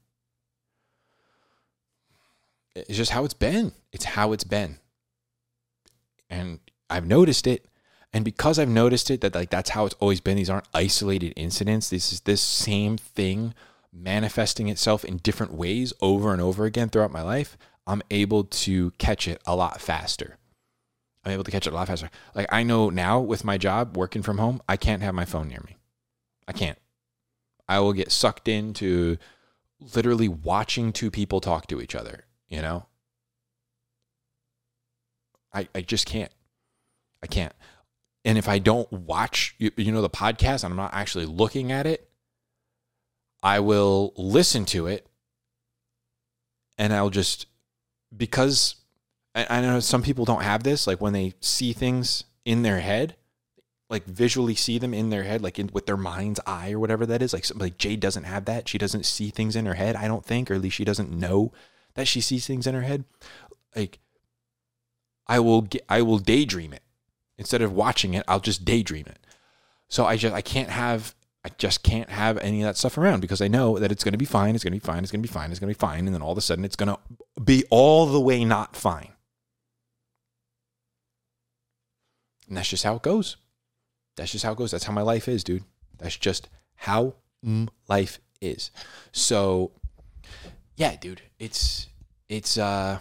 it's 2.76 2.98
just 2.98 3.12
how 3.12 3.26
it's 3.26 3.34
been. 3.34 3.72
It's 3.92 4.06
how 4.06 4.32
it's 4.32 4.44
been. 4.44 4.80
And 6.30 6.60
I've 6.90 7.06
noticed 7.06 7.48
it. 7.48 7.66
And 8.12 8.24
because 8.24 8.60
I've 8.60 8.70
noticed 8.70 9.10
it 9.10 9.22
that 9.22 9.36
like 9.36 9.50
that's 9.50 9.72
how 9.72 9.86
it's 9.86 9.96
always 10.00 10.22
been, 10.22 10.38
these 10.38 10.50
aren't 10.50 10.68
isolated 10.74 11.34
incidents. 11.36 11.90
This 11.90 12.14
is 12.14 12.22
this 12.22 12.42
same 12.42 12.98
thing 12.98 13.54
manifesting 13.92 14.70
itself 14.70 15.06
in 15.06 15.18
different 15.18 15.54
ways 15.54 15.94
over 16.02 16.32
and 16.32 16.42
over 16.42 16.66
again 16.66 16.90
throughout 16.90 17.12
my 17.12 17.22
life. 17.22 17.58
I'm 17.86 18.02
able 18.12 18.44
to 18.44 18.92
catch 18.92 19.28
it 19.28 19.42
a 19.46 19.56
lot 19.56 19.82
faster. 19.82 20.38
I'm 21.26 21.32
able 21.32 21.44
to 21.44 21.52
catch 21.52 21.68
it 21.68 21.74
a 21.74 21.76
lot 21.76 21.88
faster. 21.88 22.10
Like 22.36 22.52
I 22.52 22.64
know 22.64 22.90
now 22.90 23.20
with 23.20 23.44
my 23.44 23.58
job 23.58 23.98
working 23.98 24.22
from 24.22 24.38
home, 24.38 24.62
I 24.68 24.78
can't 24.78 25.02
have 25.02 25.16
my 25.16 25.26
phone 25.26 25.48
near 25.48 25.62
me. 25.66 25.78
I 26.48 26.54
can't. 26.54 26.78
I 27.68 27.80
will 27.80 27.94
get 27.94 28.12
sucked 28.12 28.48
into 28.48 29.18
literally 29.96 30.28
watching 30.28 30.92
two 30.92 31.10
people 31.10 31.40
talk 31.40 31.68
to 31.68 31.82
each 31.82 31.96
other 31.96 32.26
you 32.54 32.62
know? 32.62 32.86
I, 35.52 35.68
I 35.74 35.82
just 35.82 36.06
can't. 36.06 36.32
I 37.24 37.28
can't. 37.28 37.54
And 38.24 38.38
if 38.38 38.48
I 38.48 38.60
don't 38.60 38.92
watch, 38.92 39.56
you, 39.58 39.72
you 39.76 39.92
know, 39.92 40.04
the 40.04 40.10
podcast 40.10 40.64
and 40.64 40.72
I'm 40.72 40.78
not 40.78 40.94
actually 40.94 41.26
looking 41.26 41.72
at 41.72 41.88
it, 41.88 42.10
I 43.42 43.60
will 43.60 44.14
listen 44.16 44.66
to 44.66 44.88
it 44.88 45.08
and 46.78 46.94
I'll 46.94 47.10
just, 47.10 47.48
because 48.16 48.76
I, 49.34 49.48
I 49.50 49.62
know 49.62 49.80
some 49.80 50.04
people 50.04 50.26
don't 50.26 50.44
have 50.44 50.64
this, 50.64 50.86
like 50.86 51.02
when 51.02 51.14
they 51.14 51.34
see 51.40 51.74
things 51.74 52.24
in 52.46 52.62
their 52.62 52.80
head, 52.80 53.16
like 53.90 54.06
visually 54.06 54.56
see 54.56 54.78
them 54.78 54.94
in 54.94 55.10
their 55.10 55.24
head, 55.24 55.42
like 55.42 55.58
in, 55.58 55.72
with 55.74 55.88
their 55.88 55.98
mind's 55.98 56.40
eye 56.46 56.72
or 56.72 56.80
whatever 56.80 57.06
that 57.08 57.22
is. 57.22 57.34
Like, 57.34 57.46
like 57.56 57.78
Jade 57.78 58.00
doesn't 58.00 58.24
have 58.24 58.46
that. 58.46 58.70
She 58.70 58.78
doesn't 58.78 59.06
see 59.06 59.32
things 59.32 59.56
in 59.56 59.66
her 59.66 59.74
head, 59.74 59.96
I 59.96 60.08
don't 60.08 60.26
think, 60.26 60.52
or 60.52 60.54
at 60.54 60.62
least 60.62 60.76
she 60.76 60.86
doesn't 60.86 61.12
know 61.12 61.52
that 61.96 62.08
she 62.08 62.22
sees 62.22 62.48
things 62.48 62.68
in 62.68 62.76
her 62.76 62.82
head, 62.82 63.06
like 63.76 64.00
I 65.28 65.40
will 65.40 65.62
get, 65.64 65.84
I 65.90 66.02
will 66.02 66.20
daydream 66.20 66.74
it 66.74 66.84
instead 67.38 67.62
of 67.62 67.74
watching 67.74 68.14
it. 68.14 68.24
I'll 68.28 68.40
just 68.40 68.66
daydream 68.66 69.06
it. 69.08 69.20
So 69.88 70.06
I 70.06 70.18
just 70.18 70.34
I 70.34 70.42
can't 70.42 70.70
have 70.70 71.16
I 71.46 71.50
just 71.58 71.84
can't 71.84 72.10
have 72.10 72.38
any 72.38 72.62
of 72.62 72.68
that 72.68 72.78
stuff 72.78 72.98
around 72.98 73.20
because 73.20 73.42
I 73.42 73.48
know 73.48 73.78
that 73.78 73.92
it's 73.92 74.04
going 74.04 74.14
to 74.14 74.18
be 74.18 74.26
fine. 74.26 74.56
It's 74.56 74.64
going 74.64 74.72
to 74.72 74.80
be 74.80 74.86
fine. 74.86 75.04
It's 75.04 75.12
going 75.12 75.22
to 75.22 75.28
be 75.28 75.34
fine. 75.34 75.52
It's 75.52 75.60
going 75.60 75.72
to 75.72 75.78
be 75.78 75.80
fine. 75.80 76.06
And 76.06 76.16
then 76.16 76.22
all 76.22 76.32
of 76.32 76.38
a 76.38 76.42
sudden, 76.42 76.64
it's 76.64 76.78
going 76.78 76.96
to 76.96 77.42
be 77.42 77.66
all 77.70 78.06
the 78.06 78.20
way 78.20 78.46
not 78.46 78.76
fine. 78.76 79.10
And 82.48 82.58
that's 82.58 82.70
just 82.70 82.84
how 82.84 82.96
it 82.96 83.02
goes. 83.02 83.36
That's 84.16 84.32
just 84.32 84.46
how 84.46 84.54
it 84.54 84.58
goes. 84.58 84.72
That's 84.72 84.86
how 84.86 84.94
my 84.94 85.02
life 85.02 85.28
is, 85.28 85.44
dude. 85.44 85.64
That's 85.98 86.18
just 86.18 86.48
how 86.76 87.16
life 87.90 88.20
is. 88.40 88.72
So 89.12 89.72
yeah, 90.76 90.96
dude, 90.96 91.22
it's 91.40 91.88
it's 92.30 92.58
uh 92.58 93.00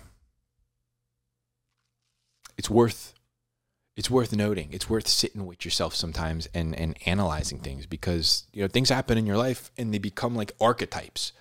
it's 2.58 2.68
worth 2.68 3.14
it's 3.96 4.10
worth 4.10 4.34
noting. 4.34 4.68
It's 4.72 4.88
worth 4.88 5.06
sitting 5.08 5.46
with 5.46 5.64
yourself 5.64 5.94
sometimes 5.94 6.48
and 6.54 6.74
and 6.74 6.96
analyzing 7.06 7.58
things 7.58 7.86
because 7.86 8.44
you 8.52 8.62
know 8.62 8.68
things 8.68 8.90
happen 8.90 9.18
in 9.18 9.26
your 9.26 9.36
life 9.36 9.70
and 9.78 9.92
they 9.92 9.98
become 9.98 10.34
like 10.34 10.52
archetypes. 10.60 11.32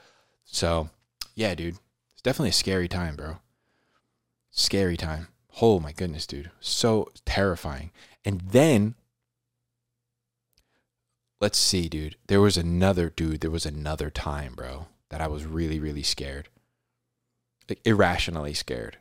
So, 0.45 0.89
yeah, 1.35 1.55
dude, 1.55 1.75
it's 2.13 2.21
definitely 2.21 2.49
a 2.49 2.53
scary 2.53 2.87
time, 2.87 3.15
bro. 3.15 3.37
Scary 4.51 4.97
time. 4.97 5.27
Oh 5.61 5.79
my 5.79 5.91
goodness, 5.91 6.25
dude. 6.25 6.51
So 6.59 7.09
terrifying. 7.25 7.91
And 8.23 8.41
then 8.41 8.95
let's 11.41 11.57
see, 11.57 11.89
dude. 11.89 12.15
There 12.27 12.41
was 12.41 12.57
another 12.57 13.09
dude, 13.09 13.41
there 13.41 13.51
was 13.51 13.65
another 13.65 14.09
time, 14.09 14.53
bro 14.55 14.87
that 15.11 15.21
I 15.21 15.27
was 15.27 15.45
really, 15.45 15.79
really 15.79 16.03
scared. 16.03 16.49
Like 17.69 17.81
irrationally 17.85 18.53
scared. 18.53 18.97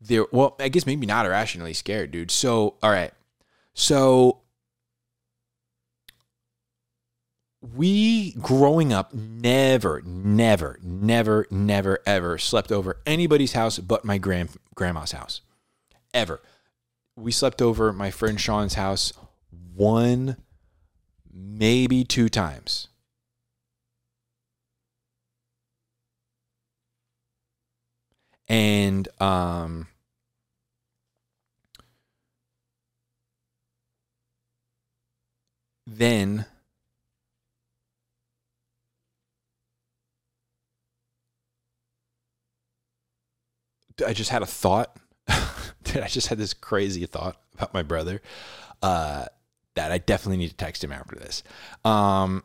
There 0.00 0.26
well, 0.30 0.56
I 0.60 0.68
guess 0.68 0.84
maybe 0.84 1.06
not 1.06 1.24
irrationally 1.24 1.72
scared, 1.72 2.10
dude. 2.10 2.30
So, 2.30 2.74
all 2.82 2.90
right. 2.90 3.12
So 3.72 4.40
we 7.74 8.32
growing 8.32 8.92
up 8.92 9.14
never, 9.14 10.02
never, 10.04 10.78
never, 10.82 11.46
never, 11.50 11.98
ever 12.04 12.38
slept 12.38 12.70
over 12.70 12.98
anybody's 13.06 13.54
house 13.54 13.78
but 13.78 14.04
my 14.04 14.18
grand 14.18 14.50
grandma's 14.74 15.12
house. 15.12 15.40
Ever. 16.12 16.40
We 17.16 17.32
slept 17.32 17.62
over 17.62 17.92
my 17.92 18.10
friend 18.10 18.40
Sean's 18.40 18.74
house 18.74 19.12
one, 19.74 20.36
maybe 21.32 22.04
two 22.04 22.28
times. 22.28 22.88
And 28.48 29.08
um, 29.20 29.88
then 35.86 36.46
I 44.04 44.12
just 44.12 44.30
had 44.30 44.42
a 44.42 44.46
thought. 44.46 44.96
Dude, 45.84 46.02
I 46.02 46.08
just 46.08 46.28
had 46.28 46.38
this 46.38 46.52
crazy 46.54 47.06
thought 47.06 47.36
about 47.54 47.72
my 47.72 47.82
brother 47.82 48.20
uh, 48.82 49.26
that 49.74 49.92
I 49.92 49.98
definitely 49.98 50.38
need 50.38 50.50
to 50.50 50.56
text 50.56 50.82
him 50.84 50.92
after 50.92 51.16
this. 51.16 51.42
Um, 51.84 52.42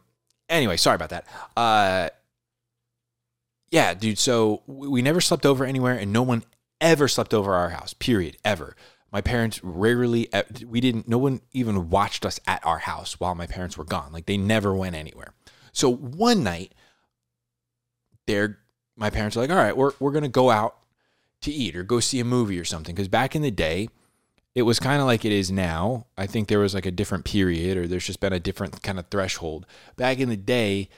anyway, 0.50 0.78
sorry 0.78 0.96
about 0.96 1.10
that. 1.10 1.26
Uh, 1.58 2.10
yeah, 3.72 3.94
dude. 3.94 4.20
So 4.20 4.62
we 4.68 5.02
never 5.02 5.22
slept 5.22 5.46
over 5.46 5.66
anywhere, 5.66 5.98
and 5.98 6.14
no 6.14 6.22
one 6.22 6.44
ever 6.80 7.08
slept 7.08 7.34
over 7.34 7.54
our 7.54 7.70
house. 7.70 7.94
Period. 7.94 8.38
Ever. 8.46 8.76
My 9.12 9.22
parents 9.22 9.64
rarely. 9.64 10.30
We 10.68 10.82
didn't. 10.82 11.08
No 11.08 11.18
one 11.18 11.42
even 11.54 11.90
watched 11.90 12.26
us 12.26 12.40
at 12.46 12.64
our 12.66 12.80
house 12.80 13.20
while 13.20 13.34
my 13.34 13.48
parents 13.48 13.78
were 13.78 13.86
gone. 13.86 14.12
Like 14.12 14.26
they 14.26 14.38
never 14.38 14.76
went 14.76 14.96
anywhere. 14.96 15.34
So 15.72 15.92
one 15.92 16.44
night, 16.44 16.74
they're 18.28 18.60
my 18.96 19.10
parents 19.10 19.36
are 19.36 19.42
like, 19.42 19.50
all 19.50 19.56
right, 19.56 19.76
we're 19.76 19.94
we're 20.00 20.12
gonna 20.12 20.30
go 20.30 20.50
out 20.50 20.78
to 21.42 21.52
eat 21.52 21.76
or 21.76 21.84
go 21.84 22.00
see 22.00 22.20
a 22.20 22.26
movie 22.26 22.60
or 22.60 22.66
something. 22.66 22.94
Because 22.94 23.08
back 23.08 23.36
in 23.36 23.42
the 23.42 23.52
day, 23.52 23.90
it 24.54 24.64
was 24.64 24.80
kind 24.80 25.02
of 25.02 25.08
like 25.08 25.26
it 25.26 25.32
is 25.32 25.50
now. 25.50 26.08
I 26.18 26.28
think 26.28 26.48
there 26.48 26.60
was 26.60 26.74
like 26.74 26.86
a 26.86 26.92
different 26.92 27.26
period, 27.26 27.78
or 27.78 27.88
there's 27.88 28.06
just 28.06 28.20
been 28.20 28.34
a 28.34 28.40
different 28.40 28.82
kind 28.82 29.00
of 29.00 29.08
threshold. 29.08 29.66
Back 29.96 30.20
in 30.20 30.30
the 30.30 30.38
day, 30.38 30.90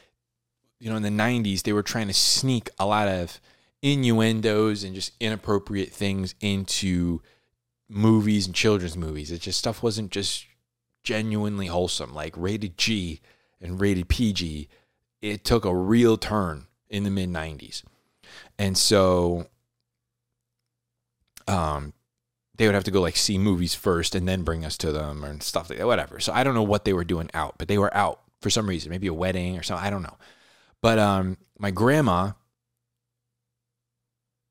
you 0.84 0.90
know, 0.90 0.98
in 0.98 1.04
the 1.04 1.10
90s, 1.10 1.64
they 1.64 1.72
were 1.72 1.82
trying 1.82 2.08
to 2.08 2.14
sneak 2.14 2.70
a 2.78 2.86
lot 2.86 3.08
of 3.08 3.40
innuendos 3.82 4.84
and 4.84 4.94
just 4.94 5.14
inappropriate 5.18 5.94
things 5.94 6.36
into 6.42 7.22
movies 7.88 8.48
and 8.48 8.54
children's 8.54 8.98
movies. 8.98 9.32
It 9.32 9.40
just 9.40 9.60
stuff 9.60 9.82
wasn't 9.82 10.12
just 10.12 10.46
genuinely 11.02 11.68
wholesome. 11.68 12.14
Like 12.14 12.36
rated 12.36 12.78
G 12.78 13.22
and 13.62 13.80
rated 13.80 14.10
PG, 14.10 14.68
it 15.22 15.46
took 15.46 15.64
a 15.64 15.74
real 15.74 16.18
turn 16.18 16.66
in 16.90 17.06
the 17.06 17.10
mid 17.10 17.30
90s. 17.30 17.84
And 18.60 18.78
so 18.78 19.48
um 21.48 21.94
they 22.58 22.66
would 22.66 22.76
have 22.76 22.84
to 22.84 22.92
go 22.92 23.02
like 23.02 23.16
see 23.16 23.38
movies 23.38 23.74
first 23.74 24.16
and 24.16 24.28
then 24.28 24.44
bring 24.44 24.66
us 24.66 24.78
to 24.80 24.92
them 24.92 25.24
and 25.24 25.42
stuff 25.42 25.70
like 25.70 25.80
that, 25.80 25.88
whatever. 25.88 26.20
So 26.20 26.34
I 26.34 26.44
don't 26.44 26.56
know 26.56 26.62
what 26.62 26.84
they 26.84 26.94
were 26.94 27.06
doing 27.06 27.30
out, 27.34 27.56
but 27.58 27.70
they 27.70 27.78
were 27.78 27.94
out 27.96 28.20
for 28.42 28.50
some 28.50 28.68
reason, 28.68 28.90
maybe 28.90 29.08
a 29.08 29.14
wedding 29.14 29.58
or 29.58 29.64
something. 29.64 29.86
I 29.86 29.90
don't 29.90 30.04
know. 30.04 30.18
But 30.84 31.00
um, 31.00 31.38
my 31.58 31.72
grandma, 31.72 32.34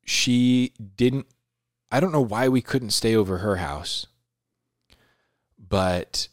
she 0.03 0.73
didn't. 0.97 1.27
I 1.90 2.01
don't 2.01 2.11
know 2.11 2.23
why 2.23 2.49
we 2.49 2.62
couldn't 2.62 2.92
stay 2.92 3.14
over 3.14 3.38
her 3.38 3.57
house, 3.57 4.07
but 5.59 6.29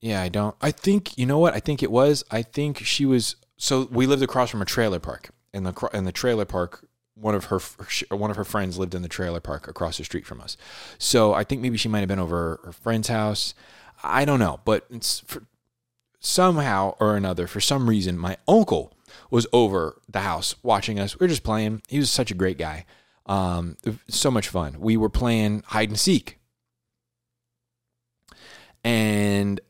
yeah, 0.00 0.22
I 0.22 0.30
don't. 0.30 0.56
I 0.62 0.70
think 0.70 1.18
you 1.18 1.26
know 1.26 1.38
what 1.38 1.52
I 1.52 1.60
think 1.60 1.82
it 1.82 1.90
was. 1.90 2.24
I 2.30 2.40
think 2.40 2.78
she 2.78 3.04
was. 3.04 3.36
So 3.58 3.88
we 3.90 4.06
lived 4.06 4.22
across 4.22 4.48
from 4.48 4.62
a 4.62 4.64
trailer 4.64 4.98
park, 4.98 5.32
and 5.52 5.66
the 5.66 5.90
in 5.92 6.06
the 6.06 6.12
trailer 6.12 6.46
park 6.46 6.88
one 7.14 7.34
of 7.34 7.44
her 7.46 7.60
one 8.08 8.30
of 8.30 8.38
her 8.38 8.44
friends 8.44 8.78
lived 8.78 8.94
in 8.94 9.02
the 9.02 9.08
trailer 9.08 9.40
park 9.40 9.68
across 9.68 9.98
the 9.98 10.04
street 10.04 10.24
from 10.24 10.40
us. 10.40 10.56
So 10.96 11.34
I 11.34 11.44
think 11.44 11.60
maybe 11.60 11.76
she 11.76 11.90
might 11.90 12.00
have 12.00 12.08
been 12.08 12.18
over 12.18 12.58
her 12.64 12.72
friend's 12.72 13.08
house. 13.08 13.52
I 14.02 14.24
don't 14.24 14.40
know, 14.40 14.60
but 14.64 14.86
it's 14.90 15.20
for, 15.20 15.42
somehow 16.22 16.94
or 16.98 17.16
another, 17.16 17.46
for 17.46 17.60
some 17.60 17.88
reason, 17.88 18.16
my 18.16 18.38
uncle 18.48 18.96
was 19.30 19.46
over 19.52 20.00
the 20.08 20.20
house 20.20 20.54
watching 20.62 20.98
us. 20.98 21.18
We 21.18 21.24
were 21.24 21.28
just 21.28 21.42
playing. 21.42 21.82
He 21.88 21.98
was 21.98 22.10
such 22.10 22.30
a 22.30 22.34
great 22.34 22.56
guy. 22.56 22.86
Um, 23.26 23.76
so 24.08 24.30
much 24.30 24.48
fun. 24.48 24.80
We 24.80 24.96
were 24.96 25.10
playing 25.10 25.62
hide 25.66 25.90
and 25.90 25.98
seek, 25.98 26.38
and 28.82 29.60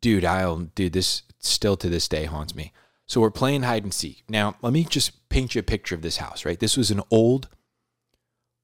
dude, 0.00 0.24
I'll 0.24 0.56
dude 0.74 0.92
this 0.92 1.22
still 1.38 1.76
to 1.76 1.88
this 1.88 2.08
day 2.08 2.24
haunts 2.24 2.54
me. 2.54 2.72
So 3.06 3.20
we're 3.20 3.30
playing 3.30 3.62
hide 3.62 3.84
and 3.84 3.94
seek. 3.94 4.24
Now, 4.28 4.56
let 4.62 4.72
me 4.72 4.84
just 4.84 5.28
paint 5.28 5.54
you 5.54 5.60
a 5.60 5.62
picture 5.62 5.94
of 5.94 6.02
this 6.02 6.18
house, 6.18 6.44
right? 6.44 6.58
This 6.58 6.76
was 6.76 6.90
an 6.90 7.02
old 7.10 7.48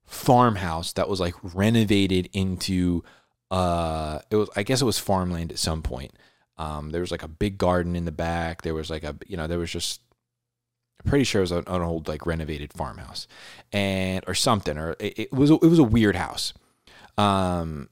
farmhouse 0.04 0.92
that 0.94 1.08
was 1.08 1.20
like 1.20 1.34
renovated 1.42 2.28
into 2.32 3.02
uh 3.50 4.18
it 4.30 4.36
was 4.36 4.48
I 4.56 4.62
guess 4.62 4.82
it 4.82 4.86
was 4.86 4.98
farmland 4.98 5.52
at 5.52 5.58
some 5.58 5.82
point. 5.82 6.12
Um 6.56 6.90
there 6.90 7.00
was 7.00 7.10
like 7.10 7.22
a 7.22 7.28
big 7.28 7.58
garden 7.58 7.96
in 7.96 8.04
the 8.04 8.12
back. 8.12 8.62
There 8.62 8.74
was 8.74 8.90
like 8.90 9.04
a 9.04 9.16
you 9.26 9.36
know, 9.36 9.46
there 9.46 9.58
was 9.58 9.70
just 9.70 10.00
I'm 11.02 11.10
pretty 11.10 11.24
sure 11.24 11.40
it 11.40 11.44
was 11.44 11.52
an, 11.52 11.64
an 11.66 11.82
old 11.82 12.08
like 12.08 12.26
renovated 12.26 12.72
farmhouse. 12.72 13.26
And 13.72 14.24
or 14.26 14.34
something 14.34 14.76
or 14.76 14.96
it, 14.98 15.18
it 15.18 15.32
was 15.32 15.50
it 15.50 15.62
was 15.62 15.78
a 15.78 15.84
weird 15.84 16.16
house. 16.16 16.52
Um 17.16 17.88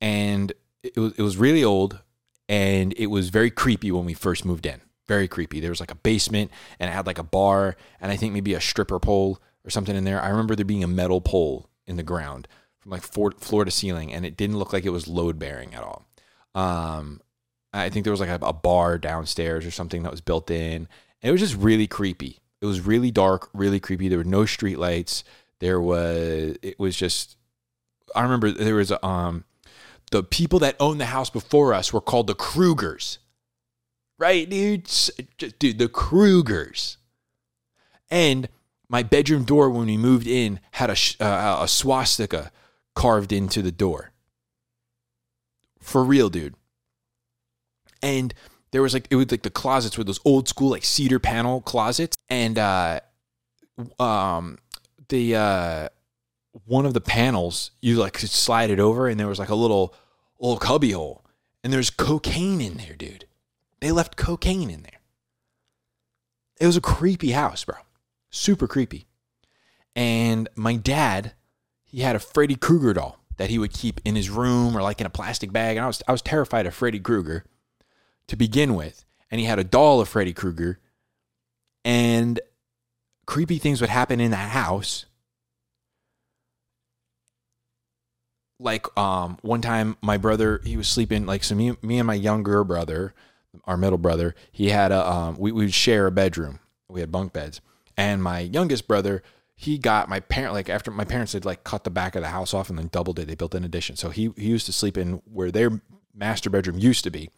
and 0.00 0.52
it 0.82 0.96
was 0.96 1.12
it 1.16 1.22
was 1.22 1.36
really 1.36 1.64
old 1.64 2.00
and 2.48 2.94
it 2.96 3.08
was 3.08 3.28
very 3.28 3.50
creepy 3.50 3.92
when 3.92 4.04
we 4.04 4.14
first 4.14 4.44
moved 4.44 4.66
in. 4.66 4.80
Very 5.06 5.28
creepy. 5.28 5.60
There 5.60 5.70
was 5.70 5.80
like 5.80 5.90
a 5.90 5.96
basement 5.96 6.50
and 6.78 6.90
it 6.90 6.92
had 6.92 7.06
like 7.06 7.18
a 7.18 7.22
bar 7.24 7.76
and 8.00 8.10
I 8.10 8.16
think 8.16 8.32
maybe 8.32 8.54
a 8.54 8.60
stripper 8.60 8.98
pole 8.98 9.40
or 9.64 9.70
something 9.70 9.96
in 9.96 10.04
there. 10.04 10.20
I 10.20 10.28
remember 10.28 10.56
there 10.56 10.64
being 10.64 10.84
a 10.84 10.88
metal 10.88 11.20
pole 11.20 11.68
in 11.86 11.96
the 11.96 12.02
ground 12.02 12.48
like 12.88 13.02
floor 13.02 13.64
to 13.64 13.70
ceiling 13.70 14.12
and 14.12 14.24
it 14.24 14.36
didn't 14.36 14.58
look 14.58 14.72
like 14.72 14.84
it 14.84 14.90
was 14.90 15.08
load 15.08 15.38
bearing 15.38 15.74
at 15.74 15.82
all. 15.82 16.06
Um, 16.54 17.20
I 17.72 17.90
think 17.90 18.04
there 18.04 18.12
was 18.12 18.20
like 18.20 18.28
a, 18.30 18.44
a 18.44 18.52
bar 18.52 18.98
downstairs 18.98 19.66
or 19.66 19.70
something 19.70 20.02
that 20.02 20.10
was 20.10 20.20
built 20.20 20.50
in. 20.50 20.88
And 21.22 21.28
It 21.28 21.32
was 21.32 21.40
just 21.40 21.56
really 21.56 21.86
creepy. 21.86 22.40
It 22.60 22.66
was 22.66 22.80
really 22.80 23.10
dark, 23.10 23.50
really 23.52 23.78
creepy. 23.78 24.08
There 24.08 24.18
were 24.18 24.24
no 24.24 24.46
street 24.46 24.78
lights. 24.78 25.22
There 25.60 25.80
was 25.80 26.56
it 26.62 26.78
was 26.78 26.96
just 26.96 27.36
I 28.14 28.22
remember 28.22 28.50
there 28.50 28.76
was 28.76 28.92
um 29.02 29.44
the 30.10 30.22
people 30.22 30.58
that 30.60 30.76
owned 30.80 31.00
the 31.00 31.06
house 31.06 31.30
before 31.30 31.74
us 31.74 31.92
were 31.92 32.00
called 32.00 32.26
the 32.26 32.34
Krugers. 32.34 33.18
Right, 34.18 34.48
dude? 34.48 34.90
Dude, 35.58 35.78
the 35.78 35.88
Krugers. 35.88 36.96
And 38.10 38.48
my 38.88 39.02
bedroom 39.02 39.44
door 39.44 39.70
when 39.70 39.86
we 39.86 39.96
moved 39.96 40.26
in 40.26 40.60
had 40.72 40.90
a, 40.90 40.96
uh, 41.22 41.62
a 41.62 41.68
swastika 41.68 42.50
carved 42.98 43.32
into 43.32 43.62
the 43.62 43.70
door. 43.70 44.10
For 45.80 46.02
real, 46.02 46.28
dude. 46.28 46.56
And 48.02 48.34
there 48.72 48.82
was 48.82 48.92
like 48.92 49.06
it 49.08 49.14
was 49.14 49.30
like 49.30 49.42
the 49.42 49.50
closets 49.50 49.96
were 49.96 50.02
those 50.02 50.18
old 50.24 50.48
school 50.48 50.70
like 50.70 50.84
cedar 50.84 51.20
panel 51.20 51.60
closets 51.60 52.16
and 52.28 52.58
uh 52.58 52.98
um 54.00 54.58
the 55.10 55.36
uh 55.36 55.88
one 56.66 56.86
of 56.86 56.92
the 56.92 57.00
panels, 57.00 57.70
you 57.80 57.94
like 57.98 58.14
could 58.14 58.30
slide 58.30 58.68
it 58.68 58.80
over, 58.80 59.06
and 59.06 59.18
there 59.18 59.28
was 59.28 59.38
like 59.38 59.48
a 59.48 59.54
little 59.54 59.94
little 60.40 60.58
cubby 60.58 60.90
hole, 60.90 61.24
and 61.62 61.72
there's 61.72 61.90
cocaine 61.90 62.60
in 62.60 62.78
there, 62.78 62.96
dude. 62.96 63.26
They 63.80 63.92
left 63.92 64.16
cocaine 64.16 64.70
in 64.70 64.82
there. 64.82 65.00
It 66.60 66.66
was 66.66 66.76
a 66.76 66.80
creepy 66.80 67.30
house, 67.30 67.64
bro. 67.64 67.76
Super 68.30 68.66
creepy. 68.66 69.06
And 69.94 70.48
my 70.56 70.74
dad, 70.74 71.34
he 71.88 72.00
had 72.00 72.16
a 72.16 72.20
Freddy 72.20 72.54
Krueger 72.54 72.94
doll 72.94 73.18
that 73.38 73.50
he 73.50 73.58
would 73.58 73.72
keep 73.72 74.00
in 74.04 74.14
his 74.14 74.30
room 74.30 74.76
or 74.76 74.82
like 74.82 75.00
in 75.00 75.06
a 75.06 75.10
plastic 75.10 75.52
bag. 75.52 75.76
And 75.76 75.84
I 75.84 75.86
was 75.86 76.02
I 76.06 76.12
was 76.12 76.22
terrified 76.22 76.66
of 76.66 76.74
Freddy 76.74 77.00
Krueger 77.00 77.44
to 78.28 78.36
begin 78.36 78.74
with. 78.74 79.04
And 79.30 79.40
he 79.40 79.46
had 79.46 79.58
a 79.58 79.64
doll 79.64 80.00
of 80.00 80.08
Freddy 80.08 80.32
Krueger. 80.32 80.78
And 81.84 82.40
creepy 83.26 83.58
things 83.58 83.80
would 83.80 83.90
happen 83.90 84.20
in 84.20 84.30
that 84.30 84.50
house 84.50 85.06
like 88.58 88.86
um 88.98 89.38
one 89.42 89.60
time 89.60 89.96
my 90.02 90.16
brother 90.16 90.60
he 90.64 90.76
was 90.76 90.88
sleeping 90.88 91.26
like 91.26 91.44
so 91.44 91.54
me, 91.54 91.76
me 91.82 91.98
and 91.98 92.06
my 92.06 92.14
younger 92.14 92.64
brother 92.64 93.14
our 93.64 93.76
middle 93.76 93.98
brother 93.98 94.34
he 94.50 94.70
had 94.70 94.90
a 94.90 95.08
um 95.08 95.36
we 95.38 95.52
would 95.52 95.72
share 95.72 96.06
a 96.06 96.10
bedroom 96.10 96.58
we 96.88 97.00
had 97.00 97.12
bunk 97.12 97.32
beds 97.32 97.60
and 97.96 98.22
my 98.22 98.40
youngest 98.40 98.88
brother 98.88 99.22
he 99.60 99.76
got 99.76 100.08
my 100.08 100.20
parent 100.20 100.54
like 100.54 100.70
after 100.70 100.90
my 100.90 101.04
parents 101.04 101.32
had 101.32 101.44
like 101.44 101.64
cut 101.64 101.82
the 101.84 101.90
back 101.90 102.14
of 102.14 102.22
the 102.22 102.28
house 102.28 102.54
off 102.54 102.70
and 102.70 102.78
then 102.78 102.88
doubled 102.92 103.18
it 103.18 103.26
they 103.26 103.34
built 103.34 103.54
an 103.54 103.64
addition 103.64 103.96
so 103.96 104.10
he 104.10 104.32
he 104.36 104.46
used 104.46 104.66
to 104.66 104.72
sleep 104.72 104.96
in 104.96 105.20
where 105.24 105.50
their 105.50 105.82
master 106.14 106.48
bedroom 106.48 106.78
used 106.78 107.04
to 107.04 107.10
be 107.10 107.28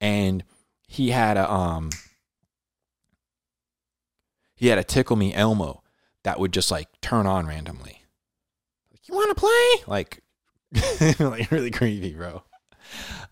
and 0.00 0.42
he 0.86 1.10
had 1.10 1.36
a 1.36 1.50
um 1.50 1.90
he 4.54 4.68
had 4.68 4.78
a 4.78 4.84
tickle 4.84 5.16
me 5.16 5.34
elmo 5.34 5.82
that 6.24 6.40
would 6.40 6.52
just 6.52 6.70
like 6.70 6.88
turn 7.00 7.26
on 7.26 7.46
randomly 7.46 8.02
like 8.90 9.06
you 9.08 9.14
want 9.14 9.28
to 9.28 9.40
play 9.40 9.84
like 9.86 10.22
like 11.20 11.50
really 11.50 11.70
creepy, 11.70 12.14
bro. 12.14 12.42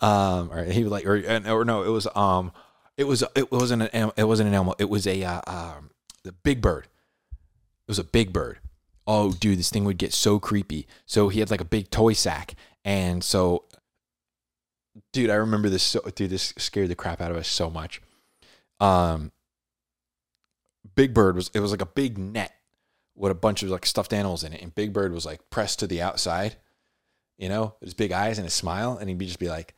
Um, 0.01 0.51
or 0.53 0.65
he 0.65 0.83
was 0.83 0.93
like, 0.93 1.07
or, 1.07 1.17
or 1.47 1.65
no, 1.65 1.83
it 1.83 1.89
was 1.89 2.07
um, 2.15 2.53
it 2.97 3.05
was 3.05 3.25
it 3.35 3.51
wasn't 3.51 3.83
an 3.93 4.13
it 4.17 4.25
wasn't 4.25 4.49
an 4.49 4.55
animal. 4.55 4.75
It 4.79 4.89
was 4.89 5.07
a 5.07 5.23
uh, 5.23 5.41
um, 5.47 5.91
the 6.23 6.33
big 6.33 6.61
bird. 6.61 6.87
It 7.87 7.91
was 7.91 7.99
a 7.99 8.05
big 8.05 8.33
bird. 8.33 8.59
Oh, 9.07 9.33
dude, 9.33 9.59
this 9.59 9.71
thing 9.71 9.85
would 9.85 9.99
get 9.99 10.13
so 10.13 10.39
creepy. 10.39 10.87
So 11.07 11.29
he 11.29 11.41
had 11.41 11.51
like 11.51 11.61
a 11.61 11.67
big 11.67 11.91
toy 11.91 12.15
sack, 12.15 12.55
and 12.85 13.23
so, 13.23 13.65
dude, 15.13 15.31
I 15.31 15.35
remember 15.35 15.69
this. 15.69 15.83
So, 15.83 16.01
dude, 16.15 16.31
this 16.31 16.55
scared 16.57 16.89
the 16.89 16.95
crap 16.95 17.21
out 17.21 17.31
of 17.31 17.37
us 17.37 17.49
so 17.49 17.69
much. 17.69 18.01
Um, 18.81 19.33
Big 20.95 21.13
Bird 21.13 21.37
was 21.37 21.51
it 21.55 21.61
was 21.61 21.71
like 21.71 21.83
a 21.83 21.87
big 21.87 22.19
net 22.19 22.53
with 23.15 23.31
a 23.31 23.35
bunch 23.35 23.63
of 23.63 23.69
like 23.69 23.87
stuffed 23.87 24.13
animals 24.13 24.43
in 24.43 24.53
it, 24.53 24.63
and 24.63 24.75
Big 24.75 24.93
Bird 24.93 25.13
was 25.13 25.27
like 25.27 25.51
pressed 25.51 25.79
to 25.81 25.87
the 25.87 26.01
outside 26.01 26.57
you 27.39 27.49
know, 27.49 27.75
his 27.81 27.95
big 27.95 28.13
eyes 28.13 28.39
and 28.39 28.45
his 28.45 28.55
smile, 28.55 28.97
and 28.99 29.09
he'd 29.09 29.19
be 29.19 29.27
just 29.27 29.39
be 29.39 29.49
like, 29.49 29.75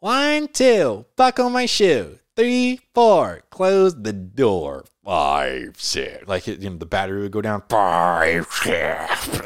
one, 0.00 0.48
two, 0.48 1.06
buckle 1.16 1.48
my 1.50 1.66
shoe. 1.66 2.18
Three, 2.36 2.80
four, 2.92 3.42
close 3.50 3.94
the 3.94 4.12
door. 4.12 4.84
Five, 5.04 5.80
six. 5.80 6.26
Like, 6.26 6.46
you 6.48 6.58
know, 6.58 6.76
the 6.76 6.86
battery 6.86 7.22
would 7.22 7.30
go 7.30 7.40
down. 7.40 7.62
Five, 7.68 8.46
six. 8.50 9.38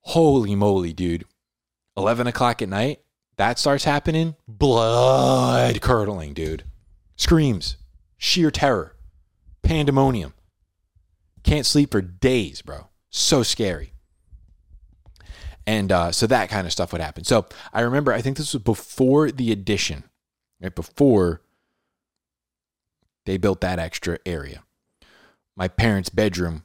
Holy 0.00 0.54
moly, 0.54 0.92
dude. 0.92 1.24
11 1.96 2.26
o'clock 2.26 2.60
at 2.62 2.68
night, 2.68 3.00
that 3.36 3.58
starts 3.58 3.84
happening. 3.84 4.34
Blood 4.48 5.80
curdling, 5.80 6.34
dude. 6.34 6.64
Screams, 7.16 7.76
sheer 8.18 8.50
terror, 8.50 8.96
pandemonium. 9.62 10.34
Can't 11.42 11.66
sleep 11.66 11.90
for 11.90 12.02
days, 12.02 12.62
bro. 12.62 12.88
So 13.10 13.42
scary. 13.42 13.91
And 15.66 15.92
uh, 15.92 16.12
so 16.12 16.26
that 16.26 16.50
kind 16.50 16.66
of 16.66 16.72
stuff 16.72 16.92
would 16.92 17.00
happen. 17.00 17.24
So 17.24 17.46
I 17.72 17.82
remember, 17.82 18.12
I 18.12 18.20
think 18.20 18.36
this 18.36 18.52
was 18.52 18.62
before 18.62 19.30
the 19.30 19.52
addition, 19.52 20.04
right? 20.60 20.74
Before 20.74 21.40
they 23.26 23.36
built 23.36 23.60
that 23.60 23.78
extra 23.78 24.18
area. 24.26 24.62
My 25.56 25.68
parents' 25.68 26.08
bedroom 26.08 26.64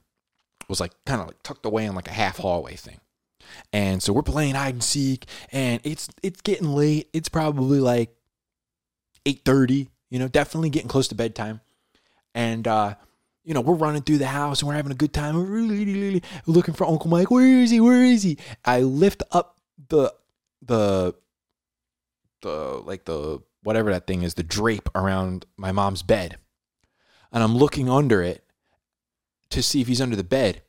was 0.67 0.79
like 0.79 0.93
kind 1.05 1.21
of 1.21 1.27
like 1.27 1.43
tucked 1.43 1.65
away 1.65 1.85
in 1.85 1.95
like 1.95 2.07
a 2.07 2.13
half 2.13 2.37
hallway 2.37 2.75
thing. 2.75 2.99
And 3.71 4.01
so 4.03 4.11
we're 4.11 4.23
playing 4.23 4.55
hide 4.55 4.73
and 4.73 4.83
seek 4.83 5.25
and 5.51 5.79
it's 5.83 6.09
it's 6.21 6.41
getting 6.41 6.69
late. 6.69 7.09
It's 7.13 7.29
probably 7.29 7.79
like 7.79 8.13
8:30, 9.25 9.87
you 10.09 10.19
know, 10.19 10.27
definitely 10.27 10.69
getting 10.69 10.89
close 10.89 11.07
to 11.09 11.15
bedtime. 11.15 11.61
And 12.33 12.67
uh 12.67 12.95
you 13.47 13.53
know, 13.53 13.61
we're 13.61 13.75
running 13.75 14.01
through 14.01 14.17
the 14.17 14.27
house 14.27 14.59
and 14.59 14.67
we're 14.67 14.75
having 14.75 14.91
a 14.91 14.95
good 14.95 15.13
time. 15.13 15.37
We're 15.37 16.19
looking 16.47 16.73
for 16.73 16.85
Uncle 16.85 17.09
Mike. 17.09 17.31
Where 17.31 17.47
is 17.47 17.71
he? 17.71 17.79
Where 17.79 18.03
is 18.03 18.21
he? 18.21 18.37
I 18.65 18.81
lift 18.81 19.23
up 19.31 19.57
the 19.87 20.13
the 20.61 21.15
the 22.41 22.83
like 22.83 23.05
the 23.05 23.39
whatever 23.63 23.89
that 23.91 24.05
thing 24.05 24.23
is, 24.23 24.33
the 24.33 24.43
drape 24.43 24.89
around 24.93 25.45
my 25.55 25.71
mom's 25.71 26.03
bed. 26.03 26.39
And 27.31 27.41
I'm 27.41 27.55
looking 27.55 27.89
under 27.89 28.21
it 28.21 28.43
to 29.51 29.63
see 29.63 29.79
if 29.79 29.87
he's 29.87 30.01
under 30.01 30.17
the 30.17 30.25
bed. 30.25 30.61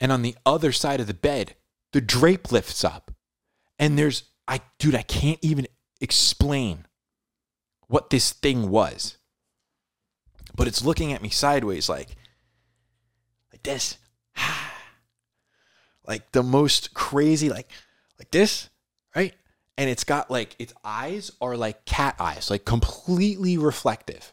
And 0.00 0.10
on 0.10 0.22
the 0.22 0.34
other 0.44 0.72
side 0.72 0.98
of 0.98 1.06
the 1.06 1.14
bed, 1.14 1.54
the 1.92 2.00
drape 2.00 2.50
lifts 2.50 2.82
up. 2.82 3.12
And 3.78 3.96
there's 3.96 4.24
I 4.48 4.60
dude, 4.80 4.96
I 4.96 5.02
can't 5.02 5.38
even 5.40 5.68
explain 6.00 6.86
what 7.86 8.10
this 8.10 8.32
thing 8.32 8.70
was. 8.70 9.18
But 10.56 10.66
it's 10.66 10.84
looking 10.84 11.12
at 11.12 11.22
me 11.22 11.28
sideways 11.28 11.88
like 11.88 12.08
like 12.08 12.16
this. 13.64 13.98
like 16.06 16.32
the 16.32 16.42
most 16.42 16.94
crazy 16.94 17.48
like 17.50 17.68
like 18.18 18.30
this, 18.30 18.70
right? 19.14 19.34
And 19.76 19.90
it's 19.90 20.04
got 20.04 20.30
like 20.30 20.54
its 20.58 20.72
eyes 20.84 21.32
are 21.40 21.56
like 21.56 21.84
cat 21.84 22.14
eyes, 22.18 22.50
like 22.50 22.64
completely 22.64 23.58
reflective. 23.58 24.32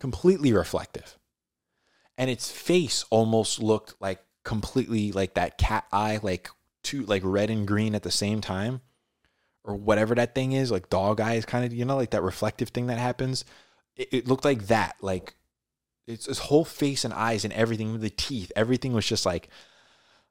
Completely 0.00 0.52
reflective. 0.52 1.16
And 2.16 2.28
its 2.28 2.50
face 2.50 3.04
almost 3.10 3.62
looked 3.62 3.94
like 4.00 4.20
completely 4.44 5.12
like 5.12 5.34
that 5.34 5.58
cat 5.58 5.84
eye, 5.92 6.18
like 6.22 6.50
two 6.82 7.04
like 7.06 7.22
red 7.24 7.50
and 7.50 7.66
green 7.66 7.94
at 7.94 8.02
the 8.02 8.10
same 8.10 8.40
time. 8.40 8.80
Or 9.64 9.76
whatever 9.76 10.14
that 10.14 10.34
thing 10.34 10.52
is, 10.52 10.70
like 10.70 10.88
dog 10.88 11.20
eyes, 11.20 11.44
kind 11.44 11.64
of, 11.64 11.74
you 11.74 11.84
know, 11.84 11.96
like 11.96 12.10
that 12.10 12.22
reflective 12.22 12.70
thing 12.70 12.86
that 12.86 12.98
happens. 12.98 13.44
It, 13.96 14.08
it 14.12 14.28
looked 14.28 14.44
like 14.44 14.68
that. 14.68 14.96
Like 15.02 15.34
it's 16.08 16.26
his 16.26 16.38
whole 16.38 16.64
face 16.64 17.04
and 17.04 17.12
eyes 17.12 17.44
and 17.44 17.52
everything, 17.52 18.00
the 18.00 18.10
teeth, 18.10 18.50
everything 18.56 18.92
was 18.92 19.06
just 19.06 19.26
like 19.26 19.48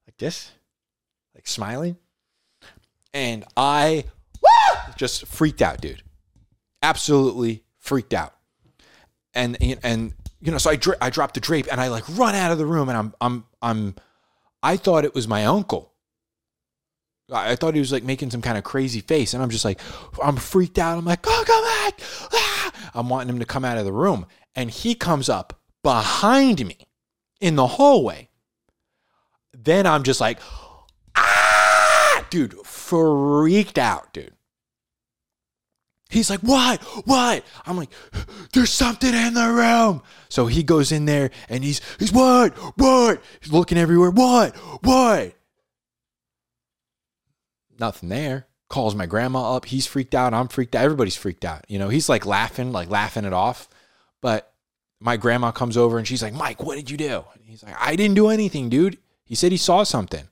like 0.07 0.17
this, 0.17 0.51
like 1.35 1.47
smiling. 1.47 1.97
And 3.13 3.45
I 3.55 4.05
just 4.97 5.27
freaked 5.27 5.61
out, 5.61 5.79
dude. 5.79 6.03
Absolutely 6.81 7.63
freaked 7.77 8.13
out. 8.13 8.35
And 9.33 9.57
and 9.83 10.13
you 10.41 10.51
know, 10.51 10.57
so 10.57 10.71
I 10.71 10.75
dra- 10.75 10.97
I 10.99 11.09
dropped 11.09 11.35
the 11.35 11.39
drape 11.39 11.67
and 11.71 11.79
I 11.79 11.89
like 11.89 12.03
run 12.09 12.35
out 12.35 12.51
of 12.51 12.57
the 12.57 12.65
room 12.65 12.89
and 12.89 12.97
I'm 12.97 13.13
I'm 13.21 13.45
I'm 13.61 13.95
I 14.63 14.77
thought 14.77 15.05
it 15.05 15.13
was 15.13 15.27
my 15.27 15.45
uncle. 15.45 15.93
I 17.31 17.55
thought 17.55 17.73
he 17.73 17.81
was 17.81 17.91
like 17.91 18.03
making 18.03 18.31
some 18.31 18.41
kind 18.41 18.57
of 18.57 18.63
crazy 18.63 19.01
face, 19.01 19.33
and 19.33 19.43
I'm 19.43 19.49
just 19.49 19.65
like, 19.65 19.81
I'm 20.23 20.37
freaked 20.37 20.79
out. 20.79 20.97
I'm 20.97 21.03
like, 21.03 21.25
oh, 21.27 21.43
come 21.45 21.63
back! 21.65 21.99
Ah! 22.33 22.71
I'm 22.93 23.09
wanting 23.09 23.27
him 23.27 23.39
to 23.39 23.45
come 23.45 23.65
out 23.65 23.77
of 23.77 23.83
the 23.83 23.91
room, 23.91 24.25
and 24.55 24.71
he 24.71 24.95
comes 24.95 25.27
up 25.27 25.59
behind 25.87 26.65
me 26.65 26.75
in 27.39 27.55
the 27.55 27.65
hallway. 27.65 28.27
Then 29.53 29.87
I'm 29.87 30.03
just 30.03 30.19
like, 30.19 30.37
ah, 31.15 32.25
dude, 32.29 32.53
freaked 32.65 33.77
out, 33.77 34.11
dude. 34.11 34.33
He's 36.09 36.29
like, 36.29 36.41
what? 36.41 36.83
What? 37.07 37.45
I'm 37.65 37.77
like, 37.77 37.89
there's 38.51 38.69
something 38.69 39.13
in 39.13 39.33
the 39.33 39.47
room. 39.47 40.03
So 40.27 40.47
he 40.47 40.61
goes 40.61 40.91
in 40.91 41.05
there 41.05 41.31
and 41.47 41.63
he's, 41.63 41.79
he's 41.99 42.11
what? 42.11 42.53
What? 42.77 43.21
He's 43.39 43.53
looking 43.53 43.77
everywhere. 43.77 44.11
What? 44.11 44.57
What? 44.83 45.35
Nothing 47.79 48.09
there. 48.09 48.47
Calls 48.67 48.93
my 48.93 49.05
grandma 49.05 49.55
up. 49.55 49.63
He's 49.63 49.87
freaked 49.87 50.13
out. 50.13 50.33
I'm 50.33 50.49
freaked 50.49 50.75
out. 50.75 50.83
Everybody's 50.83 51.15
freaked 51.15 51.45
out. 51.45 51.63
You 51.69 51.79
know, 51.79 51.87
he's 51.87 52.09
like 52.09 52.25
laughing, 52.25 52.73
like 52.73 52.89
laughing 52.89 53.23
it 53.23 53.31
off. 53.31 53.69
But 54.21 54.46
my 54.99 55.17
grandma 55.17 55.51
comes 55.51 55.77
over 55.77 55.97
and 55.97 56.07
she's 56.07 56.23
like, 56.23 56.33
Mike, 56.33 56.63
what 56.63 56.75
did 56.75 56.89
you 56.89 56.97
do? 56.97 57.23
And 57.33 57.43
he's 57.45 57.63
like, 57.63 57.75
I 57.79 57.95
didn't 57.95 58.15
do 58.15 58.29
anything, 58.29 58.69
dude. 58.69 58.97
He 59.25 59.35
said 59.35 59.51
he 59.51 59.57
saw 59.57 59.83
something. 59.83 60.27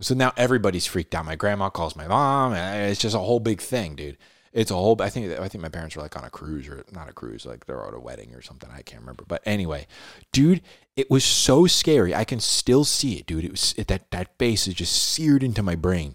So 0.00 0.14
now 0.14 0.32
everybody's 0.36 0.86
freaked 0.86 1.14
out. 1.14 1.24
My 1.24 1.36
grandma 1.36 1.70
calls 1.70 1.96
my 1.96 2.06
mom. 2.06 2.52
And 2.52 2.90
it's 2.90 3.00
just 3.00 3.14
a 3.14 3.20
whole 3.20 3.40
big 3.40 3.60
thing, 3.60 3.94
dude. 3.94 4.18
It's 4.52 4.70
a 4.70 4.74
whole. 4.74 5.00
I 5.02 5.10
think. 5.10 5.36
I 5.40 5.48
think 5.48 5.62
my 5.62 5.68
parents 5.68 5.96
were 5.96 6.02
like 6.02 6.16
on 6.16 6.22
a 6.22 6.30
cruise 6.30 6.68
or 6.68 6.84
not 6.92 7.08
a 7.08 7.12
cruise, 7.12 7.44
like 7.44 7.66
they're 7.66 7.84
at 7.84 7.92
a 7.92 7.98
wedding 7.98 8.32
or 8.34 8.40
something. 8.40 8.70
I 8.72 8.82
can't 8.82 9.02
remember. 9.02 9.24
But 9.26 9.42
anyway, 9.44 9.88
dude, 10.32 10.62
it 10.94 11.10
was 11.10 11.24
so 11.24 11.66
scary. 11.66 12.14
I 12.14 12.22
can 12.22 12.38
still 12.38 12.84
see 12.84 13.14
it, 13.14 13.26
dude. 13.26 13.44
It 13.44 13.50
was 13.50 13.74
it, 13.76 13.88
that 13.88 14.12
that 14.12 14.38
face 14.38 14.68
is 14.68 14.74
just 14.74 14.94
seared 14.94 15.42
into 15.42 15.60
my 15.64 15.74
brain, 15.74 16.14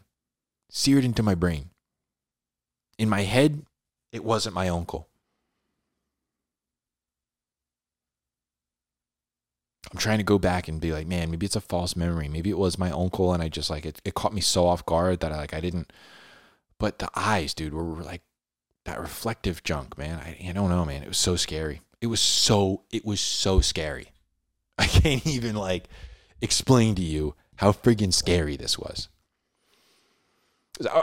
seared 0.70 1.04
into 1.04 1.22
my 1.22 1.36
brain. 1.36 1.72
In 2.98 3.10
my 3.10 3.24
head, 3.24 3.66
it 4.14 4.24
wasn't 4.24 4.56
my 4.56 4.70
uncle. 4.70 5.09
I'm 9.92 9.98
trying 9.98 10.20
to 10.20 10.24
go 10.24 10.38
back 10.38 10.68
and 10.68 10.80
be 10.80 10.92
like, 10.92 11.08
man, 11.08 11.32
maybe 11.32 11.46
it's 11.46 11.56
a 11.56 11.62
false 11.62 11.96
memory. 11.96 12.28
Maybe 12.28 12.50
it 12.50 12.58
was 12.58 12.78
my 12.78 12.92
uncle, 12.92 13.34
and 13.34 13.42
I 13.42 13.50
just 13.50 13.70
like 13.70 13.86
it. 13.86 14.02
It 14.06 14.14
caught 14.14 14.34
me 14.34 14.42
so 14.42 14.68
off 14.68 14.86
guard 14.86 15.20
that 15.22 15.32
I 15.32 15.38
like 15.38 15.54
I 15.54 15.62
didn't. 15.62 15.92
But 16.78 17.00
the 17.00 17.10
eyes, 17.16 17.54
dude, 17.54 17.74
were 17.74 17.84
like 17.84 18.22
that 18.86 19.00
reflective 19.00 19.64
junk, 19.64 19.98
man. 19.98 20.20
I, 20.20 20.50
I 20.50 20.52
don't 20.52 20.70
know, 20.70 20.86
man. 20.86 21.04
It 21.04 21.08
was 21.08 21.18
so 21.18 21.36
scary. 21.36 21.82
It 22.02 22.08
was 22.08 22.22
so 22.22 22.84
it 22.92 23.04
was 23.06 23.20
so 23.20 23.62
scary. 23.62 24.12
I 24.78 24.86
can't 24.86 25.26
even 25.26 25.56
like 25.56 25.90
explain 26.42 26.96
to 26.96 27.02
you 27.02 27.36
how 27.58 27.72
friggin' 27.72 28.14
scary 28.14 28.56
this 28.56 28.78
was. 28.78 29.10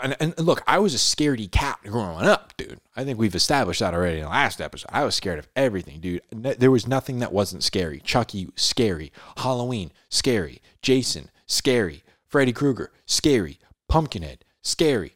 And, 0.03 0.17
and, 0.21 0.39
look, 0.39 0.63
I 0.67 0.79
was 0.79 0.95
a 0.95 0.99
scaredy 0.99 1.51
cat 1.51 1.79
growing 1.85 2.27
up, 2.27 2.55
dude. 2.57 2.81
I 2.97 3.05
think 3.05 3.19
we've 3.19 3.35
established 3.35 3.81
that 3.81 3.93
already 3.93 4.19
in 4.19 4.25
the 4.25 4.31
last 4.31 4.61
episode. 4.61 4.89
I 4.91 5.05
was 5.05 5.15
scared 5.15 5.39
of 5.39 5.49
everything, 5.55 6.01
dude. 6.01 6.23
There 6.31 6.71
was 6.71 6.87
nothing 6.87 7.19
that 7.19 7.33
wasn't 7.33 7.63
scary. 7.63 8.01
Chucky, 8.01 8.49
scary. 8.57 9.13
Halloween, 9.37 9.93
scary. 10.09 10.63
Jason, 10.81 11.31
scary. 11.47 12.03
Freddy 12.27 12.53
Krueger, 12.53 12.91
scary. 13.05 13.59
Pumpkinhead, 13.89 14.45
scary. 14.63 15.15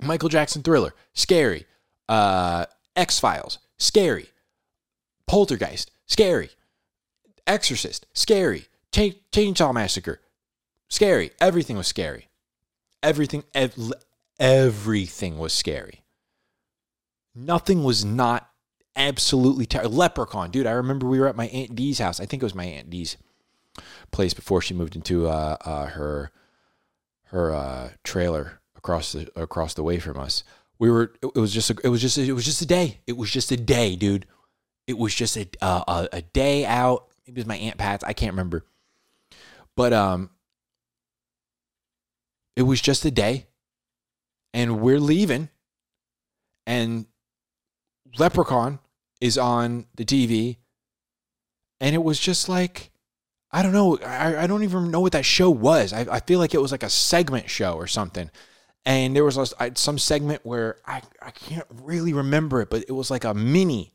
Michael 0.00 0.30
Jackson 0.30 0.62
Thriller, 0.62 0.94
scary. 1.12 1.66
Uh, 2.08 2.64
X 2.96 3.20
Files, 3.20 3.58
scary. 3.76 4.30
Poltergeist, 5.26 5.90
scary. 6.06 6.50
Exorcist, 7.46 8.06
scary. 8.14 8.68
Ch- 8.92 9.20
Chainsaw 9.30 9.74
Massacre, 9.74 10.20
scary. 10.88 11.32
Everything 11.38 11.76
was 11.76 11.86
scary 11.86 12.28
everything 13.02 13.44
ev- 13.54 13.92
everything 14.38 15.38
was 15.38 15.52
scary. 15.52 16.02
Nothing 17.34 17.84
was 17.84 18.04
not 18.04 18.50
absolutely 18.96 19.66
terrible. 19.66 19.92
Leprechaun, 19.96 20.50
dude. 20.50 20.66
I 20.66 20.72
remember 20.72 21.06
we 21.06 21.20
were 21.20 21.28
at 21.28 21.36
my 21.36 21.46
aunt 21.48 21.74
Dee's 21.74 21.98
house. 21.98 22.20
I 22.20 22.26
think 22.26 22.42
it 22.42 22.46
was 22.46 22.54
my 22.54 22.64
aunt 22.64 22.90
Dee's 22.90 23.16
place 24.10 24.34
before 24.34 24.60
she 24.60 24.74
moved 24.74 24.96
into 24.96 25.28
uh, 25.28 25.56
uh, 25.64 25.86
her 25.86 26.32
her 27.26 27.54
uh, 27.54 27.90
trailer 28.02 28.60
across 28.76 29.12
the 29.12 29.28
across 29.36 29.74
the 29.74 29.82
way 29.82 29.98
from 29.98 30.18
us. 30.18 30.42
We 30.78 30.90
were. 30.90 31.12
It 31.22 31.34
was 31.36 31.52
just. 31.52 31.70
A, 31.70 31.76
it 31.84 31.88
was 31.88 32.00
just. 32.00 32.18
It 32.18 32.32
was 32.32 32.44
just 32.44 32.62
a 32.62 32.66
day. 32.66 32.98
It 33.06 33.16
was 33.16 33.30
just 33.30 33.50
a 33.52 33.56
day, 33.56 33.96
dude. 33.96 34.26
It 34.86 34.96
was 34.98 35.14
just 35.14 35.36
a 35.36 35.48
uh, 35.60 35.84
a, 35.86 36.08
a 36.18 36.22
day 36.22 36.64
out. 36.64 37.06
Maybe 37.26 37.40
it 37.40 37.44
was 37.44 37.46
my 37.46 37.56
aunt 37.56 37.78
Pat's. 37.78 38.04
I 38.04 38.12
can't 38.12 38.32
remember. 38.32 38.64
But 39.76 39.92
um, 39.92 40.30
it 42.58 42.66
was 42.66 42.80
just 42.80 43.04
a 43.04 43.10
day, 43.12 43.46
and 44.52 44.80
we're 44.80 44.98
leaving, 44.98 45.48
and 46.66 47.06
Leprechaun 48.18 48.80
is 49.20 49.38
on 49.38 49.86
the 49.94 50.04
TV, 50.04 50.56
and 51.80 51.94
it 51.94 52.02
was 52.02 52.18
just 52.18 52.48
like, 52.48 52.90
I 53.52 53.62
don't 53.62 53.70
know, 53.70 53.96
I, 53.98 54.42
I 54.42 54.46
don't 54.48 54.64
even 54.64 54.90
know 54.90 54.98
what 54.98 55.12
that 55.12 55.24
show 55.24 55.48
was. 55.50 55.92
I, 55.92 56.00
I 56.10 56.18
feel 56.18 56.40
like 56.40 56.52
it 56.52 56.60
was 56.60 56.72
like 56.72 56.82
a 56.82 56.90
segment 56.90 57.48
show 57.48 57.74
or 57.74 57.86
something. 57.86 58.28
And 58.84 59.14
there 59.14 59.24
was 59.24 59.54
some 59.74 59.98
segment 59.98 60.44
where 60.44 60.78
I, 60.84 61.02
I 61.22 61.30
can't 61.30 61.66
really 61.84 62.12
remember 62.12 62.60
it, 62.60 62.70
but 62.70 62.86
it 62.88 62.92
was 62.92 63.08
like 63.08 63.22
a 63.22 63.34
mini. 63.34 63.94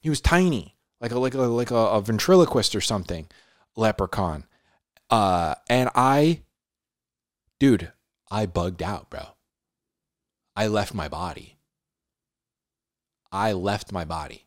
He 0.00 0.10
was 0.10 0.20
tiny, 0.20 0.76
like 1.00 1.12
a 1.12 1.18
like 1.18 1.32
a 1.32 1.40
like 1.40 1.70
a, 1.70 1.74
a 1.74 2.02
ventriloquist 2.02 2.76
or 2.76 2.82
something, 2.82 3.28
leprechaun. 3.76 4.44
Uh, 5.08 5.54
and 5.70 5.88
I 5.94 6.42
dude, 7.58 7.92
I 8.30 8.46
bugged 8.46 8.82
out, 8.82 9.10
bro. 9.10 9.26
I 10.56 10.66
left 10.66 10.94
my 10.94 11.08
body. 11.08 11.58
I 13.30 13.52
left 13.52 13.92
my 13.92 14.04
body. 14.04 14.46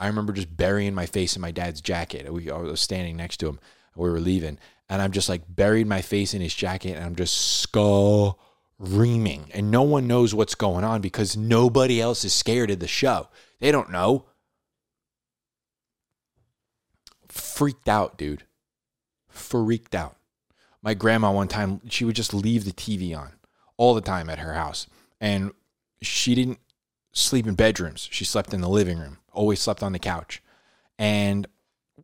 I 0.00 0.08
remember 0.08 0.32
just 0.32 0.56
burying 0.56 0.94
my 0.94 1.06
face 1.06 1.36
in 1.36 1.42
my 1.42 1.50
dad's 1.50 1.80
jacket. 1.80 2.32
We, 2.32 2.50
I 2.50 2.58
was 2.58 2.80
standing 2.80 3.16
next 3.16 3.38
to 3.38 3.48
him. 3.48 3.60
We 3.96 4.10
were 4.10 4.20
leaving, 4.20 4.58
and 4.88 5.00
I'm 5.00 5.12
just 5.12 5.28
like 5.28 5.42
buried 5.48 5.86
my 5.86 6.02
face 6.02 6.34
in 6.34 6.42
his 6.42 6.54
jacket, 6.54 6.96
and 6.96 7.04
I'm 7.04 7.14
just 7.14 7.60
skull 7.60 8.40
reaming, 8.78 9.50
And 9.52 9.70
no 9.70 9.82
one 9.82 10.06
knows 10.06 10.34
what's 10.34 10.54
going 10.54 10.84
on 10.84 11.00
because 11.00 11.36
nobody 11.36 12.00
else 12.00 12.24
is 12.24 12.34
scared 12.34 12.70
of 12.70 12.80
the 12.80 12.88
show. 12.88 13.28
They 13.60 13.70
don't 13.70 13.90
know. 13.90 14.26
Freaked 17.28 17.88
out, 17.88 18.18
dude. 18.18 18.44
Freaked 19.28 19.94
out. 19.94 20.16
My 20.84 20.92
grandma 20.92 21.32
one 21.32 21.48
time, 21.48 21.80
she 21.88 22.04
would 22.04 22.14
just 22.14 22.34
leave 22.34 22.64
the 22.64 22.72
TV 22.72 23.16
on 23.18 23.32
all 23.78 23.94
the 23.94 24.02
time 24.02 24.28
at 24.28 24.38
her 24.38 24.52
house. 24.52 24.86
And 25.18 25.50
she 26.02 26.34
didn't 26.34 26.58
sleep 27.12 27.46
in 27.46 27.54
bedrooms. 27.54 28.06
She 28.12 28.26
slept 28.26 28.52
in 28.52 28.60
the 28.60 28.68
living 28.68 28.98
room, 28.98 29.16
always 29.32 29.60
slept 29.60 29.82
on 29.82 29.92
the 29.92 29.98
couch. 29.98 30.42
And 30.98 31.46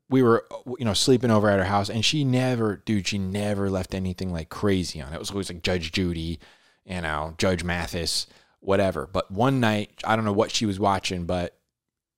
we 0.08 0.22
were, 0.22 0.46
you 0.78 0.84
know, 0.86 0.94
sleeping 0.94 1.30
over 1.30 1.50
at 1.50 1.58
her 1.58 1.66
house. 1.66 1.90
And 1.90 2.02
she 2.02 2.24
never, 2.24 2.76
dude, 2.86 3.06
she 3.06 3.18
never 3.18 3.68
left 3.68 3.94
anything 3.94 4.32
like 4.32 4.48
crazy 4.48 5.00
on. 5.02 5.12
It 5.12 5.18
was 5.18 5.30
always 5.30 5.50
like 5.50 5.62
Judge 5.62 5.92
Judy, 5.92 6.38
you 6.86 7.02
know, 7.02 7.34
Judge 7.36 7.62
Mathis, 7.62 8.26
whatever. 8.60 9.06
But 9.06 9.30
one 9.30 9.60
night, 9.60 9.90
I 10.04 10.16
don't 10.16 10.24
know 10.24 10.32
what 10.32 10.52
she 10.52 10.64
was 10.64 10.80
watching, 10.80 11.26
but 11.26 11.54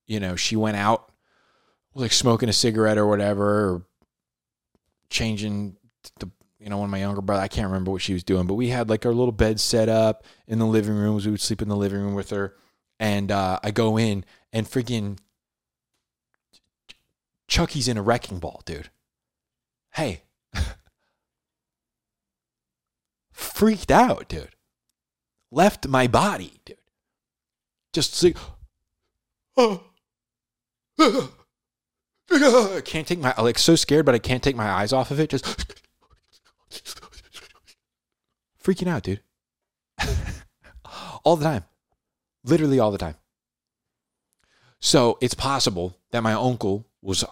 you 0.07 0.21
know, 0.21 0.37
she 0.37 0.55
went 0.55 0.77
out 0.77 1.11
like 1.93 2.13
smoking 2.13 2.49
a 2.49 2.53
cigarette 2.53 2.97
or 2.97 3.05
whatever, 3.05 3.45
or 3.45 3.85
changing 5.09 5.75
the 6.19 6.29
you 6.63 6.69
know, 6.69 6.77
one 6.77 6.85
of 6.85 6.91
my 6.91 6.99
younger 6.99 7.21
brother, 7.21 7.41
I 7.41 7.49
can't 7.49 7.67
remember 7.67 7.91
what 7.91 8.01
she 8.01 8.13
was 8.13 8.23
doing, 8.23 8.47
but 8.47 8.53
we 8.53 8.69
had 8.69 8.89
like 8.89 9.05
our 9.05 9.11
little 9.11 9.33
bed 9.33 9.59
set 9.59 9.89
up 9.89 10.23
in 10.47 10.59
the 10.59 10.65
living 10.65 10.95
rooms. 10.95 11.25
We 11.25 11.31
would 11.31 11.41
sleep 11.41 11.61
in 11.61 11.67
the 11.67 11.75
living 11.75 11.99
room 11.99 12.13
with 12.13 12.29
her. 12.29 12.55
And 12.99 13.31
uh, 13.31 13.59
I 13.61 13.71
go 13.71 13.97
in 13.97 14.23
and 14.53 14.65
freaking 14.65 15.17
Chucky's 17.49 17.89
in 17.89 17.97
a 17.97 18.01
wrecking 18.01 18.39
ball, 18.39 18.61
dude. 18.65 18.89
Hey. 19.91 20.21
Freaked 23.33 23.91
out, 23.91 24.29
dude. 24.29 24.55
Left 25.51 25.85
my 25.85 26.07
body, 26.07 26.61
dude. 26.63 26.77
Just 27.91 28.23
like, 28.23 28.37
oh. 29.57 29.83
I 32.31 32.81
can't 32.85 33.05
take 33.05 33.19
my 33.19 33.33
like 33.37 33.59
so 33.59 33.75
scared, 33.75 34.05
but 34.05 34.15
I 34.15 34.19
can't 34.19 34.41
take 34.41 34.55
my 34.55 34.69
eyes 34.69 34.93
off 34.93 35.11
of 35.11 35.19
it. 35.19 35.29
Just 35.29 35.75
freaking 38.63 38.87
out, 38.87 39.03
dude. 39.03 39.21
all 41.23 41.35
the 41.35 41.45
time. 41.45 41.65
Literally 42.43 42.79
all 42.79 42.91
the 42.91 42.97
time. 42.97 43.15
So 44.79 45.17
it's 45.21 45.33
possible 45.33 45.97
that 46.11 46.23
my 46.23 46.33
uncle 46.33 46.85
was 47.01 47.23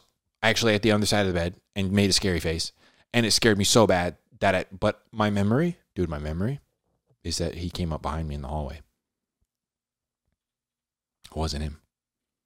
actually 0.42 0.74
at 0.74 0.82
the 0.82 0.92
other 0.92 1.06
side 1.06 1.22
of 1.22 1.28
the 1.28 1.40
bed 1.40 1.56
and 1.76 1.92
made 1.92 2.10
a 2.10 2.14
scary 2.14 2.40
face. 2.40 2.72
And 3.14 3.26
it 3.26 3.32
scared 3.32 3.58
me 3.58 3.66
so 3.66 3.86
bad 3.86 4.16
that 4.40 4.56
it, 4.56 4.80
but 4.80 5.02
my 5.12 5.30
memory, 5.30 5.78
dude, 5.96 6.10
my 6.10 6.20
memory 6.20 6.60
is 7.24 7.38
that 7.38 7.56
he 7.56 7.70
came 7.70 7.92
up 7.92 8.02
behind 8.02 8.28
me 8.28 8.36
in 8.36 8.42
the 8.42 8.48
hallway. 8.48 8.80
It 11.26 11.36
wasn't 11.36 11.64
him. 11.64 11.82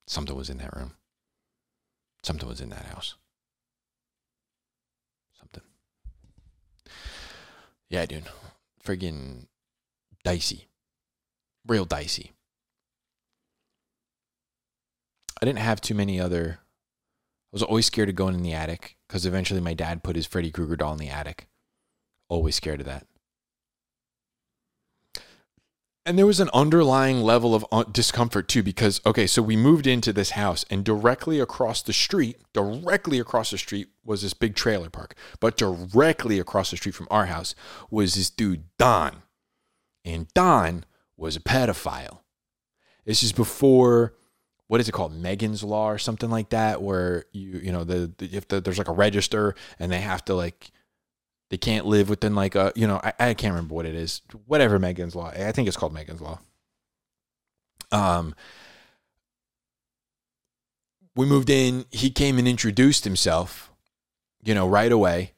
Something 0.08 0.36
was 0.36 0.50
in 0.50 0.58
that 0.58 0.76
room. 0.76 0.93
Something 2.24 2.50
was 2.50 2.62
in 2.62 2.70
that 2.70 2.86
house. 2.86 3.16
Something. 5.39 5.64
Yeah, 7.89 8.05
dude. 8.05 8.25
Friggin' 8.83 9.47
dicey. 10.23 10.67
Real 11.67 11.86
dicey. 11.86 12.31
I 15.41 15.45
didn't 15.45 15.59
have 15.59 15.81
too 15.81 15.95
many 15.95 16.19
other. 16.19 16.59
I 16.61 17.51
was 17.51 17.63
always 17.63 17.86
scared 17.86 18.09
of 18.09 18.15
going 18.15 18.36
in 18.36 18.43
the 18.43 18.53
attic 18.53 18.97
because 19.07 19.25
eventually 19.25 19.61
my 19.61 19.73
dad 19.73 20.03
put 20.03 20.15
his 20.15 20.25
Freddy 20.25 20.51
Krueger 20.51 20.75
doll 20.75 20.93
in 20.93 20.99
the 20.99 21.09
attic. 21.09 21.47
Always 22.27 22.55
scared 22.55 22.79
of 22.79 22.86
that. 22.86 23.05
And 26.08 26.20
there 26.20 26.28
was 26.28 26.39
an 26.39 26.51
underlying 26.53 27.22
level 27.22 27.56
of 27.56 27.66
uh, 27.72 27.84
discomfort 27.84 28.47
too, 28.47 28.62
because, 28.62 29.01
okay, 29.08 29.26
so 29.26 29.41
we 29.41 29.56
moved 29.56 29.88
into 29.88 30.14
this 30.14 30.32
house, 30.32 30.64
and 30.70 30.86
directly 30.86 31.39
across 31.39 31.82
the 31.82 31.93
street, 31.93 32.38
directly 32.53 33.20
across 33.20 33.49
the 33.49 33.58
street 33.58 33.88
was 34.03 34.22
this 34.22 34.36
big 34.36 34.53
trailer 34.56 34.91
park. 34.91 35.16
But 35.39 35.58
directly 35.58 36.38
across 36.38 36.70
the 36.70 36.78
street 36.78 36.93
from 36.93 37.08
our 37.10 37.26
house 37.26 37.56
was 37.89 38.14
this 38.14 38.30
dude, 38.30 38.66
Don. 38.78 39.24
And 40.03 40.28
Don 40.36 40.86
was 41.18 41.36
a 41.36 41.39
pedophile. 41.39 42.20
This 43.06 43.24
is 43.24 43.32
before, 43.32 44.14
what 44.68 44.80
is 44.80 44.88
it 44.88 44.91
called? 44.91 45.16
Megan's 45.16 45.64
Law 45.64 45.89
or 45.89 45.97
something 45.97 46.30
like 46.30 46.49
that, 46.49 46.84
where 46.84 47.26
you, 47.34 47.60
you 47.64 47.72
know, 47.72 47.84
the, 47.84 48.14
the 48.20 48.30
if 48.32 48.47
the, 48.47 48.62
there's 48.62 48.78
like 48.78 48.89
a 48.89 48.93
register 48.93 49.56
and 49.80 49.91
they 49.91 50.01
have 50.01 50.24
to 50.26 50.36
like, 50.36 50.70
they 51.50 51.58
can't 51.58 51.86
live 51.86 52.10
within 52.10 52.36
like 52.36 52.56
a 52.56 52.72
you 52.76 52.88
know 52.88 53.00
I, 53.04 53.14
I 53.20 53.34
can't 53.34 53.54
remember 53.54 53.76
what 53.76 53.86
it 53.86 53.96
is. 53.96 54.22
Whatever 54.46 54.80
megan's 54.80 55.16
law 55.16 55.28
i 55.28 55.52
think 55.52 55.68
it's 55.68 55.78
called 55.78 55.93
megan's 55.93 56.22
law. 56.22 56.39
Um 57.91 58.36
we 61.16 61.26
moved 61.26 61.50
in. 61.50 61.86
He 61.91 62.10
came 62.10 62.38
and 62.38 62.48
introduced 62.48 63.04
himself 63.04 63.72
you 64.43 64.54
know 64.54 64.68
right 64.68 64.91
away. 64.91 65.34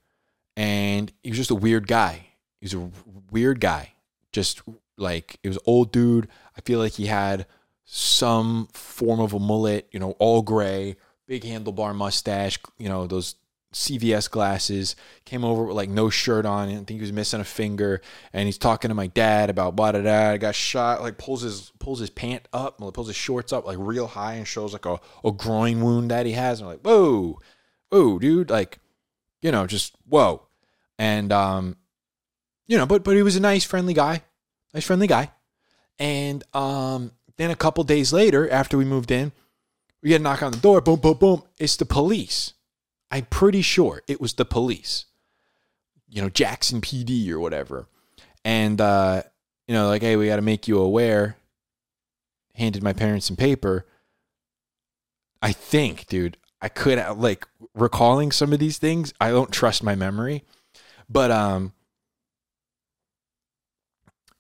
And 0.56 1.12
he 1.24 1.30
was 1.30 1.38
just 1.38 1.52
a 1.52 1.56
weird 1.56 1.88
guy. 1.88 2.28
He's 2.60 2.74
a 2.74 2.90
weird 3.32 3.60
guy. 3.60 3.94
Just 4.32 4.62
like 4.98 5.40
it 5.44 5.50
was 5.50 5.60
old 5.66 5.92
dude. 5.92 6.28
I 6.58 6.62
feel 6.62 6.80
like 6.80 6.94
he 6.94 7.06
had 7.06 7.46
some 7.90 8.68
form 8.74 9.22
of 9.22 9.34
a 9.34 9.40
mullet 9.40 9.88
you 9.94 10.00
know 10.00 10.12
all 10.20 10.42
gray 10.42 10.98
big 11.26 11.44
handlebar 11.44 11.96
mustache 11.96 12.60
you 12.78 12.90
know 12.90 13.08
those 13.08 13.36
CVS 13.74 14.30
glasses, 14.30 14.96
came 15.26 15.44
over 15.44 15.64
with 15.64 15.76
like 15.76 15.90
no 15.90 16.10
shirt 16.10 16.46
on. 16.46 16.70
and 16.70 16.78
I 16.80 16.84
think 16.84 17.00
he 17.00 17.02
was 17.02 17.12
missing 17.12 17.42
a 17.42 17.46
finger, 17.46 18.02
and 18.32 18.46
he's 18.46 18.58
talking 18.58 18.90
to 18.90 18.96
my 18.96 19.08
dad 19.08 19.50
about 19.50 19.76
blah 19.76 19.92
da 19.92 20.02
da. 20.02 20.32
I 20.32 20.38
got 20.38 20.56
shot. 20.56 21.02
Like 21.02 21.18
pulls 21.18 21.42
his 21.42 21.72
pulls 21.80 22.00
his 22.00 22.10
pant 22.10 22.48
up, 22.54 22.78
pulls 22.94 23.08
his 23.08 23.16
shorts 23.16 23.52
up 23.52 23.66
like 23.66 23.78
real 23.80 24.08
high, 24.08 24.34
and 24.34 24.48
shows 24.48 24.74
like 24.74 24.86
a, 24.86 25.00
a 25.24 25.32
groin 25.32 25.82
wound 25.82 26.12
that 26.12 26.26
he 26.26 26.32
has. 26.34 26.60
And 26.60 26.70
I'm 26.70 26.76
like, 26.76 26.86
whoa, 26.86 27.40
whoa, 27.90 28.20
dude, 28.20 28.50
like, 28.50 28.80
you 29.42 29.52
know, 29.52 29.68
just 29.68 29.96
whoa, 30.08 30.48
and 30.98 31.32
um, 31.34 31.76
you 32.68 32.78
know, 32.78 32.86
but 32.86 33.04
but 33.04 33.16
he 33.16 33.22
was 33.22 33.36
a 33.36 33.42
nice, 33.42 33.66
friendly 33.66 33.94
guy, 33.94 34.24
nice, 34.74 34.86
friendly 34.86 35.08
guy, 35.08 35.32
and 36.00 36.44
um, 36.56 37.12
then 37.36 37.52
a 37.52 37.56
couple 37.56 37.84
days 37.84 38.14
later, 38.14 38.50
after 38.50 38.78
we 38.78 38.86
moved 38.86 39.12
in, 39.12 39.34
we 40.02 40.10
get 40.10 40.22
a 40.22 40.24
knock 40.24 40.42
on 40.42 40.54
the 40.54 40.58
door. 40.58 40.80
Boom, 40.80 41.02
boom, 41.02 41.18
boom. 41.18 41.44
It's 41.60 41.76
the 41.76 41.86
police 41.86 42.54
I'm 43.10 43.26
pretty 43.26 43.62
sure 43.62 44.04
it 44.08 44.20
was 44.20 44.34
the 44.34 44.46
police, 44.46 45.06
you 46.10 46.22
know, 46.22 46.30
Jackson 46.30 46.82
PD 46.82 47.30
or 47.30 47.40
whatever. 47.40 47.88
And, 48.44 48.80
uh, 48.82 49.24
you 49.68 49.74
know, 49.74 49.88
like, 49.88 50.02
hey, 50.02 50.16
we 50.16 50.28
got 50.28 50.38
to 50.38 50.42
make 50.42 50.68
you 50.68 50.80
aware. 50.80 51.38
Handed 52.56 52.84
my 52.84 52.94
parents 52.94 53.28
some 53.28 53.36
paper. 53.36 53.86
I 55.42 55.52
think, 55.52 56.08
dude, 56.08 56.38
I 56.62 56.70
could 56.70 57.00
like 57.18 57.48
recalling 57.76 58.32
some 58.32 58.52
of 58.52 58.60
these 58.60 58.78
things. 58.78 59.14
I 59.22 59.30
don't 59.30 59.52
trust 59.52 59.84
my 59.84 59.96
memory, 59.96 60.44
but 61.08 61.30
um, 61.30 61.74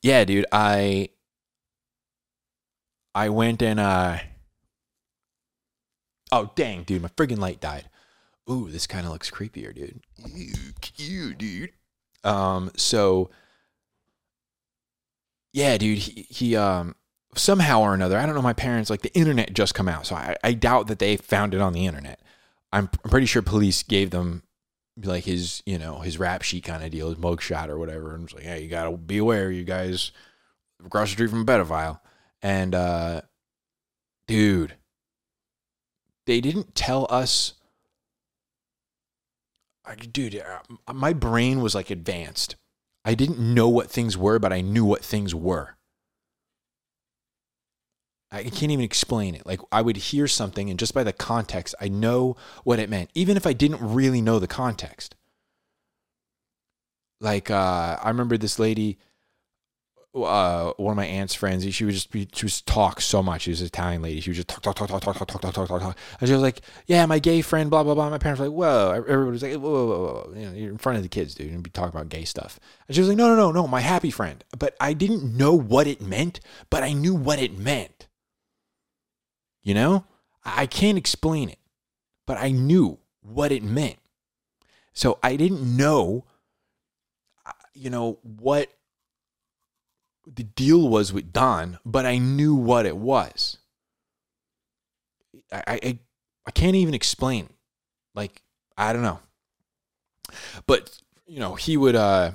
yeah, 0.01 0.25
dude, 0.25 0.47
I 0.51 1.09
I 3.13 3.29
went 3.29 3.61
and 3.61 3.79
uh, 3.79 4.17
oh 6.31 6.51
dang, 6.55 6.81
dude, 6.83 7.03
my 7.03 7.09
friggin' 7.09 7.37
light 7.37 7.61
died 7.61 7.87
ooh, 8.49 8.69
this 8.69 8.87
kind 8.87 9.05
of 9.05 9.11
looks 9.11 9.31
creepier, 9.31 9.73
dude. 9.73 10.01
Ew, 10.33 10.53
cute, 10.81 11.37
dude. 11.37 11.71
Um, 12.23 12.71
so 12.75 13.29
yeah, 15.53 15.77
dude, 15.77 15.97
he, 15.97 16.27
he 16.29 16.55
um 16.55 16.95
somehow 17.35 17.81
or 17.81 17.93
another, 17.93 18.17
I 18.17 18.25
don't 18.25 18.35
know, 18.35 18.41
my 18.41 18.53
parents 18.53 18.89
like 18.89 19.01
the 19.01 19.13
internet 19.15 19.53
just 19.53 19.75
come 19.75 19.87
out, 19.87 20.05
so 20.07 20.15
I, 20.15 20.35
I 20.43 20.53
doubt 20.53 20.87
that 20.87 20.99
they 20.99 21.17
found 21.17 21.53
it 21.53 21.61
on 21.61 21.73
the 21.73 21.85
internet. 21.85 22.21
I'm, 22.71 22.89
I'm 23.03 23.09
pretty 23.09 23.27
sure 23.27 23.41
police 23.41 23.83
gave 23.83 24.09
them 24.11 24.43
like 25.03 25.25
his, 25.25 25.61
you 25.65 25.77
know, 25.77 25.99
his 25.99 26.17
rap 26.17 26.41
sheet 26.41 26.63
kind 26.63 26.83
of 26.83 26.91
deal, 26.91 27.09
his 27.09 27.17
mugshot 27.17 27.69
or 27.69 27.77
whatever, 27.77 28.13
and 28.13 28.23
was 28.23 28.33
like, 28.33 28.43
hey, 28.43 28.63
you 28.63 28.69
gotta 28.69 28.95
be 28.97 29.19
aware, 29.19 29.51
you 29.51 29.63
guys 29.63 30.11
across 30.85 31.09
the 31.09 31.13
street 31.13 31.29
from 31.29 31.41
a 31.41 31.45
pedophile, 31.45 31.99
and 32.41 32.73
uh, 32.75 33.21
dude, 34.27 34.75
they 36.25 36.41
didn't 36.41 36.75
tell 36.75 37.07
us 37.09 37.53
dude, 39.95 40.35
uh, 40.35 40.93
my 40.93 41.13
brain 41.13 41.61
was 41.61 41.75
like 41.75 41.89
advanced. 41.89 42.55
I 43.05 43.13
didn't 43.13 43.39
know 43.39 43.69
what 43.69 43.89
things 43.89 44.17
were, 44.17 44.39
but 44.39 44.51
I 44.51 44.61
knew 44.61 44.85
what 44.85 45.03
things 45.03 45.33
were. 45.33 45.77
I 48.31 48.43
can't 48.43 48.71
even 48.71 48.83
explain 48.83 49.35
it. 49.35 49.45
Like 49.45 49.61
I 49.71 49.81
would 49.81 49.97
hear 49.97 50.27
something, 50.27 50.69
and 50.69 50.77
just 50.77 50.93
by 50.93 51.03
the 51.03 51.13
context, 51.13 51.73
I 51.79 51.87
know 51.87 52.35
what 52.63 52.79
it 52.79 52.89
meant, 52.89 53.09
even 53.15 53.37
if 53.37 53.47
I 53.47 53.53
didn't 53.53 53.79
really 53.81 54.21
know 54.21 54.39
the 54.39 54.47
context. 54.47 55.15
Like 57.21 57.49
uh, 57.49 57.97
I 58.01 58.09
remember 58.09 58.37
this 58.37 58.59
lady 58.59 58.99
uh, 60.23 60.73
one 60.77 60.91
of 60.91 60.97
my 60.97 61.05
aunt's 61.05 61.33
friends, 61.33 61.71
she 61.73 61.85
would 61.85 61.93
just 61.93 62.11
be, 62.11 62.27
she 62.33 62.45
was 62.45 62.61
talk 62.61 63.01
so 63.01 63.23
much. 63.23 63.43
She 63.43 63.51
was 63.51 63.61
an 63.61 63.67
Italian 63.67 64.01
lady. 64.01 64.19
She 64.19 64.29
would 64.29 64.35
just 64.35 64.47
talk, 64.47 64.61
talk, 64.61 64.75
talk, 64.75 64.87
talk, 64.89 65.01
talk, 65.01 65.15
talk, 65.15 65.27
talk, 65.27 65.41
talk, 65.41 65.53
talk, 65.53 65.67
talk, 65.67 65.81
talk. 65.81 65.97
And 66.19 66.27
she 66.27 66.33
was 66.33 66.41
like, 66.41 66.61
yeah, 66.85 67.05
my 67.05 67.19
gay 67.19 67.41
friend, 67.41 67.69
blah, 67.69 67.83
blah, 67.83 67.93
blah. 67.93 68.09
My 68.09 68.17
parents 68.17 68.39
were 68.39 68.47
like, 68.47 68.55
whoa. 68.57 68.91
Everybody 68.91 69.31
was 69.31 69.43
like, 69.43 69.53
whoa, 69.53 69.87
whoa, 69.87 69.97
whoa. 69.97 70.33
You 70.35 70.45
know, 70.45 70.53
you're 70.53 70.71
in 70.71 70.77
front 70.77 70.97
of 70.97 71.03
the 71.03 71.09
kids, 71.09 71.35
dude, 71.35 71.51
and 71.51 71.63
be 71.63 71.69
talking 71.69 71.95
about 71.95 72.09
gay 72.09 72.25
stuff. 72.25 72.59
And 72.87 72.95
she 72.95 73.01
was 73.01 73.09
like, 73.09 73.17
no, 73.17 73.27
no, 73.29 73.35
no, 73.35 73.51
no, 73.51 73.67
my 73.67 73.81
happy 73.81 74.11
friend. 74.11 74.43
But 74.57 74.75
I 74.79 74.93
didn't 74.93 75.37
know 75.37 75.53
what 75.53 75.87
it 75.87 76.01
meant, 76.01 76.39
but 76.69 76.83
I 76.83 76.93
knew 76.93 77.15
what 77.15 77.39
it 77.39 77.57
meant. 77.57 78.07
You 79.63 79.73
know? 79.73 80.05
I 80.47 80.65
can't 80.65 80.97
explain 80.97 81.49
it, 81.49 81.59
but 82.25 82.37
I 82.37 82.51
knew 82.51 82.99
what 83.21 83.51
it 83.51 83.63
meant. 83.63 83.97
So 84.93 85.19
I 85.21 85.35
didn't 85.35 85.61
know, 85.61 86.23
you 87.73 87.89
know, 87.89 88.19
what 88.23 88.69
the 90.35 90.43
deal 90.43 90.89
was 90.89 91.13
with 91.13 91.31
Don, 91.31 91.79
but 91.85 92.05
I 92.05 92.17
knew 92.17 92.53
what 92.53 92.85
it 92.85 92.97
was. 92.97 93.57
I, 95.51 95.63
I, 95.67 95.99
I 96.45 96.51
can't 96.51 96.75
even 96.75 96.93
explain. 96.93 97.49
Like, 98.13 98.41
I 98.77 98.91
don't 98.91 99.03
know. 99.03 99.19
But, 100.65 100.99
you 101.25 101.39
know, 101.39 101.55
he 101.55 101.77
would, 101.77 101.95
uh, 101.95 102.31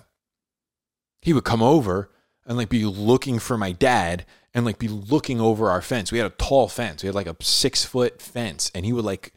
he 1.20 1.32
would 1.32 1.45
come 1.45 1.62
over 1.62 2.11
and 2.47 2.57
like 2.57 2.68
be 2.68 2.84
looking 2.84 3.38
for 3.38 3.59
my 3.59 3.72
dad 3.72 4.24
and 4.55 4.64
like 4.64 4.78
be 4.78 4.88
looking 4.88 5.40
over 5.40 5.70
our 5.70 5.82
fence. 5.82 6.11
We 6.11 6.18
had 6.18 6.26
a 6.26 6.30
tall 6.30 6.68
fence. 6.68 7.03
We 7.03 7.07
had 7.07 7.14
like 7.14 7.26
a 7.26 7.36
six 7.40 7.84
foot 7.84 8.20
fence, 8.20 8.70
and 8.74 8.84
he 8.84 8.93
would 8.93 9.05
like 9.05 9.32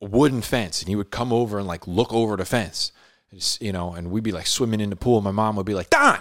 wooden 0.00 0.40
fence, 0.40 0.80
and 0.80 0.88
he 0.88 0.96
would 0.96 1.10
come 1.10 1.32
over 1.32 1.58
and 1.58 1.68
like 1.68 1.86
look 1.86 2.12
over 2.12 2.36
the 2.36 2.44
fence, 2.44 2.92
Just, 3.32 3.60
you 3.60 3.72
know, 3.72 3.92
and 3.92 4.10
we'd 4.10 4.24
be 4.24 4.32
like 4.32 4.46
swimming 4.46 4.80
in 4.80 4.90
the 4.90 4.96
pool. 4.96 5.20
My 5.20 5.30
mom 5.30 5.56
would 5.56 5.66
be 5.66 5.74
like, 5.74 5.90
Don, 5.90 6.20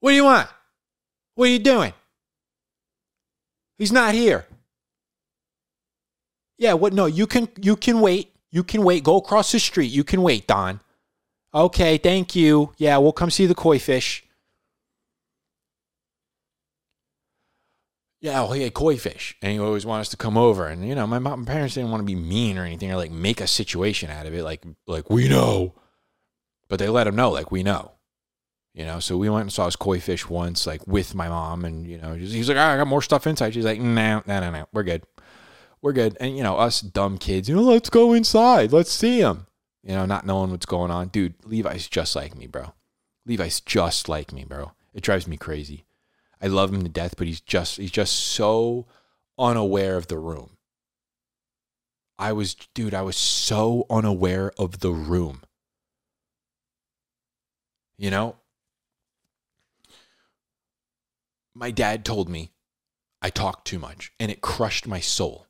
what 0.00 0.10
do 0.10 0.16
you 0.16 0.24
want? 0.24 0.48
What 1.34 1.48
are 1.48 1.52
you 1.52 1.58
doing? 1.58 1.92
He's 3.78 3.92
not 3.92 4.14
here. 4.14 4.46
Yeah, 6.58 6.74
what? 6.74 6.92
No, 6.92 7.06
you 7.06 7.26
can 7.26 7.48
you 7.60 7.76
can 7.76 8.00
wait. 8.00 8.34
You 8.50 8.62
can 8.62 8.82
wait. 8.84 9.04
Go 9.04 9.16
across 9.16 9.52
the 9.52 9.58
street. 9.58 9.90
You 9.90 10.04
can 10.04 10.22
wait, 10.22 10.46
Don. 10.46 10.80
Okay, 11.54 11.96
thank 11.96 12.36
you. 12.36 12.72
Yeah, 12.76 12.98
we'll 12.98 13.12
come 13.12 13.30
see 13.30 13.46
the 13.46 13.54
koi 13.54 13.78
fish. 13.78 14.24
Yeah, 18.20 18.40
oh, 18.40 18.44
well, 18.44 18.52
he 18.52 18.62
had 18.64 18.74
koi 18.74 18.98
fish, 18.98 19.34
and 19.40 19.50
he 19.50 19.58
always 19.58 19.86
wanted 19.86 20.02
us 20.02 20.08
to 20.10 20.18
come 20.18 20.36
over. 20.36 20.66
And 20.66 20.86
you 20.86 20.94
know, 20.94 21.06
my 21.06 21.18
mom, 21.18 21.40
my 21.40 21.46
parents 21.46 21.74
didn't 21.74 21.90
want 21.90 22.02
to 22.02 22.04
be 22.04 22.14
mean 22.14 22.58
or 22.58 22.64
anything, 22.64 22.92
or 22.92 22.96
like 22.96 23.10
make 23.10 23.40
a 23.40 23.46
situation 23.46 24.10
out 24.10 24.26
of 24.26 24.34
it. 24.34 24.44
Like, 24.44 24.62
like 24.86 25.08
we 25.08 25.26
know, 25.28 25.74
but 26.68 26.78
they 26.78 26.90
let 26.90 27.06
him 27.06 27.16
know, 27.16 27.30
like 27.30 27.50
we 27.50 27.62
know. 27.62 27.92
You 28.74 28.84
know, 28.84 29.00
so 29.00 29.16
we 29.16 29.28
went 29.28 29.42
and 29.42 29.52
saw 29.52 29.64
his 29.64 29.76
koi 29.76 29.98
fish 29.98 30.28
once, 30.28 30.66
like 30.66 30.86
with 30.86 31.14
my 31.14 31.28
mom, 31.28 31.64
and 31.64 31.86
you 31.86 31.98
know, 31.98 32.14
he's 32.14 32.48
like, 32.48 32.56
oh, 32.56 32.60
I 32.60 32.76
got 32.76 32.86
more 32.86 33.02
stuff 33.02 33.26
inside. 33.26 33.52
She's 33.52 33.64
like, 33.64 33.80
no, 33.80 34.22
no, 34.26 34.40
no, 34.40 34.50
no, 34.50 34.66
we're 34.72 34.84
good, 34.84 35.02
we're 35.82 35.92
good. 35.92 36.16
And 36.20 36.36
you 36.36 36.42
know, 36.44 36.56
us 36.56 36.80
dumb 36.80 37.18
kids, 37.18 37.48
you 37.48 37.56
know, 37.56 37.62
let's 37.62 37.90
go 37.90 38.12
inside, 38.12 38.72
let's 38.72 38.92
see 38.92 39.20
him. 39.20 39.46
You 39.82 39.94
know, 39.94 40.06
not 40.06 40.26
knowing 40.26 40.50
what's 40.50 40.66
going 40.66 40.90
on, 40.90 41.08
dude. 41.08 41.34
Levi's 41.44 41.88
just 41.88 42.14
like 42.14 42.36
me, 42.36 42.46
bro. 42.46 42.74
Levi's 43.26 43.60
just 43.60 44.08
like 44.08 44.32
me, 44.32 44.44
bro. 44.44 44.72
It 44.94 45.02
drives 45.02 45.26
me 45.26 45.36
crazy. 45.36 45.84
I 46.40 46.46
love 46.46 46.72
him 46.72 46.82
to 46.82 46.88
death, 46.88 47.14
but 47.16 47.26
he's 47.26 47.40
just 47.40 47.76
he's 47.78 47.90
just 47.90 48.14
so 48.14 48.86
unaware 49.38 49.96
of 49.96 50.06
the 50.06 50.18
room. 50.18 50.56
I 52.18 52.32
was, 52.32 52.54
dude, 52.74 52.94
I 52.94 53.02
was 53.02 53.16
so 53.16 53.86
unaware 53.88 54.52
of 54.58 54.80
the 54.80 54.90
room. 54.92 55.42
You 57.96 58.10
know, 58.10 58.36
my 61.54 61.70
dad 61.70 62.04
told 62.04 62.28
me 62.28 62.52
I 63.22 63.30
talked 63.30 63.66
too 63.66 63.78
much 63.78 64.12
and 64.18 64.30
it 64.30 64.40
crushed 64.40 64.86
my 64.86 65.00
soul. 65.00 65.46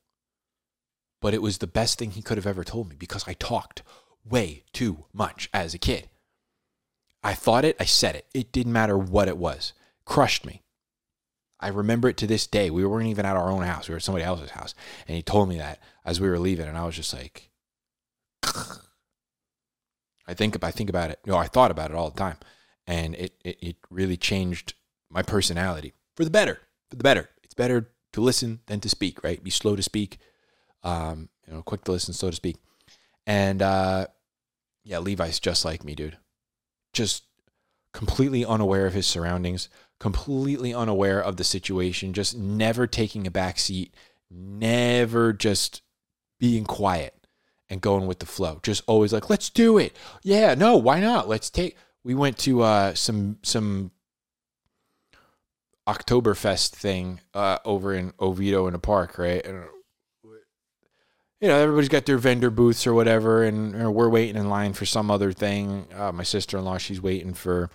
But 1.21 1.35
it 1.35 1.43
was 1.43 1.59
the 1.59 1.67
best 1.67 1.99
thing 1.99 2.13
he 2.13 2.23
could 2.23 2.39
have 2.39 2.47
ever 2.47 2.65
told 2.65 2.89
me 2.89 2.97
because 2.97 3.29
I 3.29 3.35
talked 3.35 3.83
way 4.25 4.65
too 4.73 5.05
much 5.13 5.51
as 5.53 5.75
a 5.75 5.79
kid. 5.79 6.09
I 7.23 7.35
thought 7.35 7.67
it, 7.67 7.77
I 7.79 7.85
said 7.85 8.17
it. 8.17 8.27
It 8.33 8.53
didn't 8.53 8.73
matter 8.73 8.97
what 8.97 9.29
it 9.29 9.37
was. 9.37 9.75
Crushed 10.07 10.47
me. 10.47 10.63
I 11.61 11.69
remember 11.69 12.09
it 12.09 12.17
to 12.19 12.27
this 12.27 12.47
day. 12.47 12.71
We 12.71 12.87
weren't 12.87 13.09
even 13.09 13.27
at 13.27 13.37
our 13.37 13.51
own 13.51 13.63
house. 13.63 13.87
We 13.87 13.93
were 13.93 13.99
at 13.99 14.03
somebody 14.03 14.25
else's 14.25 14.51
house. 14.51 14.75
And 15.07 15.15
he 15.15 15.23
told 15.23 15.51
me 15.51 15.59
that 15.59 15.79
as 16.07 16.19
we 16.21 16.29
were 16.29 16.39
leaving. 16.39 16.67
And 16.67 16.79
I 16.79 16.87
was 16.87 16.97
just 16.97 17.13
like, 17.13 17.51
I 20.27 20.35
think, 20.35 20.63
I 20.65 20.71
think 20.71 20.89
about 20.89 21.11
it. 21.11 21.21
No, 21.27 21.37
I 21.37 21.47
thought 21.47 21.71
about 21.71 21.91
it 21.91 21.97
all 21.97 22.11
the 22.11 22.19
time. 22.19 22.39
And 22.87 23.15
it, 23.15 23.35
it, 23.45 23.59
it 23.61 23.77
really 23.91 24.17
changed 24.17 24.73
my 25.11 25.23
personality 25.23 25.93
for 26.15 26.25
the 26.25 26.31
better, 26.31 26.61
for 26.89 26.97
the 26.97 27.05
better. 27.05 27.29
It's 27.43 27.55
better 27.55 27.91
to 28.13 28.21
listen 28.21 28.61
than 28.67 28.81
to 28.81 28.89
speak, 28.89 29.23
right? 29.23 29.43
Be 29.43 29.51
slow 29.51 29.77
to 29.77 29.83
speak, 29.83 30.19
um, 30.83 31.29
you 31.47 31.53
know, 31.53 31.63
quick 31.63 31.85
to 31.85 31.93
listen, 31.93 32.15
slow 32.15 32.31
to 32.31 32.37
speak. 32.37 32.57
And 33.27 33.63
uh, 33.63 34.07
yeah, 34.85 34.99
Levi's 34.99 35.41
just 35.41 35.65
like 35.65 35.85
me, 35.85 35.95
dude. 35.95 36.19
Just 36.93 37.25
completely 37.93 38.45
unaware 38.45 38.87
of 38.87 38.95
his 38.95 39.07
surroundings, 39.07 39.69
completely 39.99 40.73
unaware 40.75 41.21
of 41.21 41.37
the 41.37 41.45
situation, 41.45 42.13
just 42.13 42.37
never 42.37 42.87
taking 42.87 43.27
a 43.27 43.31
back 43.31 43.59
seat, 43.59 43.95
never 44.31 45.33
just 45.33 45.83
being 46.39 46.65
quiet 46.65 47.15
and 47.69 47.81
going 47.81 48.07
with 48.07 48.19
the 48.19 48.27
flow. 48.27 48.61
Just 48.63 48.83
always 48.87 49.13
like, 49.13 49.31
let's 49.31 49.51
do 49.51 49.79
it. 49.79 49.97
Yeah, 50.23 50.55
no, 50.55 50.77
why 50.77 51.01
not? 51.01 51.29
Let's 51.29 51.51
take. 51.51 51.77
We 52.03 52.15
went 52.15 52.39
to 52.39 52.63
uh, 52.63 52.95
some 52.95 53.39
some 53.43 53.91
Oktoberfest 55.91 56.71
thing 56.71 57.21
uh, 57.35 57.59
over 57.65 57.93
in 57.95 58.13
Oviedo 58.21 58.67
in 58.69 58.75
a 58.75 58.79
park, 58.79 59.19
right? 59.19 59.45
And 59.45 59.65
you 61.41 61.49
know, 61.49 61.57
everybody's 61.57 61.89
got 61.89 62.05
their 62.05 62.19
vendor 62.19 62.51
booths 62.51 62.87
or 62.87 62.93
whatever, 62.93 63.43
and 63.43 63.73
you 63.73 63.79
know, 63.79 63.91
we're 63.91 64.11
waiting 64.11 64.37
in 64.37 64.49
line 64.49 64.75
for 64.75 64.85
some 64.85 65.11
other 65.11 65.33
thing. 65.33 65.87
Uh, 65.97 66.13
my 66.13 66.23
sister 66.23 66.59
in 66.59 66.65
law, 66.65 66.77
she's 66.79 67.01
waiting 67.01 67.35
for 67.35 67.71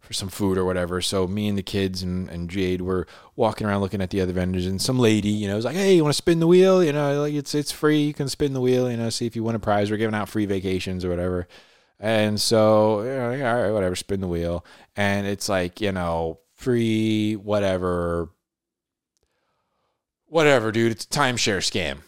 for 0.00 0.12
some 0.12 0.28
food 0.28 0.58
or 0.58 0.64
whatever. 0.64 1.00
So 1.00 1.26
me 1.26 1.48
and 1.48 1.56
the 1.56 1.62
kids 1.62 2.02
and, 2.02 2.28
and 2.28 2.48
Jade 2.50 2.82
were 2.82 3.06
walking 3.36 3.66
around 3.66 3.80
looking 3.80 4.02
at 4.02 4.10
the 4.10 4.20
other 4.20 4.32
vendors, 4.32 4.66
and 4.66 4.82
some 4.82 4.98
lady, 4.98 5.30
you 5.30 5.46
know, 5.48 5.56
was 5.56 5.64
like, 5.64 5.76
"Hey, 5.76 5.94
you 5.94 6.02
want 6.02 6.12
to 6.12 6.18
spin 6.18 6.40
the 6.40 6.46
wheel? 6.46 6.82
You 6.82 6.92
know, 6.92 7.22
like 7.22 7.34
it's 7.34 7.54
it's 7.54 7.72
free. 7.72 8.00
You 8.00 8.14
can 8.14 8.28
spin 8.28 8.52
the 8.52 8.60
wheel. 8.60 8.90
You 8.90 8.96
know, 8.96 9.10
see 9.10 9.26
if 9.26 9.36
you 9.36 9.44
win 9.44 9.54
a 9.54 9.60
prize. 9.60 9.90
We're 9.90 9.96
giving 9.96 10.14
out 10.14 10.28
free 10.28 10.46
vacations 10.46 11.04
or 11.04 11.08
whatever." 11.08 11.46
And 12.00 12.40
so, 12.40 13.02
you 13.02 13.08
know, 13.08 13.48
all 13.48 13.62
right, 13.62 13.70
whatever, 13.70 13.96
spin 13.96 14.20
the 14.20 14.28
wheel, 14.28 14.64
and 14.96 15.26
it's 15.26 15.48
like 15.48 15.80
you 15.80 15.92
know, 15.92 16.40
free 16.58 17.34
whatever, 17.36 18.28
whatever, 20.26 20.70
dude. 20.70 20.92
It's 20.92 21.04
a 21.04 21.08
timeshare 21.08 21.58
scam. 21.58 21.98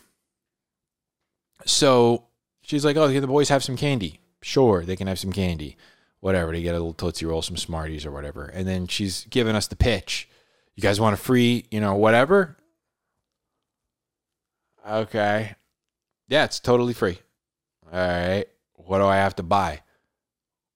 So 1.65 2.27
she's 2.63 2.85
like, 2.85 2.97
"Oh, 2.97 3.09
the 3.09 3.27
boys 3.27 3.49
have 3.49 3.65
some 3.65 3.77
candy?" 3.77 4.21
Sure, 4.43 4.85
they 4.85 4.97
can 4.97 5.07
have 5.07 5.19
some 5.19 5.33
candy 5.33 5.77
whatever 6.21 6.53
to 6.53 6.61
get 6.61 6.75
a 6.75 6.79
little 6.79 6.93
tootsie 6.93 7.27
roll, 7.27 7.43
some 7.43 7.57
Smarties 7.57 8.07
or 8.07 8.11
whatever. 8.11 8.45
And 8.45 8.69
then 8.69 8.87
she's 8.87 9.25
giving 9.31 9.57
us 9.57 9.67
the 9.67 9.77
pitch. 9.77 10.29
You 10.75 10.83
guys 10.83 11.01
want 11.01 11.15
a 11.15 11.17
free, 11.17 11.67
you 11.71 11.81
know, 11.81 11.95
whatever? 11.95 12.57
Okay. 14.89 15.55
Yeah, 16.29 16.45
it's 16.45 16.61
totally 16.61 16.93
free. 16.93 17.19
All 17.93 17.99
right. 17.99 18.47
What 18.75 18.99
do 18.99 19.07
I 19.07 19.17
have 19.17 19.37
to 19.37 19.43
buy? 19.43 19.81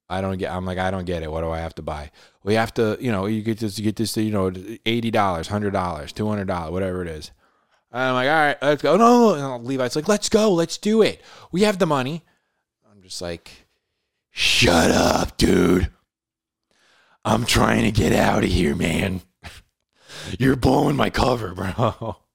I 0.08 0.20
don't 0.20 0.38
get. 0.38 0.52
I'm 0.52 0.66
like, 0.66 0.78
I 0.78 0.90
don't 0.90 1.04
get 1.04 1.22
it. 1.22 1.30
What 1.30 1.40
do 1.40 1.50
I 1.50 1.58
have 1.58 1.74
to 1.76 1.82
buy? 1.82 2.10
We 2.42 2.54
have 2.54 2.74
to, 2.74 2.96
you 3.00 3.10
know, 3.10 3.26
you 3.26 3.42
get 3.42 3.58
this, 3.58 3.78
you 3.78 3.84
get 3.84 3.96
this, 3.96 4.16
you 4.16 4.30
know, 4.30 4.52
eighty 4.84 5.10
dollars, 5.10 5.48
hundred 5.48 5.72
dollars, 5.72 6.12
two 6.12 6.28
hundred 6.28 6.46
dollars, 6.46 6.72
whatever 6.72 7.02
it 7.02 7.08
is. 7.08 7.30
And 7.90 8.02
I'm 8.02 8.14
like, 8.14 8.28
all 8.28 8.34
right, 8.34 8.56
let's 8.60 8.82
go. 8.82 8.96
No, 8.96 9.34
no, 9.34 9.58
no. 9.58 9.64
Levi's 9.64 9.96
like, 9.96 10.08
let's 10.08 10.28
go, 10.28 10.52
let's 10.52 10.78
do 10.78 11.00
it. 11.02 11.22
We 11.52 11.62
have 11.62 11.78
the 11.78 11.86
money. 11.86 12.24
I'm 12.90 13.02
just 13.02 13.22
like, 13.22 13.64
Shut 14.36 14.90
up, 14.90 15.36
dude. 15.36 15.92
I'm 17.24 17.46
trying 17.46 17.84
to 17.84 17.92
get 17.92 18.12
out 18.12 18.42
of 18.42 18.50
here, 18.50 18.74
man. 18.74 19.20
You're 20.40 20.56
blowing 20.56 20.96
my 20.96 21.08
cover, 21.08 21.54
bro. 21.54 22.16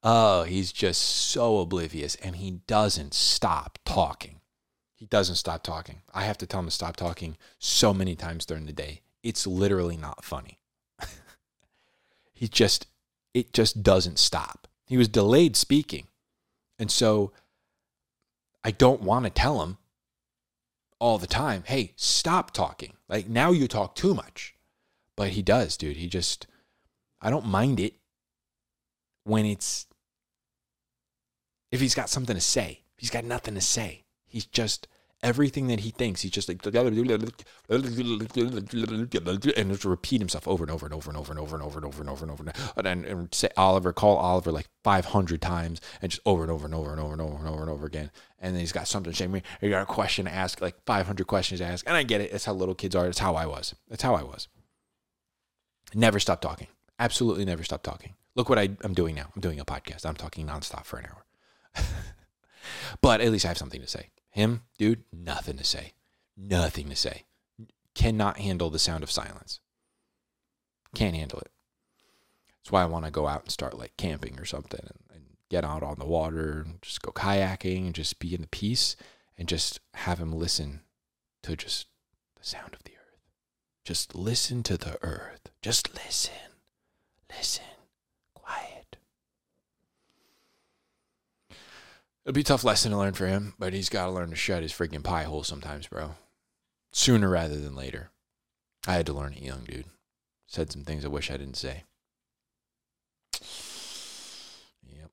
Oh, 0.00 0.44
he's 0.44 0.70
just 0.70 1.02
so 1.02 1.58
oblivious 1.58 2.14
and 2.14 2.36
he 2.36 2.60
doesn't 2.68 3.14
stop 3.14 3.80
talking. 3.84 4.37
He 4.98 5.06
doesn't 5.06 5.36
stop 5.36 5.62
talking. 5.62 6.02
I 6.12 6.24
have 6.24 6.38
to 6.38 6.46
tell 6.46 6.58
him 6.58 6.66
to 6.66 6.72
stop 6.72 6.96
talking 6.96 7.36
so 7.60 7.94
many 7.94 8.16
times 8.16 8.44
during 8.44 8.66
the 8.66 8.72
day. 8.72 9.02
It's 9.22 9.46
literally 9.46 9.96
not 9.96 10.24
funny. 10.24 10.58
he 12.34 12.48
just, 12.48 12.88
it 13.32 13.52
just 13.52 13.84
doesn't 13.84 14.18
stop. 14.18 14.66
He 14.86 14.96
was 14.96 15.06
delayed 15.06 15.54
speaking. 15.54 16.08
And 16.80 16.90
so 16.90 17.30
I 18.64 18.72
don't 18.72 19.00
want 19.00 19.24
to 19.24 19.30
tell 19.30 19.62
him 19.62 19.78
all 20.98 21.18
the 21.18 21.28
time, 21.28 21.62
hey, 21.66 21.92
stop 21.94 22.50
talking. 22.50 22.94
Like 23.08 23.28
now 23.28 23.52
you 23.52 23.68
talk 23.68 23.94
too 23.94 24.14
much. 24.14 24.56
But 25.14 25.28
he 25.30 25.42
does, 25.42 25.76
dude. 25.76 25.96
He 25.96 26.08
just, 26.08 26.48
I 27.22 27.30
don't 27.30 27.46
mind 27.46 27.78
it 27.78 27.94
when 29.22 29.46
it's, 29.46 29.86
if 31.70 31.80
he's 31.80 31.94
got 31.94 32.10
something 32.10 32.34
to 32.34 32.40
say. 32.40 32.80
He's 32.96 33.10
got 33.10 33.24
nothing 33.24 33.54
to 33.54 33.60
say. 33.60 34.06
He's 34.28 34.46
just, 34.46 34.88
everything 35.22 35.66
that 35.66 35.80
he 35.80 35.90
thinks, 35.90 36.22
he's 36.22 36.30
just 36.30 36.48
like, 36.48 36.64
and 36.64 36.96
just 39.70 39.84
repeat 39.84 40.20
himself 40.20 40.46
over 40.46 40.64
and 40.64 40.70
over 40.70 40.86
and 40.86 40.94
over 40.94 41.10
and 41.10 41.18
over 41.18 41.32
and 41.32 41.40
over 41.40 41.56
and 41.56 41.64
over 41.64 41.78
and 41.78 41.84
over 41.84 42.00
and 42.00 42.10
over 42.10 42.24
and 42.24 42.30
over 42.30 42.52
and 42.76 42.86
and, 42.86 43.04
and 43.04 43.34
say 43.34 43.48
Oliver, 43.56 43.92
call 43.92 44.16
Oliver 44.16 44.52
like 44.52 44.68
500 44.84 45.42
times 45.42 45.80
and 46.00 46.10
just 46.10 46.22
over 46.24 46.42
and 46.42 46.52
over 46.52 46.66
and 46.66 46.74
over 46.74 46.92
and 46.92 47.00
over 47.00 47.12
and 47.12 47.20
over 47.20 47.36
and 47.36 47.48
over 47.48 47.62
and 47.62 47.70
over 47.70 47.86
again. 47.86 48.10
And 48.38 48.54
then 48.54 48.60
he's 48.60 48.72
got 48.72 48.86
something 48.86 49.12
to 49.12 49.28
me. 49.28 49.42
You 49.60 49.70
got 49.70 49.82
a 49.82 49.86
question 49.86 50.26
to 50.26 50.32
ask, 50.32 50.60
like 50.60 50.76
500 50.86 51.26
questions 51.26 51.60
to 51.60 51.66
ask. 51.66 51.86
And 51.88 51.96
I 51.96 52.04
get 52.04 52.20
it. 52.20 52.30
That's 52.30 52.44
how 52.44 52.52
little 52.52 52.74
kids 52.74 52.94
are. 52.94 53.04
That's 53.04 53.18
how 53.18 53.34
I 53.34 53.46
was. 53.46 53.74
That's 53.88 54.02
how 54.02 54.14
I 54.14 54.22
was. 54.22 54.48
Never 55.94 56.20
stop 56.20 56.40
talking. 56.40 56.68
Absolutely 56.98 57.44
never 57.44 57.64
stop 57.64 57.82
talking. 57.82 58.14
Look 58.34 58.48
what 58.48 58.58
I'm 58.58 58.94
doing 58.94 59.14
now. 59.14 59.30
I'm 59.34 59.40
doing 59.40 59.58
a 59.58 59.64
podcast. 59.64 60.06
I'm 60.06 60.14
talking 60.14 60.46
nonstop 60.46 60.84
for 60.84 60.98
an 60.98 61.06
hour. 61.06 61.84
but 63.00 63.20
at 63.20 63.32
least 63.32 63.44
I 63.44 63.48
have 63.48 63.58
something 63.58 63.80
to 63.80 63.88
say. 63.88 64.10
Him, 64.38 64.62
dude, 64.78 65.02
nothing 65.12 65.56
to 65.56 65.64
say. 65.64 65.94
Nothing 66.36 66.90
to 66.90 66.94
say. 66.94 67.24
Cannot 67.96 68.38
handle 68.38 68.70
the 68.70 68.78
sound 68.78 69.02
of 69.02 69.10
silence. 69.10 69.58
Can't 70.94 71.16
handle 71.16 71.40
it. 71.40 71.50
That's 72.58 72.70
why 72.70 72.82
I 72.82 72.86
want 72.86 73.04
to 73.04 73.10
go 73.10 73.26
out 73.26 73.42
and 73.42 73.50
start 73.50 73.76
like 73.76 73.96
camping 73.96 74.38
or 74.38 74.44
something 74.44 74.78
and, 74.78 75.00
and 75.12 75.24
get 75.48 75.64
out 75.64 75.82
on 75.82 75.96
the 75.98 76.06
water 76.06 76.64
and 76.64 76.80
just 76.82 77.02
go 77.02 77.10
kayaking 77.10 77.86
and 77.86 77.94
just 77.96 78.20
be 78.20 78.32
in 78.32 78.42
the 78.42 78.46
peace 78.46 78.94
and 79.36 79.48
just 79.48 79.80
have 79.94 80.20
him 80.20 80.30
listen 80.30 80.82
to 81.42 81.56
just 81.56 81.88
the 82.36 82.46
sound 82.46 82.74
of 82.74 82.84
the 82.84 82.92
earth. 82.92 83.18
Just 83.84 84.14
listen 84.14 84.62
to 84.62 84.76
the 84.76 84.98
earth. 85.02 85.50
Just 85.62 85.92
listen. 85.96 86.52
Listen. 87.36 87.64
Quiet. 88.34 88.98
It'll 92.28 92.34
be 92.34 92.42
a 92.42 92.44
tough 92.44 92.62
lesson 92.62 92.90
to 92.90 92.98
learn 92.98 93.14
for 93.14 93.26
him, 93.26 93.54
but 93.58 93.72
he's 93.72 93.88
got 93.88 94.04
to 94.04 94.10
learn 94.10 94.28
to 94.28 94.36
shut 94.36 94.60
his 94.60 94.70
freaking 94.70 95.02
pie 95.02 95.22
hole 95.22 95.44
sometimes, 95.44 95.86
bro. 95.86 96.10
Sooner 96.92 97.26
rather 97.26 97.56
than 97.56 97.74
later. 97.74 98.10
I 98.86 98.92
had 98.92 99.06
to 99.06 99.14
learn 99.14 99.32
it 99.32 99.42
young, 99.42 99.64
dude. 99.64 99.86
Said 100.46 100.70
some 100.70 100.82
things 100.82 101.06
I 101.06 101.08
wish 101.08 101.30
I 101.30 101.38
didn't 101.38 101.56
say. 101.56 101.84
Yep. 104.94 105.10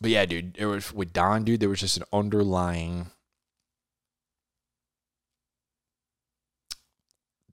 But 0.00 0.10
yeah, 0.10 0.26
dude, 0.26 0.56
it 0.58 0.66
was 0.66 0.92
with 0.92 1.12
Don, 1.12 1.44
dude, 1.44 1.60
there 1.60 1.68
was 1.68 1.78
just 1.78 1.96
an 1.96 2.04
underlying 2.12 3.12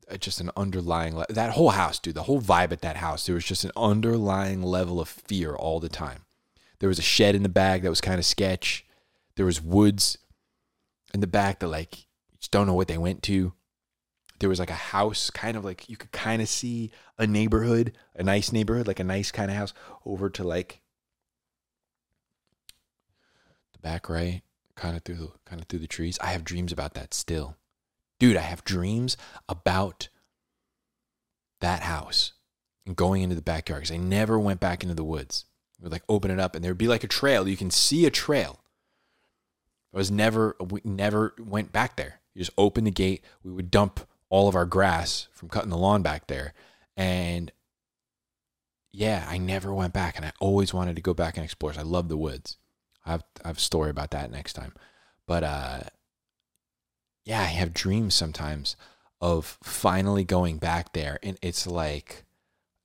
uh, 0.09 0.17
just 0.17 0.41
an 0.41 0.49
underlying 0.57 1.23
that 1.29 1.51
whole 1.51 1.69
house, 1.69 1.99
dude, 1.99 2.15
the 2.15 2.23
whole 2.23 2.41
vibe 2.41 2.71
at 2.71 2.81
that 2.81 2.97
house, 2.97 3.27
there 3.27 3.35
was 3.35 3.45
just 3.45 3.63
an 3.63 3.71
underlying 3.77 4.63
level 4.63 4.99
of 4.99 5.07
fear 5.07 5.53
all 5.53 5.79
the 5.79 5.87
time. 5.87 6.25
There 6.81 6.89
was 6.89 6.97
a 6.97 7.03
shed 7.03 7.35
in 7.35 7.43
the 7.43 7.49
back 7.49 7.83
that 7.83 7.91
was 7.91 8.01
kind 8.01 8.17
of 8.17 8.25
sketch. 8.25 8.83
There 9.35 9.45
was 9.45 9.61
woods 9.61 10.17
in 11.13 11.19
the 11.19 11.27
back 11.27 11.59
that 11.59 11.67
like 11.67 11.99
you 11.99 12.39
just 12.39 12.49
don't 12.49 12.65
know 12.65 12.73
what 12.73 12.87
they 12.87 12.97
went 12.97 13.21
to. 13.23 13.53
There 14.39 14.49
was 14.49 14.57
like 14.57 14.71
a 14.71 14.73
house, 14.73 15.29
kind 15.29 15.55
of 15.55 15.63
like 15.63 15.87
you 15.87 15.95
could 15.95 16.11
kind 16.11 16.41
of 16.41 16.49
see 16.49 16.89
a 17.19 17.27
neighborhood, 17.27 17.95
a 18.15 18.23
nice 18.23 18.51
neighborhood, 18.51 18.87
like 18.87 18.99
a 18.99 19.03
nice 19.03 19.29
kind 19.29 19.51
of 19.51 19.57
house 19.57 19.75
over 20.07 20.27
to 20.31 20.43
like 20.43 20.81
the 23.73 23.79
back 23.79 24.09
right, 24.09 24.41
kind 24.75 24.97
of 24.97 25.03
through 25.03 25.17
the 25.17 25.31
kind 25.45 25.61
of 25.61 25.67
through 25.67 25.79
the 25.79 25.87
trees. 25.87 26.17
I 26.19 26.31
have 26.31 26.43
dreams 26.43 26.71
about 26.71 26.95
that 26.95 27.13
still. 27.13 27.57
Dude, 28.19 28.37
I 28.37 28.41
have 28.41 28.63
dreams 28.63 29.17
about 29.47 30.09
that 31.59 31.83
house 31.83 32.33
and 32.87 32.95
going 32.95 33.21
into 33.21 33.35
the 33.35 33.43
backyard 33.43 33.83
because 33.83 33.93
I 33.93 33.97
never 33.97 34.39
went 34.39 34.59
back 34.59 34.81
into 34.81 34.95
the 34.95 35.03
woods. 35.03 35.45
We 35.81 35.85
would 35.85 35.91
like 35.91 36.03
open 36.07 36.29
it 36.29 36.39
up 36.39 36.55
and 36.55 36.63
there 36.63 36.71
would 36.71 36.77
be 36.77 36.87
like 36.87 37.03
a 37.03 37.07
trail. 37.07 37.47
You 37.47 37.57
can 37.57 37.71
see 37.71 38.05
a 38.05 38.11
trail. 38.11 38.59
I 39.93 39.97
was 39.97 40.11
never, 40.11 40.55
we 40.59 40.79
never 40.83 41.33
went 41.39 41.71
back 41.71 41.97
there. 41.97 42.21
You 42.33 42.39
just 42.39 42.51
open 42.57 42.83
the 42.83 42.91
gate. 42.91 43.25
We 43.43 43.51
would 43.51 43.71
dump 43.71 44.01
all 44.29 44.47
of 44.47 44.55
our 44.55 44.65
grass 44.65 45.27
from 45.33 45.49
cutting 45.49 45.71
the 45.71 45.77
lawn 45.77 46.03
back 46.03 46.27
there. 46.27 46.53
And 46.95 47.51
yeah, 48.91 49.25
I 49.27 49.39
never 49.39 49.73
went 49.73 49.91
back 49.91 50.17
and 50.17 50.25
I 50.25 50.33
always 50.39 50.73
wanted 50.73 50.95
to 50.97 51.01
go 51.01 51.15
back 51.15 51.35
and 51.35 51.43
explore. 51.43 51.73
I 51.75 51.81
love 51.81 52.09
the 52.09 52.17
woods. 52.17 52.57
I 53.03 53.11
have, 53.11 53.23
I 53.43 53.47
have 53.47 53.57
a 53.57 53.61
story 53.61 53.89
about 53.89 54.11
that 54.11 54.31
next 54.31 54.53
time. 54.53 54.73
But 55.25 55.43
uh, 55.43 55.79
yeah, 57.25 57.41
I 57.41 57.45
have 57.45 57.73
dreams 57.73 58.13
sometimes 58.13 58.75
of 59.19 59.57
finally 59.63 60.23
going 60.23 60.57
back 60.57 60.93
there. 60.93 61.17
And 61.23 61.39
it's 61.41 61.65
like, 61.65 62.23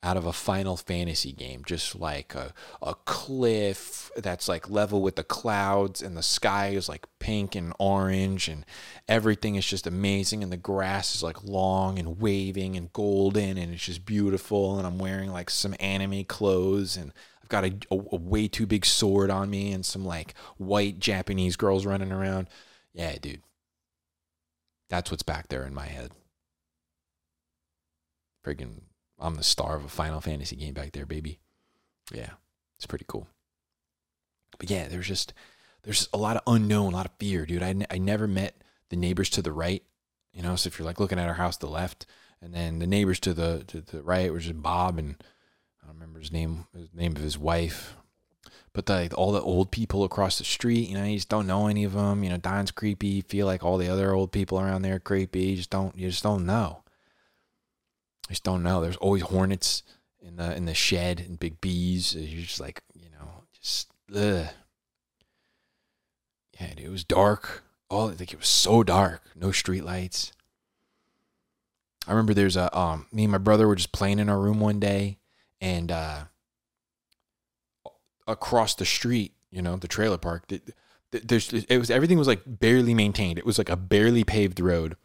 out 0.06 0.16
of 0.16 0.24
a 0.24 0.32
Final 0.32 0.76
Fantasy 0.76 1.32
game, 1.32 1.64
just 1.66 1.98
like 1.98 2.32
a, 2.36 2.54
a 2.80 2.94
cliff 3.06 4.12
that's 4.16 4.48
like 4.48 4.70
level 4.70 5.02
with 5.02 5.16
the 5.16 5.24
clouds, 5.24 6.00
and 6.00 6.16
the 6.16 6.22
sky 6.22 6.68
is 6.68 6.88
like 6.88 7.08
pink 7.18 7.56
and 7.56 7.72
orange, 7.80 8.46
and 8.46 8.64
everything 9.08 9.56
is 9.56 9.66
just 9.66 9.84
amazing, 9.84 10.44
and 10.44 10.52
the 10.52 10.56
grass 10.56 11.16
is 11.16 11.24
like 11.24 11.42
long 11.42 11.98
and 11.98 12.20
waving 12.20 12.76
and 12.76 12.92
golden, 12.92 13.58
and 13.58 13.74
it's 13.74 13.84
just 13.84 14.06
beautiful. 14.06 14.78
And 14.78 14.86
I'm 14.86 14.98
wearing 14.98 15.32
like 15.32 15.50
some 15.50 15.74
anime 15.80 16.22
clothes, 16.24 16.96
and 16.96 17.12
I've 17.42 17.48
got 17.48 17.64
a, 17.64 17.74
a, 17.90 17.96
a 18.12 18.16
way 18.16 18.46
too 18.46 18.64
big 18.66 18.86
sword 18.86 19.28
on 19.28 19.50
me, 19.50 19.72
and 19.72 19.84
some 19.84 20.04
like 20.04 20.34
white 20.56 21.00
Japanese 21.00 21.56
girls 21.56 21.84
running 21.84 22.12
around. 22.12 22.48
Yeah, 22.94 23.16
dude. 23.20 23.42
That's 24.88 25.10
what's 25.10 25.24
back 25.24 25.48
there 25.48 25.64
in 25.64 25.74
my 25.74 25.86
head. 25.86 26.12
Friggin' 28.46 28.82
I'm 29.18 29.36
the 29.36 29.42
star 29.42 29.76
of 29.76 29.84
a 29.84 29.88
Final 29.88 30.20
Fantasy 30.20 30.56
game 30.56 30.74
back 30.74 30.92
there, 30.92 31.06
baby. 31.06 31.38
Yeah, 32.12 32.30
it's 32.76 32.86
pretty 32.86 33.06
cool. 33.08 33.28
But 34.58 34.70
yeah, 34.70 34.88
there's 34.88 35.08
just 35.08 35.32
there's 35.82 36.08
a 36.12 36.18
lot 36.18 36.36
of 36.36 36.42
unknown, 36.46 36.92
a 36.92 36.96
lot 36.96 37.06
of 37.06 37.12
fear, 37.18 37.46
dude. 37.46 37.62
I, 37.62 37.70
n- 37.70 37.86
I 37.90 37.98
never 37.98 38.26
met 38.26 38.62
the 38.90 38.96
neighbors 38.96 39.30
to 39.30 39.42
the 39.42 39.52
right, 39.52 39.82
you 40.32 40.42
know. 40.42 40.56
So 40.56 40.68
if 40.68 40.78
you're 40.78 40.86
like 40.86 41.00
looking 41.00 41.18
at 41.18 41.28
our 41.28 41.34
house 41.34 41.56
to 41.58 41.66
the 41.66 41.72
left, 41.72 42.06
and 42.40 42.54
then 42.54 42.78
the 42.78 42.86
neighbors 42.86 43.20
to 43.20 43.34
the 43.34 43.64
to 43.68 43.80
the 43.80 44.02
right 44.02 44.32
were 44.32 44.38
just 44.38 44.62
Bob 44.62 44.98
and 44.98 45.16
I 45.82 45.86
don't 45.86 45.96
remember 45.96 46.18
his 46.18 46.32
name, 46.32 46.66
his 46.76 46.92
name 46.92 47.16
of 47.16 47.22
his 47.22 47.38
wife. 47.38 47.96
But 48.72 48.86
the, 48.86 48.94
like, 48.94 49.16
all 49.16 49.32
the 49.32 49.40
old 49.40 49.70
people 49.70 50.04
across 50.04 50.36
the 50.36 50.44
street, 50.44 50.88
you 50.88 50.96
know, 50.96 51.04
you 51.04 51.16
just 51.16 51.30
don't 51.30 51.46
know 51.46 51.66
any 51.66 51.84
of 51.84 51.94
them. 51.94 52.22
You 52.22 52.30
know, 52.30 52.36
Don's 52.36 52.70
creepy. 52.70 53.22
Feel 53.22 53.46
like 53.46 53.64
all 53.64 53.78
the 53.78 53.88
other 53.88 54.12
old 54.12 54.32
people 54.32 54.60
around 54.60 54.82
there 54.82 54.96
are 54.96 55.00
creepy. 55.00 55.44
You 55.44 55.56
just 55.56 55.70
don't, 55.70 55.96
you 55.96 56.10
just 56.10 56.22
don't 56.22 56.44
know. 56.44 56.82
I 58.28 58.32
just 58.32 58.44
don't 58.44 58.62
know. 58.62 58.80
There's 58.80 58.96
always 58.96 59.22
hornets 59.22 59.82
in 60.20 60.36
the 60.36 60.54
in 60.56 60.64
the 60.64 60.74
shed 60.74 61.20
and 61.20 61.38
big 61.38 61.60
bees. 61.60 62.14
You're 62.14 62.42
just 62.42 62.60
like, 62.60 62.82
you 62.94 63.10
know, 63.10 63.44
just 63.60 63.90
ugh. 64.14 64.48
Yeah, 66.60 66.72
it 66.76 66.90
was 66.90 67.04
dark. 67.04 67.62
All 67.88 68.08
like 68.08 68.32
it 68.32 68.38
was 68.38 68.48
so 68.48 68.82
dark. 68.82 69.22
No 69.36 69.52
street 69.52 69.84
lights. 69.84 70.32
I 72.06 72.12
remember 72.12 72.34
there's 72.34 72.56
a 72.56 72.76
um 72.76 73.06
me 73.12 73.24
and 73.24 73.32
my 73.32 73.38
brother 73.38 73.68
were 73.68 73.76
just 73.76 73.92
playing 73.92 74.18
in 74.18 74.28
our 74.28 74.38
room 74.38 74.60
one 74.60 74.80
day 74.80 75.18
and 75.60 75.92
uh 75.92 76.24
across 78.26 78.74
the 78.74 78.84
street, 78.84 79.32
you 79.50 79.62
know, 79.62 79.76
the 79.76 79.86
trailer 79.88 80.18
park, 80.18 80.50
there's 81.10 81.52
it 81.52 81.78
was 81.78 81.90
everything 81.90 82.18
was 82.18 82.26
like 82.26 82.42
barely 82.44 82.94
maintained. 82.94 83.38
It 83.38 83.46
was 83.46 83.58
like 83.58 83.68
a 83.70 83.76
barely 83.76 84.24
paved 84.24 84.58
road 84.58 84.96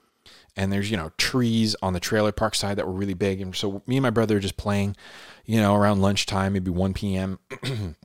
and 0.55 0.71
there's 0.71 0.91
you 0.91 0.97
know 0.97 1.11
trees 1.17 1.75
on 1.81 1.93
the 1.93 1.99
trailer 1.99 2.31
park 2.31 2.55
side 2.55 2.77
that 2.77 2.87
were 2.87 2.93
really 2.93 3.13
big. 3.13 3.41
And 3.41 3.55
so 3.55 3.81
me 3.87 3.97
and 3.97 4.03
my 4.03 4.09
brother 4.09 4.37
are 4.37 4.41
just 4.41 4.57
playing 4.57 4.95
you 5.45 5.59
know 5.59 5.75
around 5.75 6.01
lunchtime 6.01 6.53
maybe 6.53 6.71
1 6.71 6.93
p.m 6.93 7.39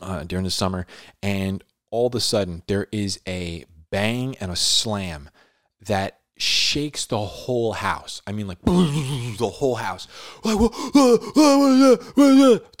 uh, 0.00 0.24
during 0.24 0.44
the 0.44 0.50
summer. 0.50 0.86
And 1.22 1.62
all 1.90 2.06
of 2.06 2.14
a 2.14 2.20
sudden 2.20 2.62
there 2.66 2.86
is 2.92 3.20
a 3.26 3.64
bang 3.90 4.36
and 4.38 4.50
a 4.50 4.56
slam 4.56 5.30
that 5.80 6.20
shakes 6.38 7.06
the 7.06 7.18
whole 7.18 7.72
house. 7.72 8.20
I 8.26 8.32
mean 8.32 8.46
like 8.46 8.60
the 8.62 9.50
whole 9.54 9.76
house. 9.76 10.06
Thought 10.42 10.74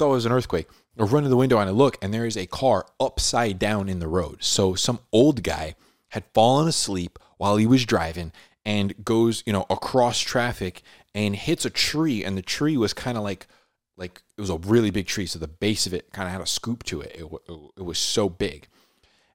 was 0.00 0.26
an 0.26 0.32
earthquake. 0.32 0.68
I 0.98 1.04
run 1.04 1.24
to 1.24 1.28
the 1.28 1.36
window 1.36 1.58
and 1.58 1.68
I 1.68 1.72
look, 1.72 1.98
and 2.00 2.12
there 2.12 2.24
is 2.24 2.38
a 2.38 2.46
car 2.46 2.86
upside 2.98 3.58
down 3.58 3.90
in 3.90 3.98
the 3.98 4.08
road. 4.08 4.42
So 4.42 4.74
some 4.74 5.00
old 5.12 5.42
guy 5.42 5.74
had 6.08 6.24
fallen 6.32 6.68
asleep 6.68 7.18
while 7.36 7.56
he 7.56 7.66
was 7.66 7.84
driving 7.84 8.32
and 8.66 9.04
goes, 9.04 9.44
you 9.46 9.52
know, 9.52 9.64
across 9.70 10.18
traffic 10.18 10.82
and 11.14 11.36
hits 11.36 11.64
a 11.64 11.70
tree. 11.70 12.24
And 12.24 12.36
the 12.36 12.42
tree 12.42 12.76
was 12.76 12.92
kind 12.92 13.16
of 13.16 13.22
like, 13.22 13.46
like 13.96 14.20
it 14.36 14.40
was 14.40 14.50
a 14.50 14.58
really 14.58 14.90
big 14.90 15.06
tree. 15.06 15.24
So 15.24 15.38
the 15.38 15.46
base 15.46 15.86
of 15.86 15.94
it 15.94 16.12
kind 16.12 16.26
of 16.26 16.32
had 16.32 16.40
a 16.42 16.46
scoop 16.46 16.82
to 16.84 17.00
it. 17.00 17.14
It, 17.14 17.26
it 17.78 17.84
was 17.84 17.98
so 17.98 18.28
big. 18.28 18.66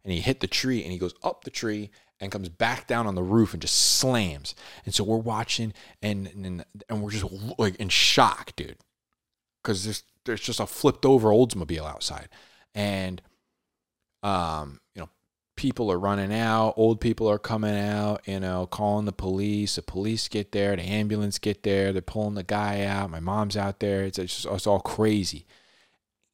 And 0.03 0.11
he 0.11 0.19
hit 0.19 0.41
the 0.41 0.47
tree 0.47 0.83
and 0.83 0.91
he 0.91 0.97
goes 0.97 1.15
up 1.23 1.45
the 1.45 1.49
tree 1.49 1.91
and 2.19 2.29
comes 2.31 2.49
back 2.49 2.87
down 2.87 3.07
on 3.07 3.15
the 3.15 3.23
roof 3.23 3.53
and 3.53 3.61
just 3.61 3.97
slams. 3.97 4.53
And 4.85 4.93
so 4.93 5.05
we're 5.05 5.17
watching 5.17 5.73
and 6.01 6.27
and, 6.27 6.65
and 6.89 7.01
we're 7.01 7.11
just 7.11 7.25
like 7.57 7.77
in 7.77 7.87
shock, 7.87 8.53
dude. 8.57 8.77
Cause 9.63 9.85
there's 9.85 10.03
there's 10.25 10.41
just 10.41 10.59
a 10.59 10.67
flipped 10.67 11.05
over 11.05 11.29
Oldsmobile 11.29 11.89
outside. 11.89 12.27
And 12.75 13.21
um, 14.23 14.81
you 14.93 15.01
know, 15.01 15.09
people 15.61 15.91
are 15.91 15.99
running 15.99 16.33
out, 16.33 16.73
old 16.75 16.99
people 16.99 17.29
are 17.29 17.37
coming 17.37 17.77
out, 17.77 18.27
you 18.27 18.39
know, 18.39 18.65
calling 18.65 19.05
the 19.05 19.11
police. 19.11 19.75
The 19.75 19.83
police 19.83 20.27
get 20.27 20.51
there, 20.51 20.75
the 20.75 20.81
ambulance 20.81 21.37
get 21.37 21.61
there, 21.61 21.93
they're 21.93 22.01
pulling 22.01 22.33
the 22.33 22.41
guy 22.41 22.83
out. 22.83 23.11
My 23.11 23.19
mom's 23.19 23.55
out 23.55 23.79
there. 23.79 24.01
It's, 24.01 24.17
it's 24.17 24.41
just 24.41 24.47
it's 24.51 24.65
all 24.65 24.79
crazy, 24.79 25.45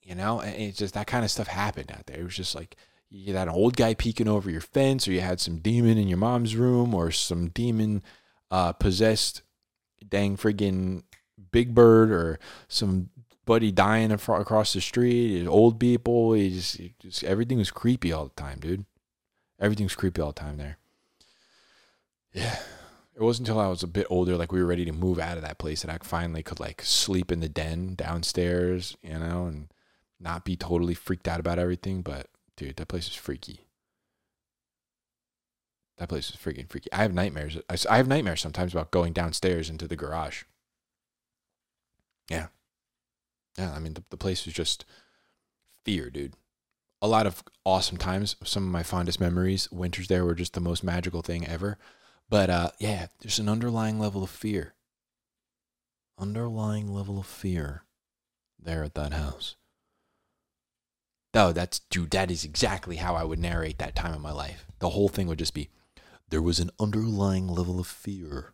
you 0.02 0.16
know. 0.16 0.40
And 0.40 0.56
it's 0.56 0.78
just 0.78 0.94
that 0.94 1.08
kind 1.08 1.26
of 1.26 1.32
stuff 1.32 1.48
happened 1.48 1.92
out 1.92 2.06
there. 2.06 2.22
It 2.22 2.24
was 2.24 2.38
just 2.38 2.56
like 2.56 2.78
you 3.10 3.36
had 3.36 3.50
an 3.50 3.54
old 3.54 3.76
guy 3.76 3.96
peeking 3.96 4.30
over 4.30 4.50
your 4.50 4.62
fence, 4.62 5.10
or 5.10 5.12
you 5.12 5.20
had 5.20 5.42
some 5.42 5.60
demon 5.60 5.98
in 5.98 6.08
your 6.08 6.18
mom's 6.18 6.56
room, 6.56 6.96
or 6.96 7.12
some 7.12 7.50
demon 7.50 8.04
uh, 8.50 8.72
possessed 8.72 9.42
dang 10.08 10.38
friggin' 10.38 11.04
Big 11.52 11.76
Bird, 11.76 12.12
or 12.12 12.40
some 12.70 13.10
buddy 13.46 13.74
dying 13.74 14.14
across 14.14 14.72
the 14.72 14.80
street. 14.80 15.46
Old 15.48 15.82
people. 15.82 16.34
Just, 16.38 16.80
just 17.00 17.26
everything 17.26 17.58
was 17.58 17.72
creepy 17.72 18.14
all 18.14 18.32
the 18.34 18.42
time, 18.42 18.60
dude. 18.62 18.86
Everything's 19.60 19.96
creepy 19.96 20.22
all 20.22 20.32
the 20.32 20.40
time 20.40 20.58
there. 20.58 20.78
Yeah. 22.34 22.60
It 23.16 23.24
wasn't 23.24 23.48
until 23.48 23.60
I 23.60 23.68
was 23.68 23.82
a 23.82 23.88
bit 23.88 24.06
older, 24.12 24.38
like 24.38 24.52
we 24.52 24.62
were 24.62 24.68
ready 24.68 24.86
to 24.86 24.92
move 24.92 25.18
out 25.18 25.38
of 25.38 25.44
that 25.44 25.58
place, 25.58 25.82
that 25.82 25.90
I 25.90 25.98
finally 26.06 26.44
could 26.44 26.60
like 26.60 26.84
sleep 26.84 27.32
in 27.32 27.40
the 27.40 27.50
den 27.50 27.96
downstairs, 27.96 28.96
you 29.02 29.18
know, 29.18 29.48
and 29.48 29.70
not 30.20 30.46
be 30.46 30.56
totally 30.56 30.94
freaked 30.94 31.28
out 31.28 31.40
about 31.40 31.58
everything. 31.58 32.04
But 32.04 32.28
dude, 32.56 32.76
that 32.76 32.88
place 32.88 33.08
is 33.08 33.16
freaky. 33.16 33.62
That 35.98 36.10
place 36.10 36.30
is 36.30 36.36
freaking 36.36 36.70
freaky. 36.70 36.94
I 36.94 36.98
have 36.98 37.14
nightmares. 37.14 37.58
I 37.90 37.98
have 37.98 38.08
nightmares 38.08 38.42
sometimes 38.42 38.72
about 38.72 38.92
going 38.92 39.14
downstairs 39.14 39.68
into 39.68 39.88
the 39.88 39.96
garage. 39.96 40.44
Yeah. 42.30 42.48
Yeah. 43.58 43.74
I 43.74 43.80
mean, 43.80 43.96
the, 43.96 44.04
the 44.12 44.18
place 44.18 44.46
is 44.46 44.54
just 44.54 44.86
fear, 45.84 46.12
dude 46.12 46.36
a 47.02 47.08
lot 47.08 47.28
of 47.28 47.44
awesome 47.66 47.98
times. 47.98 48.36
Some 48.44 48.64
of 48.64 48.72
my 48.72 48.84
fondest 48.84 49.20
memories, 49.20 49.72
winters 49.72 50.08
there 50.08 50.26
were 50.26 50.36
just 50.36 50.54
the 50.54 50.60
most 50.60 50.84
magical 50.84 51.22
thing 51.22 51.46
ever. 51.48 51.78
But 52.30 52.50
uh, 52.50 52.72
yeah, 52.80 53.08
there's 53.20 53.40
an 53.40 53.50
underlying 53.50 54.00
level 54.00 54.24
of 54.24 54.30
fear. 54.30 54.74
Underlying 56.20 56.92
level 56.92 57.20
of 57.20 57.26
fear 57.26 57.84
there 58.60 58.84
at 58.84 58.96
that 58.96 59.14
house. 59.14 59.56
Oh, 61.34 61.52
that's 61.52 61.80
dude, 61.80 62.12
that 62.12 62.32
is 62.32 62.44
exactly 62.44 62.96
how 62.96 63.16
I 63.16 63.24
would 63.24 63.40
narrate 63.40 63.78
that 63.78 63.96
time 63.96 64.14
in 64.14 64.22
my 64.22 64.32
life. 64.32 64.66
The 64.80 64.90
whole 64.90 65.10
thing 65.10 65.28
would 65.28 65.40
just 65.40 65.54
be 65.54 65.70
there 66.30 66.42
was 66.42 66.60
an 66.60 66.72
underlying 66.80 67.48
level 67.48 67.80
of 67.80 67.88
fear. 67.88 68.54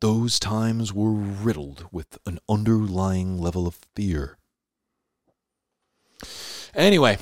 Those 0.00 0.38
times 0.38 0.92
were 0.92 1.10
riddled 1.10 1.86
with 1.90 2.18
an 2.24 2.38
underlying 2.48 3.38
level 3.38 3.66
of 3.66 3.78
fear. 3.96 4.38
Anyway, 6.74 7.18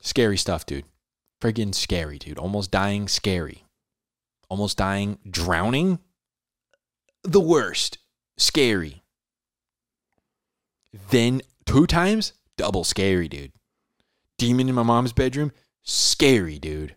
scary 0.00 0.36
stuff, 0.36 0.66
dude. 0.66 0.84
Friggin' 1.40 1.74
scary, 1.74 2.18
dude. 2.18 2.38
Almost 2.38 2.70
dying, 2.70 3.08
scary. 3.08 3.64
Almost 4.50 4.76
dying, 4.76 5.18
drowning. 5.28 6.00
The 7.22 7.40
worst, 7.40 7.96
scary. 8.36 9.02
Then 11.10 11.40
two 11.64 11.86
times, 11.86 12.34
double 12.58 12.84
scary, 12.84 13.28
dude. 13.28 13.52
Demon 14.36 14.68
in 14.68 14.74
my 14.74 14.82
mom's 14.82 15.12
bedroom, 15.14 15.52
scary, 15.82 16.58
dude. 16.58 16.96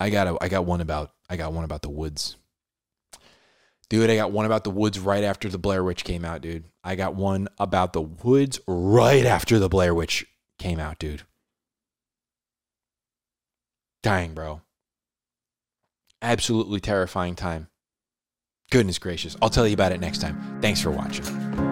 I 0.00 0.08
got 0.10 0.26
a, 0.26 0.36
I 0.40 0.48
got 0.48 0.64
one 0.64 0.80
about 0.80 1.12
I 1.28 1.36
got 1.36 1.52
one 1.52 1.64
about 1.64 1.82
the 1.82 1.90
woods. 1.90 2.36
Dude, 3.90 4.08
I 4.08 4.16
got 4.16 4.32
one 4.32 4.46
about 4.46 4.64
the 4.64 4.70
woods 4.70 4.98
right 4.98 5.24
after 5.24 5.48
the 5.48 5.58
Blair 5.58 5.84
Witch 5.84 6.04
came 6.04 6.24
out, 6.24 6.40
dude. 6.40 6.64
I 6.82 6.94
got 6.94 7.16
one 7.16 7.48
about 7.58 7.92
the 7.92 8.00
woods 8.00 8.60
right 8.66 9.26
after 9.26 9.58
the 9.58 9.68
Blair 9.68 9.94
Witch 9.94 10.26
came 10.58 10.78
out, 10.78 10.98
dude. 10.98 11.22
Dying, 14.02 14.32
bro. 14.32 14.62
Absolutely 16.22 16.80
terrifying 16.80 17.34
time. 17.34 17.68
Goodness 18.70 18.98
gracious. 18.98 19.36
I'll 19.42 19.50
tell 19.50 19.66
you 19.66 19.74
about 19.74 19.92
it 19.92 20.00
next 20.00 20.20
time. 20.20 20.60
Thanks 20.62 20.80
for 20.80 20.90
watching. 20.90 21.69